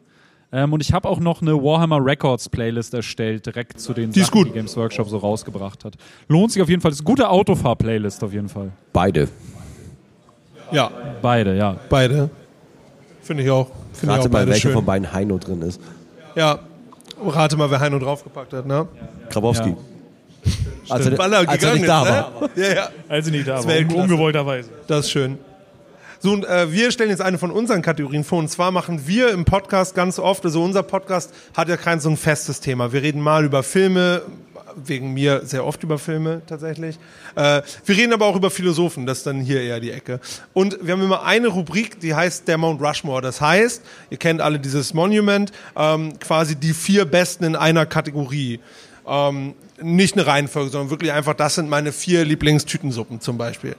Ähm, 0.51 0.73
und 0.73 0.81
ich 0.81 0.93
habe 0.93 1.09
auch 1.09 1.21
noch 1.21 1.43
eine 1.43 1.55
Warhammer 1.63 2.05
Records 2.05 2.49
Playlist 2.49 2.95
erstellt, 2.95 3.47
direkt 3.47 3.81
zu 3.81 3.93
den 3.93 4.11
Die 4.13 4.21
Sachen, 4.21 4.45
die 4.45 4.51
Games 4.53 4.77
Workshop 4.77 5.09
so 5.09 5.19
rausgebracht 5.19 5.85
hat. 5.85 5.95
Lohnt 6.29 6.53
sich 6.53 6.63
auf 6.63 6.69
jeden 6.69 6.81
Fall. 6.81 6.91
Das 6.91 7.01
ist 7.01 7.07
eine 7.07 7.15
gute 7.15 7.29
Autofahr-Playlist 7.29 8.25
auf 8.25 8.33
jeden 8.33 8.49
Fall. 8.49 8.73
Beide. 8.93 9.29
Ja, 10.71 10.91
Beide, 11.23 11.57
ja. 11.57 11.77
beide. 11.89 12.31
Finde 13.23 13.43
ich 13.43 13.51
auch. 13.51 13.69
Finde 13.93 14.15
ich 14.15 14.19
Rate 14.19 14.29
auch 14.29 14.33
mal, 14.33 14.47
welcher 14.47 14.61
schön. 14.61 14.73
von 14.73 14.85
beiden 14.85 15.13
Heino 15.13 15.39
drin 15.39 15.63
ist. 15.63 15.81
Ja. 16.35 16.59
Rate 17.25 17.57
mal, 17.57 17.71
wer 17.71 17.81
Heino 17.81 17.99
draufgepackt 17.99 18.53
hat, 18.53 18.67
ne? 18.67 18.87
Grabowski. 19.31 19.71
Ja. 19.71 19.77
Als 20.89 21.07
er, 21.07 21.19
Weil 21.19 21.33
er 21.33 21.49
als 21.49 21.63
er 21.63 21.75
nicht 21.75 21.89
da 21.89 22.03
ist, 22.03 22.09
war. 22.11 22.33
ne? 22.41 22.51
Ja, 22.57 22.75
ja. 22.75 22.89
Als 23.09 23.27
sie 23.27 23.33
nicht 23.33 23.49
da 23.49 23.57
Das 23.57 23.67
war. 23.67 23.75
Weltklasse. 23.75 24.03
Ungewollterweise. 24.03 24.71
Das 24.87 25.01
ist 25.07 25.11
schön. 25.11 25.39
So, 26.21 26.33
und 26.33 26.45
äh, 26.47 26.73
wir 26.73 26.91
stellen 26.91 27.11
jetzt 27.11 27.21
eine 27.23 27.39
von 27.39 27.51
unseren 27.51 27.83
Kategorien 27.83 28.25
vor. 28.25 28.39
Und 28.39 28.49
zwar 28.49 28.71
machen 28.71 29.07
wir 29.07 29.31
im 29.31 29.45
Podcast 29.45 29.95
ganz 29.95 30.19
oft, 30.19 30.45
also 30.45 30.63
unser 30.63 30.83
Podcast 30.83 31.33
hat 31.57 31.69
ja 31.69 31.77
kein 31.77 32.01
so 32.01 32.09
ein 32.11 32.17
festes 32.17 32.61
Thema. 32.61 32.93
Wir 32.93 33.03
reden 33.03 33.21
mal 33.21 33.45
über 33.45 33.63
Filme, 33.63 34.23
wegen 34.77 35.13
mir 35.13 35.43
sehr 35.45 35.65
oft 35.65 35.83
über 35.83 35.99
Filme 35.99 36.43
tatsächlich. 36.47 36.99
Äh, 37.39 37.63
wir 37.85 37.97
reden 37.97 38.13
aber 38.13 38.27
auch 38.27 38.35
über 38.35 38.51
Philosophen, 38.51 39.07
das 39.07 39.19
ist 39.19 39.27
dann 39.29 39.41
hier 39.41 39.63
eher 39.63 39.79
die 39.79 39.93
Ecke. 39.93 40.19
Und 40.55 40.77
wir 40.83 40.93
haben 40.95 41.03
immer 41.03 41.23
eine 41.23 41.47
Rubrik, 41.47 42.01
die 42.01 42.13
heißt 42.13 42.49
der 42.49 42.59
Mount 42.59 42.83
Rushmore. 42.83 43.23
Das 43.23 43.41
heißt, 43.41 43.81
ihr 44.11 44.17
kennt 44.17 44.41
alle 44.41 44.59
dieses 44.59 44.93
Monument, 44.93 45.53
ähm, 45.77 46.19
quasi 46.19 46.57
die 46.57 46.73
vier 46.73 47.05
Besten 47.05 47.45
in 47.45 47.55
einer 47.55 47.87
Kategorie. 47.87 48.59
Ähm, 49.07 49.55
nicht 49.81 50.15
eine 50.15 50.27
Reihenfolge, 50.27 50.71
sondern 50.71 50.91
wirklich 50.91 51.13
einfach, 51.13 51.35
das 51.35 51.55
sind 51.55 51.71
meine 51.71 51.93
vier 51.93 52.25
Lieblingstütensuppen 52.25 53.21
zum 53.21 53.39
Beispiel 53.39 53.77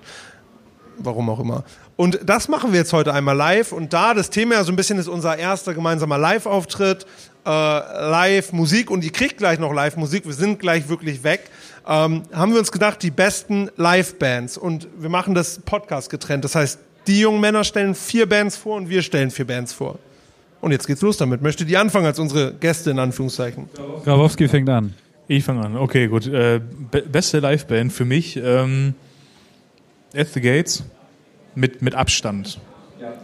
warum 1.01 1.29
auch 1.29 1.39
immer. 1.39 1.63
Und 1.95 2.19
das 2.25 2.49
machen 2.49 2.71
wir 2.71 2.79
jetzt 2.79 2.93
heute 2.93 3.13
einmal 3.13 3.35
live. 3.35 3.71
Und 3.71 3.93
da 3.93 4.13
das 4.13 4.29
Thema 4.29 4.55
ja 4.55 4.63
so 4.63 4.71
ein 4.73 4.75
bisschen 4.75 4.99
ist 4.99 5.07
unser 5.07 5.37
erster 5.37 5.73
gemeinsamer 5.73 6.17
Live-Auftritt, 6.17 7.05
äh, 7.45 7.49
Live-Musik 7.49 8.91
und 8.91 9.03
ihr 9.03 9.11
kriegt 9.11 9.37
gleich 9.37 9.59
noch 9.59 9.73
Live-Musik, 9.73 10.25
wir 10.25 10.33
sind 10.33 10.59
gleich 10.59 10.89
wirklich 10.89 11.23
weg, 11.23 11.49
ähm, 11.87 12.23
haben 12.31 12.51
wir 12.51 12.59
uns 12.59 12.71
gedacht, 12.71 13.01
die 13.03 13.11
besten 13.11 13.69
Live-Bands. 13.77 14.57
Und 14.57 14.87
wir 14.97 15.09
machen 15.09 15.35
das 15.35 15.59
Podcast 15.59 16.09
getrennt. 16.09 16.43
Das 16.43 16.55
heißt, 16.55 16.79
die 17.07 17.21
jungen 17.21 17.41
Männer 17.41 17.63
stellen 17.63 17.95
vier 17.95 18.27
Bands 18.27 18.57
vor 18.57 18.75
und 18.75 18.89
wir 18.89 19.01
stellen 19.01 19.31
vier 19.31 19.47
Bands 19.47 19.73
vor. 19.73 19.99
Und 20.61 20.71
jetzt 20.71 20.87
geht's 20.87 21.01
los 21.01 21.17
damit. 21.17 21.41
Möchte 21.41 21.65
die 21.65 21.77
anfangen 21.77 22.05
als 22.05 22.19
unsere 22.19 22.53
Gäste 22.53 22.91
in 22.91 22.99
Anführungszeichen? 22.99 23.69
Grabowski 24.03 24.47
fängt 24.47 24.69
an. 24.69 24.93
Ich 25.27 25.43
fange 25.43 25.63
an. 25.63 25.77
Okay, 25.77 26.07
gut. 26.07 26.27
Äh, 26.27 26.59
be 26.91 27.01
beste 27.01 27.39
Liveband 27.39 27.93
für 27.93 28.05
mich 28.05 28.35
ähm, 28.35 28.95
At 30.15 30.29
the 30.33 30.41
Gates 30.41 30.83
mit, 31.55 31.81
mit 31.81 31.95
Abstand. 31.95 32.59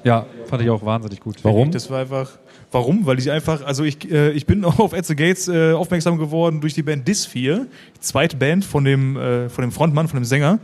Ja, 0.03 0.25
fand 0.45 0.61
ich 0.61 0.69
auch 0.69 0.85
wahnsinnig 0.85 1.19
gut. 1.19 1.37
Warum? 1.43 1.71
Das 1.71 1.89
war 1.89 2.01
einfach. 2.01 2.37
Warum? 2.71 3.05
Weil 3.05 3.19
ich 3.19 3.31
einfach, 3.31 3.63
also 3.63 3.83
ich, 3.83 4.11
äh, 4.11 4.31
ich 4.31 4.45
bin 4.45 4.65
auf 4.65 4.93
At 4.93 5.05
the 5.05 5.15
Gates 5.15 5.47
äh, 5.47 5.73
aufmerksam 5.73 6.17
geworden 6.17 6.61
durch 6.61 6.73
die 6.73 6.83
Band 6.83 7.07
Dis4, 7.07 7.65
die 7.95 7.99
zweite 7.99 8.37
Band 8.37 8.65
von 8.65 8.83
dem, 8.83 9.17
äh, 9.17 9.49
von 9.49 9.61
dem 9.61 9.71
Frontmann, 9.71 10.07
von 10.07 10.19
dem 10.19 10.25
Sänger. 10.25 10.59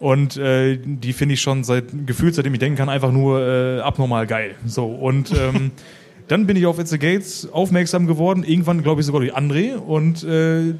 Und 0.00 0.36
äh, 0.36 0.78
die 0.82 1.12
finde 1.12 1.34
ich 1.34 1.40
schon 1.40 1.62
seit 1.64 1.84
gefühlt, 2.06 2.34
seitdem 2.34 2.52
ich 2.54 2.60
denken 2.60 2.76
kann, 2.76 2.88
einfach 2.88 3.12
nur 3.12 3.40
äh, 3.40 3.80
abnormal 3.80 4.26
geil. 4.26 4.54
So 4.66 4.86
und 4.86 5.30
ähm, 5.32 5.70
dann 6.28 6.46
bin 6.46 6.56
ich 6.56 6.66
auf 6.66 6.78
At 6.78 6.88
the 6.88 6.98
Gates 6.98 7.48
aufmerksam 7.52 8.06
geworden. 8.06 8.44
Irgendwann, 8.44 8.82
glaube 8.82 9.00
ich, 9.00 9.06
sogar 9.06 9.20
durch 9.20 9.36
André. 9.36 9.74
Und 9.76 10.24
äh, 10.24 10.74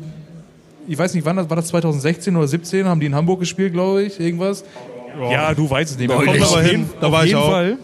ich 0.89 0.99
weiß 0.99 1.15
nicht, 1.15 1.25
wann 1.25 1.37
das 1.37 1.49
war 1.49 1.57
das 1.57 1.69
2016 1.69 2.37
oder 2.37 2.49
17, 2.49 2.87
haben 2.87 3.01
die 3.01 3.07
in 3.07 3.15
Hamburg 3.15 3.41
gespielt, 3.41 3.73
glaube 3.73 4.03
ich, 4.03 4.19
irgendwas. 4.19 4.65
Ja, 5.31 5.55
du 5.55 5.69
weißt 5.69 5.93
es 5.93 5.99
nicht. 5.99 6.09
mehr. 6.09 6.17
Kommt 6.17 6.43
aber 6.43 6.63
hin. 6.63 6.87
da 7.01 7.07
auf 7.07 7.13
war 7.13 7.23
ich 7.23 7.31
jeden 7.31 7.41
auch. 7.41 7.51
Fall. 7.51 7.79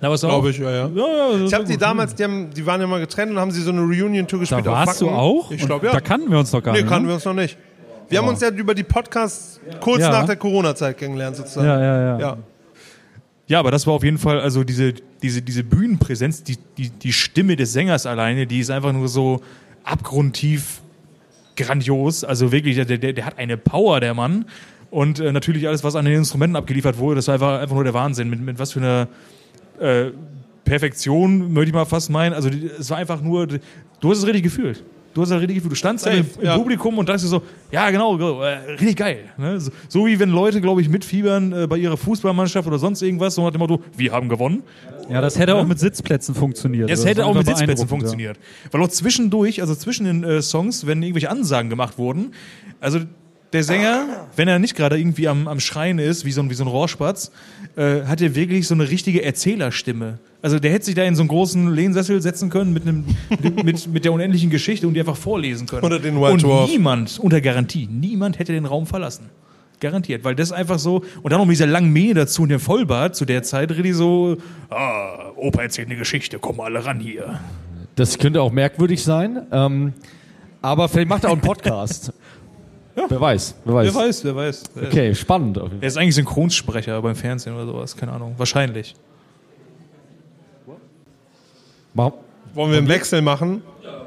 Du 0.00 0.06
auch. 0.06 0.18
Glaube 0.18 0.50
ich, 0.50 0.58
ja, 0.58 0.70
ja. 0.70 0.90
Ja, 0.94 1.36
ja, 1.36 1.44
Ich 1.44 1.52
habe 1.52 1.64
die 1.64 1.76
damals, 1.76 2.14
die, 2.14 2.24
haben, 2.24 2.50
die 2.50 2.64
waren 2.64 2.80
ja 2.80 2.86
mal 2.86 3.00
getrennt 3.00 3.32
und 3.32 3.38
haben 3.38 3.50
sie 3.50 3.60
so 3.62 3.70
eine 3.70 3.82
Reunion-Tour 3.82 4.40
gespielt. 4.40 4.64
Da 4.64 4.72
warst 4.72 5.00
du 5.00 5.10
auch? 5.10 5.50
Ich 5.50 5.64
glaube, 5.64 5.86
ja. 5.86 5.92
Da 5.92 6.00
kannten 6.00 6.30
wir 6.30 6.38
uns 6.38 6.50
doch 6.50 6.62
gar 6.62 6.72
Nee, 6.72 6.80
nicht. 6.80 6.88
kannten 6.88 7.04
ne? 7.04 7.10
wir 7.10 7.14
uns 7.16 7.24
noch 7.24 7.34
nicht. 7.34 7.58
Wir 8.08 8.18
haben 8.18 8.28
uns 8.28 8.40
ja 8.40 8.48
über 8.48 8.74
die 8.74 8.82
Podcasts 8.82 9.60
kurz 9.80 10.00
nach 10.00 10.26
der 10.26 10.36
Corona-Zeit 10.36 10.98
kennengelernt, 10.98 11.36
sozusagen. 11.36 11.66
Ja, 11.66 11.80
ja, 11.80 12.00
ja. 12.00 12.18
Ja. 12.18 12.36
Ja, 13.46 13.58
aber 13.58 13.72
das 13.72 13.84
war 13.86 13.94
auf 13.94 14.04
jeden 14.04 14.18
Fall, 14.18 14.40
also 14.40 14.62
diese, 14.62 14.94
diese, 15.22 15.42
diese 15.42 15.64
Bühnenpräsenz, 15.64 16.44
die, 16.44 16.56
die, 16.78 16.90
die 16.90 17.12
Stimme 17.12 17.56
des 17.56 17.72
Sängers 17.72 18.06
alleine, 18.06 18.46
die 18.46 18.60
ist 18.60 18.70
einfach 18.70 18.92
nur 18.92 19.08
so 19.08 19.40
abgrundtief 19.82 20.80
grandios. 21.56 22.22
Also 22.24 22.52
wirklich, 22.52 22.76
der, 22.76 22.84
der, 22.84 23.12
der 23.12 23.26
hat 23.26 23.38
eine 23.38 23.56
Power, 23.56 23.98
der 24.00 24.14
Mann. 24.14 24.44
Und 24.90 25.20
äh, 25.20 25.32
natürlich 25.32 25.66
alles, 25.68 25.84
was 25.84 25.96
an 25.96 26.04
den 26.04 26.14
Instrumenten 26.14 26.56
abgeliefert 26.56 26.98
wurde, 26.98 27.16
das 27.16 27.26
war 27.28 27.34
einfach, 27.34 27.60
einfach 27.60 27.74
nur 27.74 27.84
der 27.84 27.94
Wahnsinn. 27.94 28.30
Mit, 28.30 28.40
mit 28.40 28.58
was 28.58 28.72
für 28.72 28.80
einer 28.80 29.08
äh, 29.80 30.10
Perfektion, 30.64 31.52
möchte 31.52 31.70
ich 31.70 31.74
mal 31.74 31.84
fast 31.84 32.10
meinen. 32.10 32.32
Also 32.32 32.48
die- 32.50 32.66
es 32.78 32.90
war 32.90 32.98
einfach 32.98 33.20
nur, 33.22 33.46
du 33.46 34.10
hast 34.10 34.18
es 34.18 34.26
richtig 34.26 34.44
gefühlt. 34.44 34.84
Du 35.12 35.22
hast 35.22 35.30
es 35.30 35.36
richtig 35.40 35.56
gefühlt. 35.56 35.72
Du 35.72 35.76
standst 35.76 36.06
da 36.06 36.10
Safe, 36.12 36.20
im, 36.36 36.40
im 36.40 36.46
ja. 36.46 36.56
Publikum 36.56 36.96
und 36.96 37.08
dachtest 37.08 37.28
so, 37.30 37.42
ja 37.72 37.90
genau, 37.90 38.16
äh, 38.42 38.46
richtig 38.78 38.96
geil. 38.96 39.24
Ne? 39.36 39.58
So, 39.58 39.72
so 39.88 40.06
wie 40.06 40.20
wenn 40.20 40.30
Leute, 40.30 40.60
glaube 40.60 40.80
ich, 40.80 40.88
mitfiebern 40.88 41.52
äh, 41.52 41.66
bei 41.66 41.78
ihrer 41.78 41.96
Fußballmannschaft 41.96 42.68
oder 42.68 42.78
sonst 42.78 43.02
irgendwas, 43.02 43.34
so 43.34 43.42
nach 43.42 43.50
dem 43.50 43.58
Motto, 43.58 43.80
wir 43.96 44.12
haben 44.12 44.28
gewonnen. 44.28 44.62
Ja, 45.08 45.20
das 45.20 45.36
hätte 45.36 45.56
auch 45.56 45.66
mit 45.66 45.80
Sitzplätzen 45.80 46.36
funktioniert. 46.36 46.88
Es 46.88 47.00
Das 47.00 47.08
hätte 47.08 47.26
auch 47.26 47.34
mit 47.34 47.44
Sitzplätzen 47.46 47.88
funktioniert. 47.88 48.38
Weil 48.70 48.80
auch 48.82 48.88
zwischendurch, 48.88 49.60
also 49.60 49.74
zwischen 49.74 50.04
den 50.04 50.22
äh, 50.22 50.40
Songs, 50.42 50.86
wenn 50.86 51.02
irgendwelche 51.02 51.28
Ansagen 51.30 51.68
gemacht 51.70 51.98
wurden, 51.98 52.30
also 52.78 53.00
der 53.52 53.64
Sänger, 53.64 54.28
wenn 54.36 54.48
er 54.48 54.58
nicht 54.58 54.76
gerade 54.76 54.98
irgendwie 54.98 55.26
am, 55.28 55.48
am 55.48 55.58
Schreien 55.60 55.98
ist, 55.98 56.24
wie 56.24 56.32
so 56.32 56.40
ein, 56.40 56.50
wie 56.50 56.54
so 56.54 56.64
ein 56.64 56.68
Rohrspatz, 56.68 57.32
äh, 57.76 58.02
hat 58.02 58.20
er 58.20 58.34
wirklich 58.34 58.66
so 58.66 58.74
eine 58.74 58.88
richtige 58.88 59.24
Erzählerstimme. 59.24 60.18
Also 60.42 60.58
der 60.58 60.72
hätte 60.72 60.86
sich 60.86 60.94
da 60.94 61.02
in 61.02 61.16
so 61.16 61.22
einen 61.22 61.28
großen 61.28 61.74
Lehnsessel 61.74 62.22
setzen 62.22 62.48
können 62.48 62.72
mit, 62.72 62.84
einem, 62.86 63.04
mit, 63.64 63.88
mit 63.88 64.04
der 64.04 64.12
unendlichen 64.12 64.50
Geschichte 64.50 64.86
und 64.86 64.94
die 64.94 65.00
einfach 65.00 65.16
vorlesen 65.16 65.66
können. 65.66 65.84
Oder 65.84 65.98
den 65.98 66.20
White 66.20 66.32
Und 66.32 66.42
Dwarf. 66.44 66.70
niemand, 66.70 67.18
unter 67.18 67.40
Garantie, 67.40 67.88
niemand 67.90 68.38
hätte 68.38 68.52
den 68.52 68.66
Raum 68.66 68.86
verlassen. 68.86 69.26
Garantiert, 69.80 70.24
weil 70.24 70.34
das 70.34 70.52
einfach 70.52 70.78
so, 70.78 71.02
und 71.22 71.30
dann 71.32 71.38
noch 71.40 71.46
mit 71.46 71.54
dieser 71.54 71.66
langen 71.66 71.90
Mähne 71.90 72.14
dazu 72.14 72.42
und 72.42 72.50
dem 72.50 72.60
Vollbart 72.60 73.16
zu 73.16 73.24
der 73.24 73.42
Zeit, 73.42 73.70
richtig 73.70 73.94
so, 73.94 74.36
ah, 74.68 75.30
Opa 75.36 75.62
erzählt 75.62 75.88
eine 75.88 75.96
Geschichte, 75.96 76.38
kommen 76.38 76.60
alle 76.60 76.84
ran 76.84 77.00
hier. 77.00 77.40
Das 77.96 78.18
könnte 78.18 78.42
auch 78.42 78.52
merkwürdig 78.52 79.02
sein. 79.02 79.40
Ähm, 79.50 79.94
aber 80.62 80.88
vielleicht 80.88 81.08
macht 81.08 81.24
er 81.24 81.30
auch 81.30 81.34
einen 81.34 81.42
Podcast. 81.42 82.12
Wer 83.08 83.20
weiß, 83.20 83.54
wer 83.64 83.74
weiß. 83.74 83.86
Wer 83.94 84.02
weiß, 84.02 84.24
wer 84.24 84.36
weiß. 84.36 84.62
Okay, 84.86 85.14
spannend. 85.14 85.58
Er 85.80 85.86
ist 85.88 85.96
eigentlich 85.96 86.14
Synchronsprecher 86.14 87.00
beim 87.02 87.14
Fernsehen 87.14 87.54
oder 87.54 87.66
sowas, 87.66 87.96
keine 87.96 88.12
Ahnung. 88.12 88.34
Wahrscheinlich. 88.36 88.94
Mach- 91.94 92.12
Wollen 92.54 92.70
wir 92.72 92.78
einen 92.78 92.88
Wechsel 92.88 93.22
machen? 93.22 93.62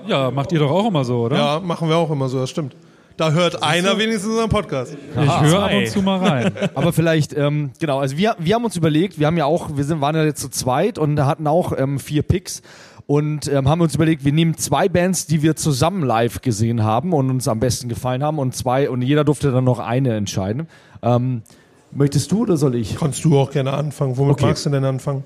Ja, 0.08 0.32
macht 0.32 0.52
ihr 0.52 0.60
doch 0.60 0.72
auch 0.72 0.88
immer 0.88 1.04
so, 1.06 1.22
oder? 1.22 1.38
Ja, 1.38 1.60
machen 1.60 1.88
wir 1.90 1.96
auch 1.98 2.12
immer 2.12 2.28
so, 2.30 2.40
das 2.40 2.50
stimmt. 2.50 2.76
Da 3.16 3.32
hört 3.32 3.62
einer 3.62 3.98
wenigstens 4.00 4.26
unseren 4.32 4.50
Podcast. 4.50 4.98
Ich 5.12 5.40
höre 5.42 5.64
ab 5.64 5.72
und 5.74 5.88
zu 5.88 6.02
mal 6.02 6.18
rein. 6.18 6.52
Aber 6.74 6.92
vielleicht, 6.92 7.38
ähm, 7.38 7.72
genau, 7.80 8.00
also 8.00 8.18
wir, 8.18 8.36
wir 8.40 8.56
haben 8.56 8.66
uns 8.66 8.76
überlegt, 8.76 9.20
wir 9.20 9.28
haben 9.28 9.38
ja 9.38 9.46
auch, 9.46 9.78
wir 9.78 9.84
sind, 9.84 10.02
waren 10.02 10.16
ja 10.16 10.24
jetzt 10.24 10.42
zu 10.42 10.50
zweit 10.50 10.98
und 10.98 11.24
hatten 11.24 11.46
auch 11.46 11.78
ähm, 11.78 12.00
vier 12.00 12.24
Picks 12.24 12.64
und 13.14 13.48
ähm, 13.48 13.70
haben 13.70 13.82
uns 13.82 13.94
überlegt, 13.94 14.26
wir 14.26 14.34
nehmen 14.34 14.58
zwei 14.58 14.90
Bands, 14.90 15.28
die 15.28 15.44
wir 15.44 15.56
zusammen 15.56 16.02
live 16.02 16.42
gesehen 16.42 16.82
haben 16.82 17.14
und 17.14 17.30
uns 17.30 17.48
am 17.48 17.60
besten 17.60 17.88
gefallen 17.88 18.24
haben 18.24 18.40
und 18.40 18.56
zwei 18.56 18.90
und 18.90 19.04
jeder 19.04 19.24
durfte 19.24 19.52
dann 19.52 19.64
noch 19.64 19.78
eine 19.78 20.16
entscheiden. 20.16 20.66
Ähm, 21.04 21.44
möchtest 21.92 22.32
du 22.32 22.42
oder 22.42 22.58
soll 22.58 22.74
ich? 22.74 22.96
Kannst 22.96 23.24
du 23.24 23.38
auch 23.38 23.52
gerne 23.52 23.72
anfangen. 23.74 24.18
Womit 24.18 24.34
Okay. 24.34 24.46
magst 24.48 24.66
du 24.66 24.72
denn 24.72 24.84
anfangen? 24.84 25.24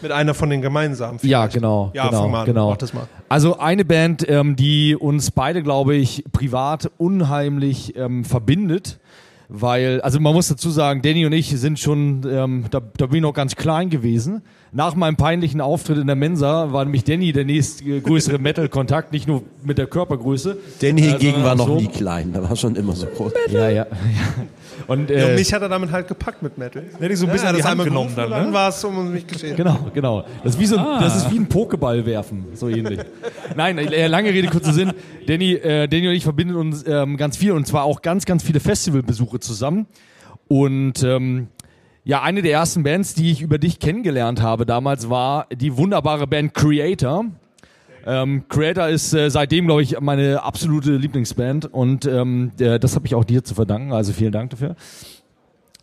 Mit 0.00 0.12
einer 0.12 0.32
von 0.32 0.48
den 0.48 0.62
gemeinsamen. 0.62 1.18
Ja, 1.22 1.40
vielleicht. 1.40 1.54
genau. 1.54 1.90
Ja, 1.92 2.06
genau, 2.06 2.28
mal 2.28 2.40
an. 2.42 2.46
genau. 2.46 2.70
Mach 2.70 2.76
das 2.76 2.94
mal. 2.94 3.08
Also 3.28 3.58
eine 3.58 3.84
Band, 3.84 4.24
ähm, 4.28 4.54
die 4.54 4.94
uns 4.94 5.32
beide, 5.32 5.64
glaube 5.64 5.96
ich, 5.96 6.22
privat 6.30 6.88
unheimlich 6.98 7.96
ähm, 7.96 8.24
verbindet. 8.24 9.00
Weil, 9.48 10.00
also 10.02 10.20
man 10.20 10.34
muss 10.34 10.48
dazu 10.48 10.70
sagen, 10.70 11.02
Danny 11.02 11.26
und 11.26 11.32
ich 11.32 11.50
sind 11.58 11.78
schon, 11.80 12.22
ähm, 12.30 12.64
da, 12.70 12.80
da 12.96 13.06
bin 13.06 13.16
ich 13.16 13.22
noch 13.22 13.34
ganz 13.34 13.56
klein 13.56 13.90
gewesen. 13.90 14.42
Nach 14.76 14.96
meinem 14.96 15.14
peinlichen 15.14 15.60
Auftritt 15.60 15.98
in 15.98 16.08
der 16.08 16.16
Mensa 16.16 16.72
war 16.72 16.84
nämlich 16.84 17.04
Danny 17.04 17.32
der 17.32 17.44
nächstgrößere 17.44 18.40
Metal-Kontakt, 18.40 19.12
nicht 19.12 19.28
nur 19.28 19.44
mit 19.62 19.78
der 19.78 19.86
Körpergröße. 19.86 20.56
Danny 20.82 21.02
äh, 21.02 21.10
hingegen 21.10 21.44
war 21.44 21.54
noch 21.54 21.68
so. 21.68 21.76
nie 21.76 21.86
klein, 21.86 22.32
der 22.32 22.42
war 22.42 22.56
schon 22.56 22.74
immer 22.74 22.96
so 22.96 23.06
groß. 23.06 23.32
Ja, 23.50 23.68
ja. 23.68 23.70
ja. 23.70 23.86
Und, 24.88 25.08
Ja, 25.08 25.16
äh, 25.16 25.24
und 25.26 25.34
mich 25.36 25.52
hat 25.54 25.62
er 25.62 25.68
damit 25.68 25.92
halt 25.92 26.08
gepackt 26.08 26.42
mit 26.42 26.58
Metal. 26.58 26.82
Hätte 26.98 27.12
ich 27.12 27.18
so 27.18 27.26
ein 27.26 27.32
bisschen 27.32 27.46
ja, 27.46 27.52
das 27.56 27.64
einmal 27.64 27.86
genommen 27.86 28.10
dann, 28.16 28.24
und 28.24 28.30
dann 28.32 28.46
ne? 28.48 28.52
war 28.52 28.68
es 28.68 28.84
um 28.84 29.12
mich 29.12 29.26
geschehen. 29.26 29.56
Genau, 29.56 29.78
genau. 29.94 30.24
Das 30.42 30.54
ist 30.54 30.60
wie 30.60 30.66
so 30.66 30.76
ein, 30.76 30.84
das 31.00 31.16
ist 31.16 31.30
wie 31.30 31.38
ein 31.38 31.48
Pokéball 31.48 32.04
werfen, 32.04 32.44
so 32.54 32.68
ähnlich. 32.68 32.98
Nein, 33.56 33.78
äh, 33.78 34.08
lange 34.08 34.30
Rede, 34.30 34.48
kurzer 34.48 34.72
Sinn. 34.72 34.92
Danny, 35.26 35.52
äh, 35.52 35.86
Danny 35.86 36.08
und 36.08 36.14
ich 36.14 36.24
verbinden 36.24 36.56
uns 36.56 36.84
ähm, 36.86 37.16
ganz 37.16 37.36
viel 37.36 37.52
und 37.52 37.66
zwar 37.66 37.84
auch 37.84 38.02
ganz, 38.02 38.26
ganz 38.26 38.42
viele 38.42 38.58
Festivalbesuche 38.58 39.38
zusammen. 39.38 39.86
Und 40.48 41.02
ähm, 41.04 41.48
ja, 42.04 42.22
eine 42.22 42.42
der 42.42 42.52
ersten 42.52 42.82
Bands, 42.82 43.14
die 43.14 43.30
ich 43.30 43.40
über 43.40 43.58
dich 43.58 43.78
kennengelernt 43.78 44.42
habe 44.42 44.66
damals, 44.66 45.08
war 45.08 45.46
die 45.50 45.76
wunderbare 45.76 46.26
Band 46.26 46.52
Creator. 46.52 47.24
Ähm, 48.06 48.44
Creator 48.48 48.88
ist 48.88 49.14
äh, 49.14 49.30
seitdem, 49.30 49.66
glaube 49.66 49.82
ich, 49.82 49.98
meine 50.00 50.42
absolute 50.42 50.96
Lieblingsband 50.96 51.72
und 51.72 52.04
ähm, 52.04 52.52
äh, 52.58 52.78
das 52.78 52.94
habe 52.94 53.06
ich 53.06 53.14
auch 53.14 53.24
dir 53.24 53.42
zu 53.42 53.54
verdanken, 53.54 53.92
also 53.92 54.12
vielen 54.12 54.32
Dank 54.32 54.50
dafür. 54.50 54.76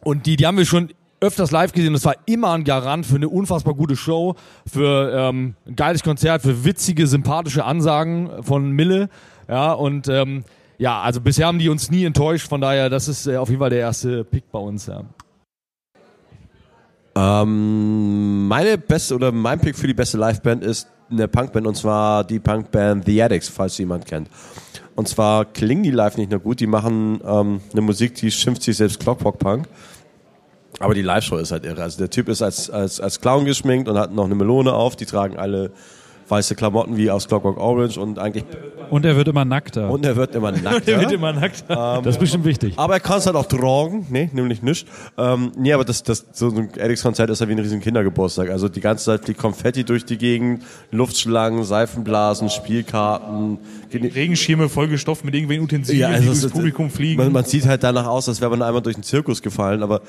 Und 0.03 0.27
die, 0.27 0.35
die 0.35 0.45
haben 0.45 0.57
wir 0.57 0.65
schon 0.65 0.89
öfters 1.21 1.51
live 1.51 1.71
gesehen. 1.71 1.93
Das 1.93 2.05
war 2.05 2.15
immer 2.25 2.51
ein 2.53 2.63
Garant 2.63 3.05
für 3.05 3.15
eine 3.15 3.29
unfassbar 3.29 3.73
gute 3.73 3.95
Show, 3.95 4.35
für 4.65 5.11
ähm, 5.13 5.55
ein 5.67 5.75
geiles 5.75 6.03
Konzert, 6.03 6.41
für 6.43 6.65
witzige, 6.65 7.07
sympathische 7.07 7.65
Ansagen 7.65 8.43
von 8.43 8.71
Mille. 8.71 9.09
Ja, 9.47 9.73
und 9.73 10.07
ähm, 10.07 10.43
ja, 10.77 11.01
also 11.01 11.21
bisher 11.21 11.47
haben 11.47 11.59
die 11.59 11.69
uns 11.69 11.89
nie 11.91 12.05
enttäuscht. 12.05 12.47
Von 12.47 12.61
daher, 12.61 12.89
das 12.89 13.07
ist 13.07 13.27
äh, 13.27 13.37
auf 13.37 13.49
jeden 13.49 13.59
Fall 13.59 13.69
der 13.69 13.79
erste 13.79 14.23
Pick 14.23 14.51
bei 14.51 14.59
uns. 14.59 14.87
Ja. 14.87 15.03
Ähm, 17.21 18.47
meine 18.47 18.79
beste 18.79 19.13
oder 19.13 19.31
mein 19.31 19.59
Pick 19.59 19.77
für 19.77 19.85
die 19.85 19.93
beste 19.93 20.17
Liveband 20.17 20.63
ist 20.63 20.87
eine 21.11 21.27
Punkband 21.27 21.67
und 21.67 21.75
zwar 21.75 22.23
die 22.23 22.39
Punkband 22.39 23.05
The 23.05 23.21
Addicts, 23.21 23.47
falls 23.47 23.77
jemand 23.77 24.05
kennt. 24.07 24.27
Und 24.95 25.07
zwar 25.07 25.45
klingen 25.45 25.83
die 25.83 25.91
live 25.91 26.17
nicht 26.17 26.31
nur 26.31 26.39
gut, 26.39 26.59
die 26.59 26.67
machen 26.67 27.21
ähm, 27.23 27.61
eine 27.71 27.81
Musik, 27.81 28.15
die 28.15 28.31
schimpft 28.31 28.63
sich 28.63 28.77
selbst 28.77 28.99
Clockwork 28.99 29.37
Punk. 29.37 29.67
Aber 30.79 30.95
die 30.95 31.03
Live-Show 31.03 31.37
ist 31.37 31.51
halt 31.51 31.63
irre. 31.63 31.83
Also 31.83 31.99
der 31.99 32.09
Typ 32.09 32.27
ist 32.27 32.41
als, 32.41 32.69
als, 32.71 32.99
als 32.99 33.21
Clown 33.21 33.45
geschminkt 33.45 33.87
und 33.87 33.99
hat 33.99 34.13
noch 34.13 34.25
eine 34.25 34.33
Melone 34.33 34.73
auf. 34.73 34.95
Die 34.95 35.05
tragen 35.05 35.37
alle 35.37 35.71
weiße 36.31 36.55
Klamotten 36.55 36.97
wie 36.97 37.11
aus 37.11 37.27
Clockwork 37.27 37.57
Orange 37.57 37.97
und 37.99 38.17
eigentlich 38.17 38.45
Und 38.89 39.05
er 39.05 39.15
wird 39.15 39.27
immer 39.27 39.45
nackter. 39.45 39.89
und 39.91 40.05
er 40.05 40.15
wird 40.15 40.33
immer 40.33 40.51
nackt. 40.63 40.87
Der 40.87 40.99
wird 41.01 41.11
immer 41.11 41.33
nackt. 41.33 41.65
Das 41.67 42.05
ist 42.05 42.19
bestimmt 42.19 42.45
wichtig. 42.45 42.73
Aber 42.77 42.93
er 42.93 42.99
kann 42.99 43.17
es 43.19 43.25
halt 43.25 43.35
auch 43.35 43.45
tragen, 43.45 44.07
nee, 44.09 44.29
nämlich 44.33 44.61
nicht. 44.61 44.87
Ähm, 45.17 45.51
nee, 45.57 45.73
aber 45.73 45.83
das, 45.85 46.03
das, 46.03 46.25
so 46.31 46.47
ein 46.49 46.69
Addicts-Konzert 46.79 47.29
ist 47.29 47.41
ja 47.41 47.47
wie 47.47 47.51
ein 47.53 47.59
riesen 47.59 47.81
Kindergeburtstag. 47.81 48.49
Also 48.49 48.69
die 48.69 48.81
ganze 48.81 49.05
Zeit 49.05 49.25
fliegt 49.25 49.39
Konfetti 49.39 49.83
durch 49.83 50.05
die 50.05 50.17
Gegend, 50.17 50.63
Luftschlangen, 50.91 51.63
Seifenblasen, 51.63 52.49
Spielkarten. 52.49 53.59
Regenschirme 53.93 54.69
vollgestopft 54.69 55.25
mit 55.25 55.33
irgendwelchen 55.35 55.65
Utensilien, 55.65 56.11
die 56.11 56.17
es 56.19 56.25
durchs 56.25 56.43
ist- 56.45 56.53
Publikum 56.53 56.89
fliegen. 56.89 57.21
Man, 57.21 57.31
man 57.33 57.43
sieht 57.45 57.65
halt 57.65 57.83
danach 57.83 58.05
aus, 58.07 58.29
als 58.29 58.39
wäre 58.39 58.49
man 58.51 58.61
einmal 58.61 58.81
durch 58.81 58.95
den 58.95 59.03
Zirkus 59.03 59.41
gefallen, 59.41 59.83
aber 59.83 60.01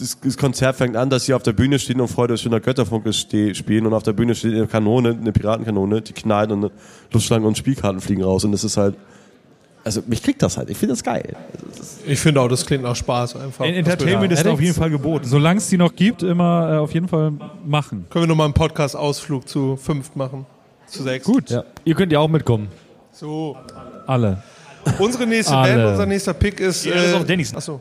das, 0.00 0.18
das 0.20 0.36
Konzert 0.36 0.76
fängt 0.76 0.96
an, 0.96 1.10
dass 1.10 1.24
sie 1.26 1.34
auf 1.34 1.42
der 1.42 1.52
Bühne 1.52 1.78
stehen 1.78 2.00
und 2.00 2.08
Freude 2.08 2.36
schöner 2.38 2.60
Götterfunke 2.60 3.12
ste 3.12 3.54
spielen 3.54 3.86
und 3.86 3.94
auf 3.94 4.02
der 4.02 4.12
Bühne 4.12 4.34
steht 4.34 4.54
eine 4.54 4.66
Kanone, 4.66 5.10
eine 5.20 5.32
Piratenkanone, 5.32 6.02
die 6.02 6.12
knallt 6.12 6.50
und 6.50 6.64
eine 6.64 6.70
Luftschlangen 7.12 7.46
und 7.46 7.56
Spielkarten 7.58 8.00
fliegen 8.00 8.22
raus 8.22 8.44
und 8.44 8.52
das 8.52 8.64
ist 8.64 8.76
halt, 8.76 8.94
also 9.84 10.02
mich 10.06 10.22
kriegt 10.22 10.42
das 10.42 10.56
halt, 10.56 10.70
ich 10.70 10.76
finde 10.76 10.94
das 10.94 11.02
geil. 11.02 11.36
Ich 12.06 12.20
finde 12.20 12.40
auch, 12.40 12.48
das 12.48 12.66
klingt 12.66 12.82
nach 12.82 12.96
Spaß 12.96 13.36
einfach. 13.36 13.64
Entertainment 13.64 14.32
ist 14.32 14.46
auf 14.46 14.60
jeden 14.60 14.74
Fall 14.74 14.90
geboten. 14.90 15.26
Solange 15.26 15.58
es 15.58 15.68
die 15.68 15.76
noch 15.76 15.94
gibt, 15.94 16.22
immer 16.22 16.72
äh, 16.72 16.76
auf 16.78 16.92
jeden 16.92 17.08
Fall 17.08 17.32
machen. 17.64 18.06
Können 18.10 18.24
wir 18.24 18.28
nochmal 18.28 18.46
einen 18.46 18.54
Podcast-Ausflug 18.54 19.48
zu 19.48 19.76
fünft 19.76 20.16
machen? 20.16 20.46
Zu 20.86 21.02
sechs? 21.02 21.24
Gut, 21.24 21.50
Ja. 21.50 21.64
Ihr 21.84 21.94
könnt 21.94 22.12
ja 22.12 22.18
auch 22.18 22.28
mitkommen. 22.28 22.68
So. 23.12 23.56
alle. 24.06 24.42
Unsere 24.98 25.26
nächste 25.26 25.54
Alle. 25.54 25.74
Band, 25.76 25.90
unser 25.90 26.06
nächster 26.06 26.34
Pick 26.34 26.58
ist. 26.60 26.84
Ja, 26.84 26.94
das 26.94 27.06
ist 27.08 27.14
auch 27.14 27.24
Dannys. 27.24 27.54
Achso. 27.54 27.80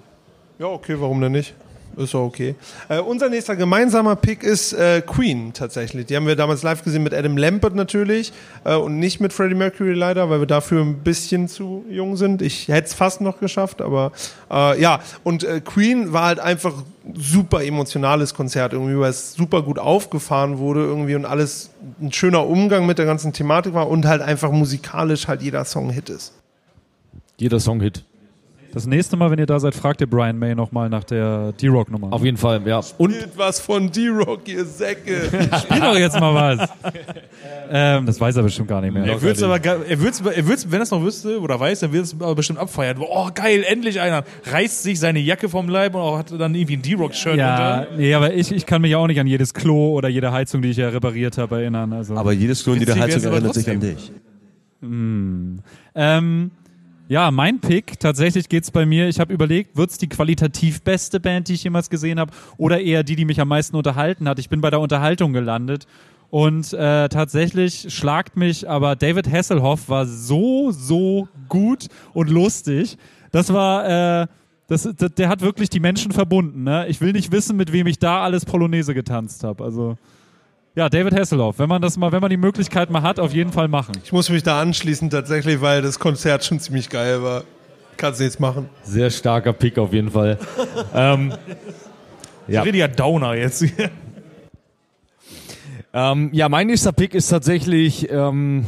Ja, 0.58 0.68
okay, 0.68 0.96
warum 1.00 1.22
denn 1.22 1.32
nicht? 1.32 1.54
Ist 2.00 2.14
doch 2.14 2.22
okay. 2.22 2.56
Äh, 2.88 3.00
unser 3.00 3.28
nächster 3.28 3.58
gemeinsamer 3.58 4.16
Pick 4.16 4.42
ist 4.42 4.72
äh, 4.72 5.02
Queen 5.06 5.52
tatsächlich. 5.52 6.06
Die 6.06 6.16
haben 6.16 6.28
wir 6.28 6.38
damals 6.38 6.64
live 6.64 6.82
gesehen 6.82 7.04
mit 7.04 7.14
Adam 7.14 7.36
Lambert 7.36 7.76
natürlich 7.76 8.32
äh, 8.64 8.76
und 8.76 9.00
nicht 9.00 9.20
mit 9.20 9.34
Freddie 9.34 9.56
Mercury 9.56 9.94
leider, 9.94 10.30
weil 10.30 10.40
wir 10.40 10.48
dafür 10.48 10.82
ein 10.82 11.00
bisschen 11.00 11.50
zu 11.50 11.84
jung 11.90 12.16
sind. 12.16 12.42
Ich 12.42 12.70
hätte 12.70 12.88
es 12.88 12.94
fast 12.94 13.20
noch 13.20 13.42
geschafft, 13.42 13.82
aber 13.82 14.14
äh, 14.50 14.82
ja. 14.82 15.02
Und 15.26 15.44
äh, 15.44 15.60
Queen 15.60 16.14
war 16.14 16.28
halt 16.28 16.40
einfach 16.40 16.74
super 17.16 17.66
emotionales 17.66 18.34
Konzert 18.34 18.72
irgendwie, 18.72 18.98
weil 18.98 19.10
es 19.10 19.34
super 19.34 19.62
gut 19.62 19.78
aufgefahren 19.78 20.58
wurde 20.58 20.80
irgendwie 20.80 21.16
und 21.16 21.26
alles 21.26 21.72
ein 22.00 22.14
schöner 22.14 22.48
Umgang 22.48 22.86
mit 22.86 22.98
der 22.98 23.08
ganzen 23.08 23.34
Thematik 23.34 23.74
war 23.74 23.90
und 23.90 24.06
halt 24.06 24.22
einfach 24.22 24.52
musikalisch 24.52 25.28
halt 25.28 25.42
jeder 25.42 25.66
Song 25.66 25.90
Hit 25.90 26.10
ist. 26.10 26.32
Jeder 27.38 27.60
Song 27.60 27.82
Hit. 27.82 28.06
Das 28.72 28.86
nächste 28.86 29.18
Mal, 29.18 29.32
wenn 29.32 29.40
ihr 29.40 29.48
da 29.48 29.60
seid, 29.60 29.74
fragt 29.74 30.00
ihr 30.02 30.08
Brian 30.08 30.38
May 30.38 30.54
nochmal 30.54 30.90
nach 30.90 31.04
der 31.04 31.54
D-Rock-Nummer. 31.54 32.14
Auf 32.14 32.24
jeden 32.24 32.38
Fall, 32.38 32.62
ja. 32.68 32.82
Und 33.00 33.14
Spielt 33.16 33.36
was 33.38 33.60
von 33.60 33.92
D-Rock, 33.92 34.48
ihr 34.48 34.64
Säcke. 34.64 35.22
Spiel 35.64 35.80
doch 35.80 35.98
jetzt 35.98 36.20
mal 36.20 36.34
was. 36.60 36.70
ähm, 37.72 38.06
das 38.06 38.22
weiß 38.22 38.36
er 38.36 38.44
bestimmt 38.44 38.68
gar 38.68 38.80
nicht 38.82 38.94
mehr. 38.94 39.06
Er 39.06 39.22
wird's 39.22 39.42
aber, 39.42 39.60
ge- 39.60 39.80
er 39.90 40.00
wird's, 40.00 40.22
er 40.22 40.48
wird's, 40.48 40.72
wenn 40.72 40.80
er 40.80 40.84
es 40.84 40.92
noch 40.92 41.02
wüsste 41.02 41.40
oder 41.42 41.60
weiß, 41.60 41.80
dann 41.80 41.94
wird 41.94 42.04
es 42.06 42.14
aber 42.14 42.36
bestimmt 42.36 42.60
abfeiern. 42.60 42.98
Oh, 43.00 43.30
geil, 43.34 43.64
endlich 43.68 44.00
einer. 44.02 44.24
Reißt 44.46 44.84
sich 44.84 45.00
seine 45.00 45.20
Jacke 45.20 45.50
vom 45.50 45.68
Leib 45.68 45.96
und 45.96 46.02
auch 46.02 46.20
hat 46.20 46.32
dann 46.40 46.54
irgendwie 46.54 46.78
ein 46.78 46.82
D-Rock-Shirt 46.84 47.38
Ja, 47.38 47.80
unter. 47.80 47.88
nee, 47.98 48.14
aber 48.14 48.34
ich, 48.36 48.52
ich 48.52 48.68
kann 48.68 48.84
mich 48.84 48.96
auch 48.96 49.08
nicht 49.08 49.20
an 49.20 49.26
jedes 49.26 49.54
Klo 49.56 49.94
oder 49.94 50.10
jede 50.10 50.32
Heizung, 50.32 50.62
die 50.62 50.70
ich 50.70 50.78
ja 50.78 50.90
repariert 50.90 51.40
habe, 51.40 51.62
erinnern. 51.62 51.92
Also, 51.92 52.16
Aber 52.16 52.34
jedes 52.34 52.64
Klo 52.64 52.74
in 52.74 52.80
jeder 52.82 52.96
Witzig 52.96 53.16
Heizung 53.16 53.26
aber 53.26 53.36
erinnert 53.38 53.54
sich 53.56 53.70
an 53.70 53.80
dich. 53.80 54.12
ähm, 55.96 56.52
ja, 57.10 57.32
mein 57.32 57.60
Pick, 57.60 58.00
tatsächlich 58.00 58.50
geht's 58.50 58.70
bei 58.70 58.86
mir, 58.86 59.10
ich 59.10 59.20
habe 59.20 59.34
überlegt, 59.34 59.76
wird's 59.76 59.98
die 59.98 60.08
qualitativ 60.08 60.84
beste 60.84 61.20
Band, 61.20 61.48
die 61.48 61.56
ich 61.56 61.64
jemals 61.64 61.90
gesehen 61.90 62.20
habe, 62.20 62.32
oder 62.56 62.80
eher 62.80 63.04
die, 63.04 63.16
die 63.16 63.26
mich 63.26 63.42
am 63.42 63.48
meisten 63.48 63.76
unterhalten 63.76 64.30
hat. 64.30 64.38
Ich 64.38 64.48
bin 64.48 64.62
bei 64.62 64.70
der 64.70 64.80
Unterhaltung 64.80 65.34
gelandet. 65.34 65.88
Und 66.30 66.72
äh, 66.74 67.10
tatsächlich 67.10 67.88
schlagt 67.90 68.38
mich, 68.38 68.70
aber 68.70 68.96
David 68.96 69.28
Hasselhoff 69.32 69.90
war 69.90 70.06
so, 70.06 70.70
so 70.70 71.28
gut 71.50 71.88
und 72.14 72.30
lustig. 72.30 73.00
Das 73.32 73.52
war, 73.52 74.22
äh, 74.22 74.28
das, 74.68 74.88
das, 74.96 75.12
der 75.16 75.30
hat 75.30 75.42
wirklich 75.42 75.72
die 75.72 75.80
Menschen 75.80 76.12
verbunden. 76.12 76.64
Ne? 76.64 76.86
Ich 76.90 77.02
will 77.02 77.14
nicht 77.14 77.32
wissen, 77.32 77.58
mit 77.58 77.74
wem 77.74 77.88
ich 77.88 77.98
da 77.98 78.22
alles 78.22 78.46
Polonaise 78.46 78.94
getanzt 78.94 79.44
habe. 79.44 79.64
Also 79.64 79.98
ja, 80.76 80.90
David 80.90 81.14
Hasselhoff. 81.14 81.60
Wenn 81.60 81.70
man 81.70 81.82
das 81.82 81.98
mal, 81.98 82.12
wenn 82.12 82.22
man 82.22 82.30
die 82.30 82.38
Möglichkeit 82.38 82.90
mal 82.90 83.02
hat, 83.02 83.20
auf 83.20 83.34
jeden 83.34 83.52
Fall 83.52 83.68
machen. 83.68 83.94
Ich 84.04 84.12
muss 84.12 84.30
mich 84.30 84.44
da 84.44 84.62
anschließen 84.62 85.10
tatsächlich, 85.10 85.62
weil 85.62 85.82
das 85.82 86.00
Konzert 86.00 86.46
schon 86.46 86.60
ziemlich 86.60 86.90
geil 86.90 87.22
war. 87.24 87.44
Kannst 87.98 88.22
nichts 88.22 88.40
machen. 88.40 88.70
sehr 88.84 89.10
starker 89.10 89.52
Pick 89.52 89.78
auf 89.78 89.92
jeden 89.94 90.12
Fall. 90.12 90.38
ähm, 90.94 91.34
Ja. 92.48 92.64
Richtiger 92.64 92.88
Downer 92.88 93.36
jetzt. 93.36 93.64
Ähm, 95.92 96.30
ja, 96.34 96.50
mein 96.50 96.68
nächster 96.68 96.92
Pick 96.92 97.16
ist 97.16 97.30
tatsächlich 97.30 98.12
ähm, 98.12 98.66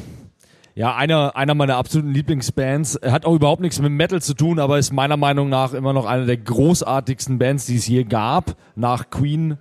ja 0.74 0.96
einer, 0.96 1.36
einer 1.36 1.54
meiner 1.54 1.78
absoluten 1.78 2.12
Lieblingsbands. 2.12 3.00
Hat 3.06 3.26
auch 3.28 3.36
überhaupt 3.36 3.62
nichts 3.62 3.80
mit 3.80 3.92
Metal 3.92 4.20
zu 4.24 4.34
tun, 4.34 4.58
aber 4.58 4.80
ist 4.80 4.92
meiner 4.92 5.18
Meinung 5.18 5.48
nach 5.48 5.74
immer 5.74 5.94
noch 5.94 6.06
eine 6.08 6.26
der 6.26 6.38
großartigsten 6.38 7.38
Bands, 7.38 7.68
die 7.68 7.76
es 7.76 7.88
je 7.88 8.06
gab, 8.06 8.56
nach 8.76 9.12
Queen. 9.12 9.58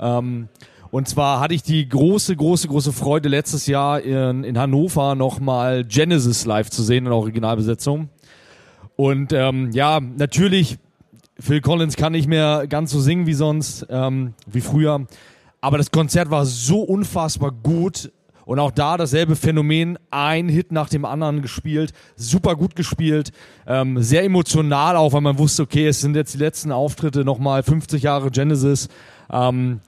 Ähm, 0.00 0.48
und 0.92 1.08
zwar 1.08 1.40
hatte 1.40 1.54
ich 1.54 1.62
die 1.62 1.88
große, 1.88 2.36
große, 2.36 2.68
große 2.68 2.92
Freude, 2.92 3.30
letztes 3.30 3.66
Jahr 3.66 4.02
in, 4.02 4.44
in 4.44 4.58
Hannover 4.58 5.14
nochmal 5.14 5.84
Genesis 5.84 6.44
live 6.44 6.68
zu 6.68 6.82
sehen 6.82 7.06
in 7.06 7.12
Originalbesetzung. 7.12 8.10
Und 8.94 9.32
ähm, 9.32 9.70
ja, 9.72 10.00
natürlich, 10.00 10.76
Phil 11.40 11.62
Collins 11.62 11.96
kann 11.96 12.12
nicht 12.12 12.28
mehr 12.28 12.66
ganz 12.66 12.90
so 12.90 13.00
singen 13.00 13.26
wie 13.26 13.32
sonst, 13.32 13.86
ähm, 13.88 14.34
wie 14.46 14.60
früher. 14.60 15.06
Aber 15.62 15.78
das 15.78 15.92
Konzert 15.92 16.30
war 16.30 16.44
so 16.44 16.82
unfassbar 16.82 17.52
gut. 17.52 18.12
Und 18.44 18.58
auch 18.58 18.70
da 18.70 18.98
dasselbe 18.98 19.34
Phänomen, 19.34 19.98
ein 20.10 20.50
Hit 20.50 20.72
nach 20.72 20.90
dem 20.90 21.06
anderen 21.06 21.40
gespielt, 21.40 21.94
super 22.16 22.54
gut 22.54 22.76
gespielt, 22.76 23.32
ähm, 23.66 24.02
sehr 24.02 24.24
emotional 24.24 24.96
auch, 24.96 25.14
weil 25.14 25.22
man 25.22 25.38
wusste, 25.38 25.62
okay, 25.62 25.86
es 25.86 26.02
sind 26.02 26.16
jetzt 26.16 26.34
die 26.34 26.38
letzten 26.38 26.70
Auftritte, 26.70 27.24
nochmal 27.24 27.62
50 27.62 28.02
Jahre 28.02 28.30
Genesis. 28.30 28.90
Ähm, 29.30 29.80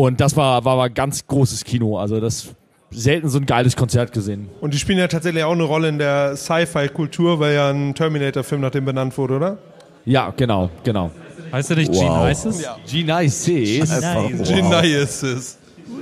und 0.00 0.18
das 0.18 0.34
war, 0.34 0.64
war, 0.64 0.78
war 0.78 0.88
ganz 0.88 1.26
großes 1.26 1.62
Kino. 1.62 1.98
Also 1.98 2.20
das 2.20 2.54
selten 2.90 3.28
so 3.28 3.38
ein 3.38 3.44
geiles 3.44 3.76
Konzert 3.76 4.12
gesehen. 4.12 4.48
Und 4.62 4.72
die 4.72 4.78
spielen 4.78 4.98
ja 4.98 5.08
tatsächlich 5.08 5.44
auch 5.44 5.52
eine 5.52 5.62
Rolle 5.62 5.88
in 5.88 5.98
der 5.98 6.36
Sci-Fi-Kultur, 6.36 7.38
weil 7.38 7.54
ja 7.54 7.68
ein 7.68 7.94
Terminator-Film 7.94 8.62
nach 8.62 8.70
dem 8.70 8.86
benannt 8.86 9.18
wurde, 9.18 9.36
oder? 9.36 9.58
Ja, 10.06 10.32
genau, 10.34 10.70
genau. 10.84 11.10
Heißt 11.52 11.68
er 11.70 11.76
nicht 11.76 11.92
Gene 11.92 12.30
Isis? 12.30 12.66
G-Nice. 12.90 13.48
Einfach, 13.92 14.38
wow. 14.38 14.48
Genesis. 14.48 15.58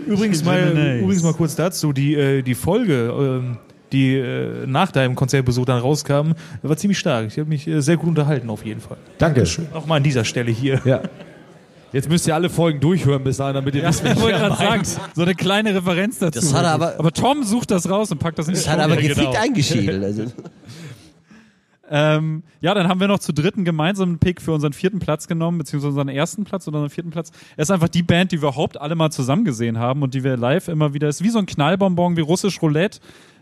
Übrigens 0.06 0.44
mal, 0.44 1.00
übrigens 1.00 1.24
mal 1.24 1.34
kurz 1.34 1.56
dazu, 1.56 1.92
die, 1.92 2.14
äh, 2.14 2.42
die 2.42 2.54
Folge, 2.54 3.12
ähm, 3.42 3.58
die 3.90 4.14
äh, 4.14 4.64
nach 4.64 4.92
deinem 4.92 5.16
Konzertbesuch 5.16 5.64
dann 5.64 5.80
rauskam, 5.80 6.34
war 6.62 6.76
ziemlich 6.76 7.00
stark. 7.00 7.26
Ich 7.26 7.38
habe 7.38 7.48
mich 7.48 7.66
äh, 7.66 7.80
sehr 7.80 7.96
gut 7.96 8.10
unterhalten 8.10 8.48
auf 8.48 8.64
jeden 8.64 8.80
Fall. 8.80 8.98
Danke. 9.18 9.42
Auch 9.74 9.86
mal 9.86 9.96
an 9.96 10.04
dieser 10.04 10.24
Stelle 10.24 10.52
hier. 10.52 10.80
Ja. 10.84 11.02
Jetzt 11.92 12.08
müsst 12.10 12.26
ihr 12.26 12.34
alle 12.34 12.50
Folgen 12.50 12.80
durchhören 12.80 13.24
bis 13.24 13.38
dahin, 13.38 13.54
damit 13.54 13.74
ihr 13.74 13.82
wisst, 13.82 14.04
wie 14.04 14.08
ich 14.08 14.14
gerade 14.18 14.56
sagen, 14.56 14.82
so 15.14 15.22
eine 15.22 15.34
kleine 15.34 15.74
Referenz 15.74 16.18
dazu. 16.18 16.40
Das 16.40 16.52
hat 16.54 16.64
er 16.64 16.72
aber- 16.72 16.94
aber 16.98 17.12
Tom 17.12 17.42
sucht 17.44 17.70
das 17.70 17.88
raus 17.88 18.10
und 18.12 18.18
packt 18.18 18.38
das 18.38 18.46
in 18.48 18.54
die 18.54 18.60
Das 18.60 18.68
hat 18.68 18.78
aber 18.78 18.94
Show. 19.00 19.08
gefickt 19.08 19.36
eingeschädelt. 19.36 20.04
Also. 20.04 20.24
Ähm, 21.90 22.42
ja, 22.60 22.74
dann 22.74 22.86
haben 22.86 23.00
wir 23.00 23.08
noch 23.08 23.18
zu 23.18 23.32
dritten 23.32 23.64
gemeinsamen 23.64 24.18
Pick 24.18 24.42
für 24.42 24.52
unseren 24.52 24.74
vierten 24.74 24.98
Platz 24.98 25.26
genommen, 25.26 25.56
beziehungsweise 25.56 25.88
unseren 25.88 26.08
ersten 26.10 26.44
Platz 26.44 26.68
oder 26.68 26.78
unseren 26.80 26.90
vierten 26.94 27.10
Platz. 27.10 27.30
Er 27.56 27.62
ist 27.62 27.70
einfach 27.70 27.88
die 27.88 28.02
Band, 28.02 28.30
die 28.30 28.36
wir 28.42 28.48
überhaupt 28.48 28.78
alle 28.78 28.94
mal 28.94 29.10
zusammen 29.10 29.44
gesehen 29.46 29.78
haben 29.78 30.02
und 30.02 30.12
die 30.12 30.22
wir 30.22 30.36
live 30.36 30.68
immer 30.68 30.92
wieder, 30.92 31.08
ist 31.08 31.22
wie 31.24 31.30
so 31.30 31.38
ein 31.38 31.46
Knallbonbon, 31.46 32.16
wie 32.18 32.20
russisch 32.20 32.60
Roulette 32.60 32.98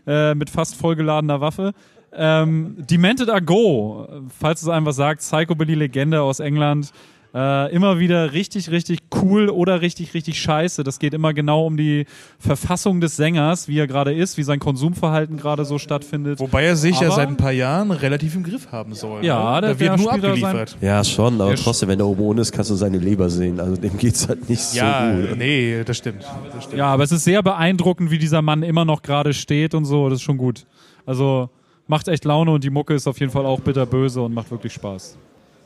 äh, 0.07 0.33
mit 0.33 0.49
fast 0.49 0.75
vollgeladener 0.77 1.41
Waffe. 1.41 1.73
Ähm, 2.13 2.77
Demented 2.89 3.29
Are 3.29 3.41
Go, 3.41 4.07
falls 4.39 4.61
es 4.61 4.69
einem 4.69 4.85
was 4.85 4.95
sagt, 4.95 5.19
Psychobilly-Legende 5.19 6.21
aus 6.21 6.39
England. 6.39 6.91
Äh, 7.35 7.71
immer 7.75 7.99
wieder 7.99 8.31
richtig, 8.33 8.71
richtig 8.71 8.99
cool 9.21 9.49
oder 9.49 9.81
richtig, 9.81 10.13
richtig 10.13 10.41
scheiße. 10.41 10.83
Das 10.83 10.97
geht 10.97 11.13
immer 11.13 11.33
genau 11.33 11.65
um 11.67 11.77
die 11.77 12.05
Verfassung 12.39 13.01
des 13.01 13.15
Sängers, 13.17 13.67
wie 13.67 13.77
er 13.77 13.85
gerade 13.85 14.13
ist, 14.13 14.37
wie 14.37 14.43
sein 14.43 14.59
Konsumverhalten 14.59 15.37
gerade 15.37 15.65
so 15.65 15.77
stattfindet. 15.77 16.39
Wobei 16.39 16.63
er 16.63 16.75
sich 16.75 16.99
ja 16.99 17.07
Aber- 17.07 17.15
seit 17.17 17.27
ein 17.27 17.37
paar 17.37 17.51
Jahren 17.51 17.91
relativ 17.91 18.33
im 18.35 18.43
Griff 18.43 18.71
haben 18.71 18.93
soll. 18.95 19.23
Ja, 19.25 19.55
ne? 19.55 19.61
der- 19.61 19.73
da 19.73 19.79
wird 19.79 19.81
der 19.81 19.97
nur 19.97 20.07
spielt 20.07 20.23
da 20.23 20.27
abgeliefert. 20.29 20.77
Ja, 20.81 21.03
schon, 21.03 21.41
aber 21.41 21.55
trotzdem, 21.55 21.89
wenn 21.89 21.99
er 21.99 22.07
oben 22.07 22.21
ohne 22.21 22.41
ist, 22.41 22.51
kannst 22.53 22.71
du 22.71 22.75
seine 22.75 22.97
Leber 22.97 23.29
sehen. 23.29 23.59
Also 23.59 23.75
dem 23.75 23.97
geht's 23.97 24.27
halt 24.27 24.49
nicht 24.49 24.73
Ja, 24.73 25.11
so 25.15 25.27
gut. 25.27 25.37
nee, 25.37 25.83
das 25.85 25.97
stimmt. 25.97 26.23
Das 26.53 26.63
stimmt. 26.63 26.77
Ja, 26.79 26.87
aber 26.87 27.03
es 27.03 27.11
ist 27.11 27.23
sehr 27.25 27.43
beeindruckend, 27.43 28.09
wie 28.09 28.17
dieser 28.17 28.41
Mann 28.41 28.63
immer 28.63 28.85
noch 28.85 29.01
gerade 29.01 29.33
steht 29.33 29.75
und 29.75 29.85
so. 29.85 30.09
Das 30.09 30.19
ist 30.19 30.23
schon 30.23 30.37
gut. 30.37 30.65
Also 31.05 31.49
macht 31.87 32.07
echt 32.07 32.25
Laune 32.25 32.51
und 32.51 32.63
die 32.63 32.69
Mucke 32.69 32.93
ist 32.93 33.05
auf 33.05 33.19
jeden 33.19 33.31
Fall 33.31 33.45
auch 33.45 33.59
bitterböse 33.59 34.21
und 34.21 34.33
macht 34.33 34.49
wirklich 34.49 34.73
Spaß. 34.73 35.17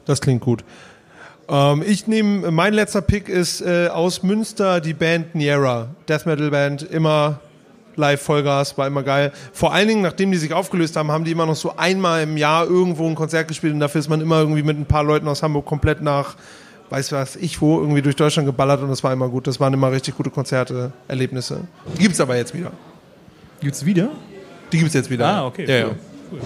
Das 0.06 0.20
klingt 0.20 0.42
gut. 0.42 0.64
Ähm, 1.52 1.84
ich 1.86 2.08
nehme, 2.08 2.50
mein 2.50 2.74
letzter 2.74 3.02
Pick 3.02 3.28
ist 3.28 3.62
äh, 3.62 3.90
aus 3.90 4.24
Münster 4.24 4.80
die 4.80 4.94
Band 4.94 5.36
Niera. 5.36 5.90
Death 6.08 6.26
Metal 6.26 6.50
Band, 6.50 6.82
immer 6.84 7.42
live 7.98 8.22
Vollgas, 8.22 8.78
war 8.78 8.88
immer 8.88 9.04
geil. 9.04 9.34
Vor 9.52 9.74
allen 9.74 9.90
Dingen, 9.90 10.02
nachdem 10.02 10.32
die 10.32 10.38
sich 10.38 10.54
aufgelöst 10.54 10.96
haben, 10.96 11.12
haben 11.12 11.26
die 11.26 11.32
immer 11.32 11.46
noch 11.46 11.58
so 11.58 11.76
einmal 11.76 12.24
im 12.24 12.38
Jahr 12.38 12.66
irgendwo 12.66 13.06
ein 13.06 13.16
Konzert 13.16 13.50
gespielt 13.50 13.74
und 13.74 13.82
dafür 13.82 14.00
ist 14.00 14.08
man 14.10 14.22
immer 14.22 14.40
irgendwie 14.40 14.64
mit 14.64 14.80
ein 14.80 14.86
paar 14.86 15.04
Leuten 15.04 15.28
aus 15.28 15.44
Hamburg 15.44 15.66
komplett 15.66 16.02
nach, 16.02 16.36
weiß 16.90 17.12
was 17.12 17.36
ich 17.36 17.62
wo, 17.62 17.80
irgendwie 17.80 18.02
durch 18.02 18.16
Deutschland 18.16 18.48
geballert 18.48 18.82
und 18.82 18.90
das 18.90 19.04
war 19.04 19.12
immer 19.12 19.28
gut. 19.28 19.46
Das 19.46 19.60
waren 19.60 19.74
immer 19.74 19.92
richtig 19.92 20.16
gute 20.16 20.30
Konzerte, 20.30 20.94
Erlebnisse. 21.10 21.62
Die 21.98 22.04
gibt's 22.04 22.22
aber 22.22 22.38
jetzt 22.38 22.54
wieder. 22.54 22.72
Gibt's 23.60 23.86
wieder? 23.86 24.10
Die 24.72 24.80
gibt's 24.80 24.94
jetzt 24.94 25.10
wieder. 25.10 25.28
Ah, 25.28 25.46
okay, 25.46 25.66
Ja, 25.68 25.76
ja. 25.76 25.86
cool. 25.88 26.40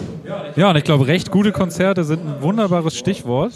Ja, 0.56 0.72
und 0.72 0.78
ich 0.78 0.84
glaube, 0.84 1.06
recht 1.06 1.30
gute 1.30 1.52
Konzerte 1.52 2.04
sind 2.04 2.26
ein 2.26 2.42
wunderbares 2.42 2.98
Stichwort. 2.98 3.54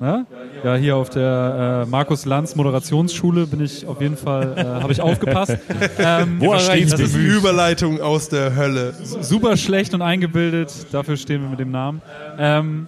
Ne? 0.00 0.26
Ja, 0.62 0.74
hier 0.74 0.96
auf 0.96 1.10
der 1.10 1.84
äh, 1.86 1.90
Markus 1.90 2.24
Lanz 2.24 2.54
Moderationsschule 2.54 3.46
bin 3.46 3.60
ich 3.64 3.86
auf 3.86 4.00
jeden 4.00 4.16
Fall, 4.16 4.54
äh, 4.56 4.64
habe 4.82 4.92
ich 4.92 5.00
aufgepasst. 5.00 5.56
ähm, 5.98 6.40
Wo 6.40 6.52
erreicht 6.52 6.92
Das 6.92 7.00
ist 7.00 7.14
eine. 7.14 7.24
Überleitung 7.24 8.00
aus 8.00 8.28
der 8.28 8.54
Hölle. 8.56 8.94
super 9.20 9.56
schlecht 9.56 9.94
und 9.94 10.02
eingebildet. 10.02 10.72
Dafür 10.92 11.16
stehen 11.16 11.42
wir 11.42 11.48
mit 11.48 11.60
dem 11.60 11.70
Namen. 11.70 12.02
Ähm, 12.38 12.86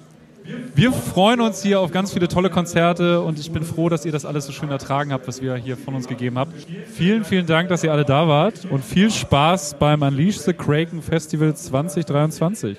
wir 0.75 0.93
freuen 0.93 1.41
uns 1.41 1.63
hier 1.63 1.81
auf 1.81 1.91
ganz 1.91 2.13
viele 2.13 2.29
tolle 2.29 2.51
Konzerte 2.51 3.21
und 3.21 3.39
ich 3.39 3.51
bin 3.51 3.65
froh, 3.65 3.89
dass 3.89 4.05
ihr 4.07 4.13
das 4.13 4.25
alles 4.25 4.47
so 4.47 4.53
schön 4.53 4.71
ertragen 4.71 5.13
habt, 5.13 5.29
was 5.29 5.43
wir 5.43 5.57
hier 5.57 5.77
von 5.77 5.95
uns 5.95 6.09
gegeben 6.09 6.39
habt. 6.39 6.53
Vielen, 6.95 7.25
vielen 7.25 7.47
Dank, 7.47 7.69
dass 7.69 7.85
ihr 7.85 7.93
alle 7.93 8.05
da 8.05 8.29
wart 8.29 8.67
und 8.71 8.85
viel 8.85 9.11
Spaß 9.11 9.77
beim 9.79 10.03
Unleash 10.03 10.39
the 10.39 10.53
Kraken 10.53 11.03
Festival 11.03 11.55
2023. 11.55 12.79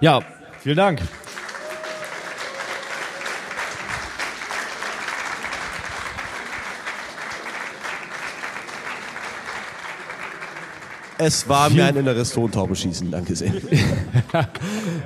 Ja, 0.00 0.20
vielen 0.60 0.76
Dank. 0.76 1.02
Es 11.26 11.48
war 11.48 11.70
mir 11.70 11.86
ein 11.86 11.96
inneres 11.96 12.34
Tontaubenschießen, 12.34 13.10
danke 13.10 13.34
sehr. 13.34 13.52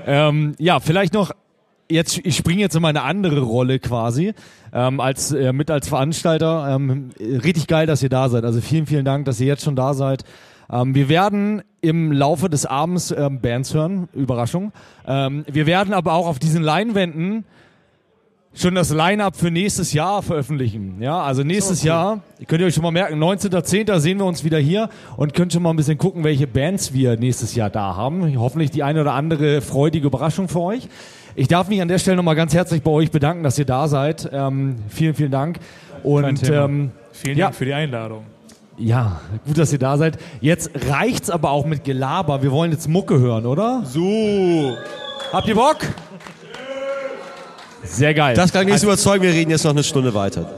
Ähm, 0.06 0.54
ja, 0.58 0.80
vielleicht 0.80 1.12
noch, 1.12 1.32
jetzt, 1.90 2.18
ich 2.24 2.34
springe 2.34 2.60
jetzt 2.60 2.74
in 2.74 2.80
meine 2.82 3.02
andere 3.02 3.40
Rolle 3.40 3.78
quasi, 3.78 4.32
ähm, 4.72 5.00
als, 5.00 5.32
äh, 5.32 5.52
mit 5.52 5.70
als 5.70 5.86
Veranstalter. 5.86 6.74
Ähm, 6.74 7.10
richtig 7.20 7.66
geil, 7.66 7.86
dass 7.86 8.02
ihr 8.02 8.08
da 8.08 8.30
seid. 8.30 8.44
Also 8.44 8.60
vielen, 8.60 8.86
vielen 8.86 9.04
Dank, 9.04 9.26
dass 9.26 9.38
ihr 9.38 9.46
jetzt 9.46 9.62
schon 9.62 9.76
da 9.76 9.92
seid. 9.94 10.24
Ähm, 10.70 10.94
wir 10.94 11.08
werden 11.08 11.62
im 11.82 12.10
Laufe 12.10 12.48
des 12.48 12.66
Abends 12.66 13.10
ähm, 13.10 13.40
Bands 13.40 13.74
hören, 13.74 14.08
Überraschung. 14.14 14.72
Ähm, 15.06 15.44
wir 15.46 15.66
werden 15.66 15.94
aber 15.94 16.14
auch 16.14 16.26
auf 16.26 16.38
diesen 16.38 16.62
Leinwänden 16.62 17.44
schon 18.60 18.74
das 18.74 18.90
Line-Up 18.90 19.36
für 19.36 19.50
nächstes 19.50 19.92
Jahr 19.92 20.22
veröffentlichen. 20.22 20.96
Ja, 21.00 21.22
also 21.22 21.42
nächstes 21.42 21.82
Jahr, 21.82 22.20
könnt 22.46 22.60
ihr 22.60 22.66
euch 22.66 22.74
schon 22.74 22.82
mal 22.82 22.90
merken, 22.90 23.22
19.10. 23.22 23.98
sehen 24.00 24.18
wir 24.18 24.24
uns 24.24 24.42
wieder 24.44 24.58
hier 24.58 24.88
und 25.16 25.34
könnt 25.34 25.52
schon 25.52 25.62
mal 25.62 25.70
ein 25.70 25.76
bisschen 25.76 25.98
gucken, 25.98 26.24
welche 26.24 26.46
Bands 26.46 26.92
wir 26.92 27.16
nächstes 27.16 27.54
Jahr 27.54 27.70
da 27.70 27.94
haben. 27.96 28.38
Hoffentlich 28.38 28.70
die 28.70 28.82
eine 28.82 29.00
oder 29.02 29.12
andere 29.12 29.60
freudige 29.60 30.06
Überraschung 30.08 30.48
für 30.48 30.60
euch. 30.60 30.88
Ich 31.36 31.46
darf 31.46 31.68
mich 31.68 31.80
an 31.80 31.88
der 31.88 31.98
Stelle 31.98 32.16
nochmal 32.16 32.34
ganz 32.34 32.52
herzlich 32.52 32.82
bei 32.82 32.90
euch 32.90 33.10
bedanken, 33.12 33.44
dass 33.44 33.58
ihr 33.58 33.64
da 33.64 33.86
seid. 33.86 34.28
Ähm, 34.32 34.76
vielen, 34.88 35.14
vielen 35.14 35.30
Dank. 35.30 35.60
Und 36.02 36.48
ähm, 36.50 36.90
Vielen 37.12 37.36
Ja. 37.38 37.46
Dank 37.46 37.56
für 37.56 37.64
die 37.64 37.74
Einladung. 37.74 38.24
ja, 38.76 39.20
gut, 39.46 39.58
dass 39.58 39.72
ihr 39.72 39.78
da 39.78 39.96
seid. 39.96 40.18
Jetzt 40.40 40.70
reicht's 40.88 41.30
aber 41.30 41.50
auch 41.50 41.64
mit 41.66 41.84
Gelaber. 41.84 42.42
Wir 42.42 42.50
wollen 42.52 42.72
jetzt 42.72 42.88
Mucke 42.88 43.18
hören, 43.18 43.46
oder? 43.46 43.82
So. 43.84 44.76
Habt 45.32 45.46
ihr 45.48 45.54
Bock? 45.54 45.78
Sehr 47.82 48.14
geil. 48.14 48.34
Das 48.34 48.52
kann 48.52 48.66
nicht 48.66 48.82
überzeugen, 48.82 49.22
wir 49.22 49.32
reden 49.32 49.50
jetzt 49.50 49.64
noch 49.64 49.70
eine 49.72 49.82
Stunde 49.82 50.12
weiter. 50.14 50.50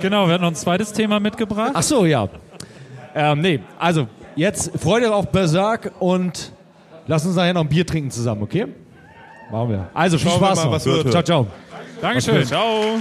Genau, 0.00 0.26
wir 0.26 0.34
hatten 0.34 0.42
noch 0.42 0.50
ein 0.50 0.56
zweites 0.56 0.92
Thema 0.92 1.20
mitgebracht. 1.20 1.72
Ach 1.74 1.82
so, 1.82 2.04
ja. 2.04 2.28
Ähm, 3.14 3.40
nee, 3.40 3.60
also 3.78 4.08
jetzt 4.34 4.72
freut 4.80 5.04
euch 5.04 5.10
auf 5.10 5.28
Berserk 5.30 5.92
und 6.00 6.52
lasst 7.06 7.26
uns 7.26 7.36
nachher 7.36 7.54
noch 7.54 7.60
ein 7.60 7.68
Bier 7.68 7.86
trinken 7.86 8.10
zusammen, 8.10 8.42
okay? 8.42 8.66
Machen 9.50 9.68
wir. 9.70 9.90
Also 9.94 10.18
viel 10.18 10.30
Schauen 10.30 10.40
wir 10.40 10.46
Spaß 10.46 10.58
mal, 10.58 10.64
noch. 10.64 10.72
was 10.72 10.86
wird. 10.86 11.10
Ciao, 11.10 11.22
ciao. 11.22 11.46
Dankeschön. 12.00 12.44
Ciao. 12.44 13.00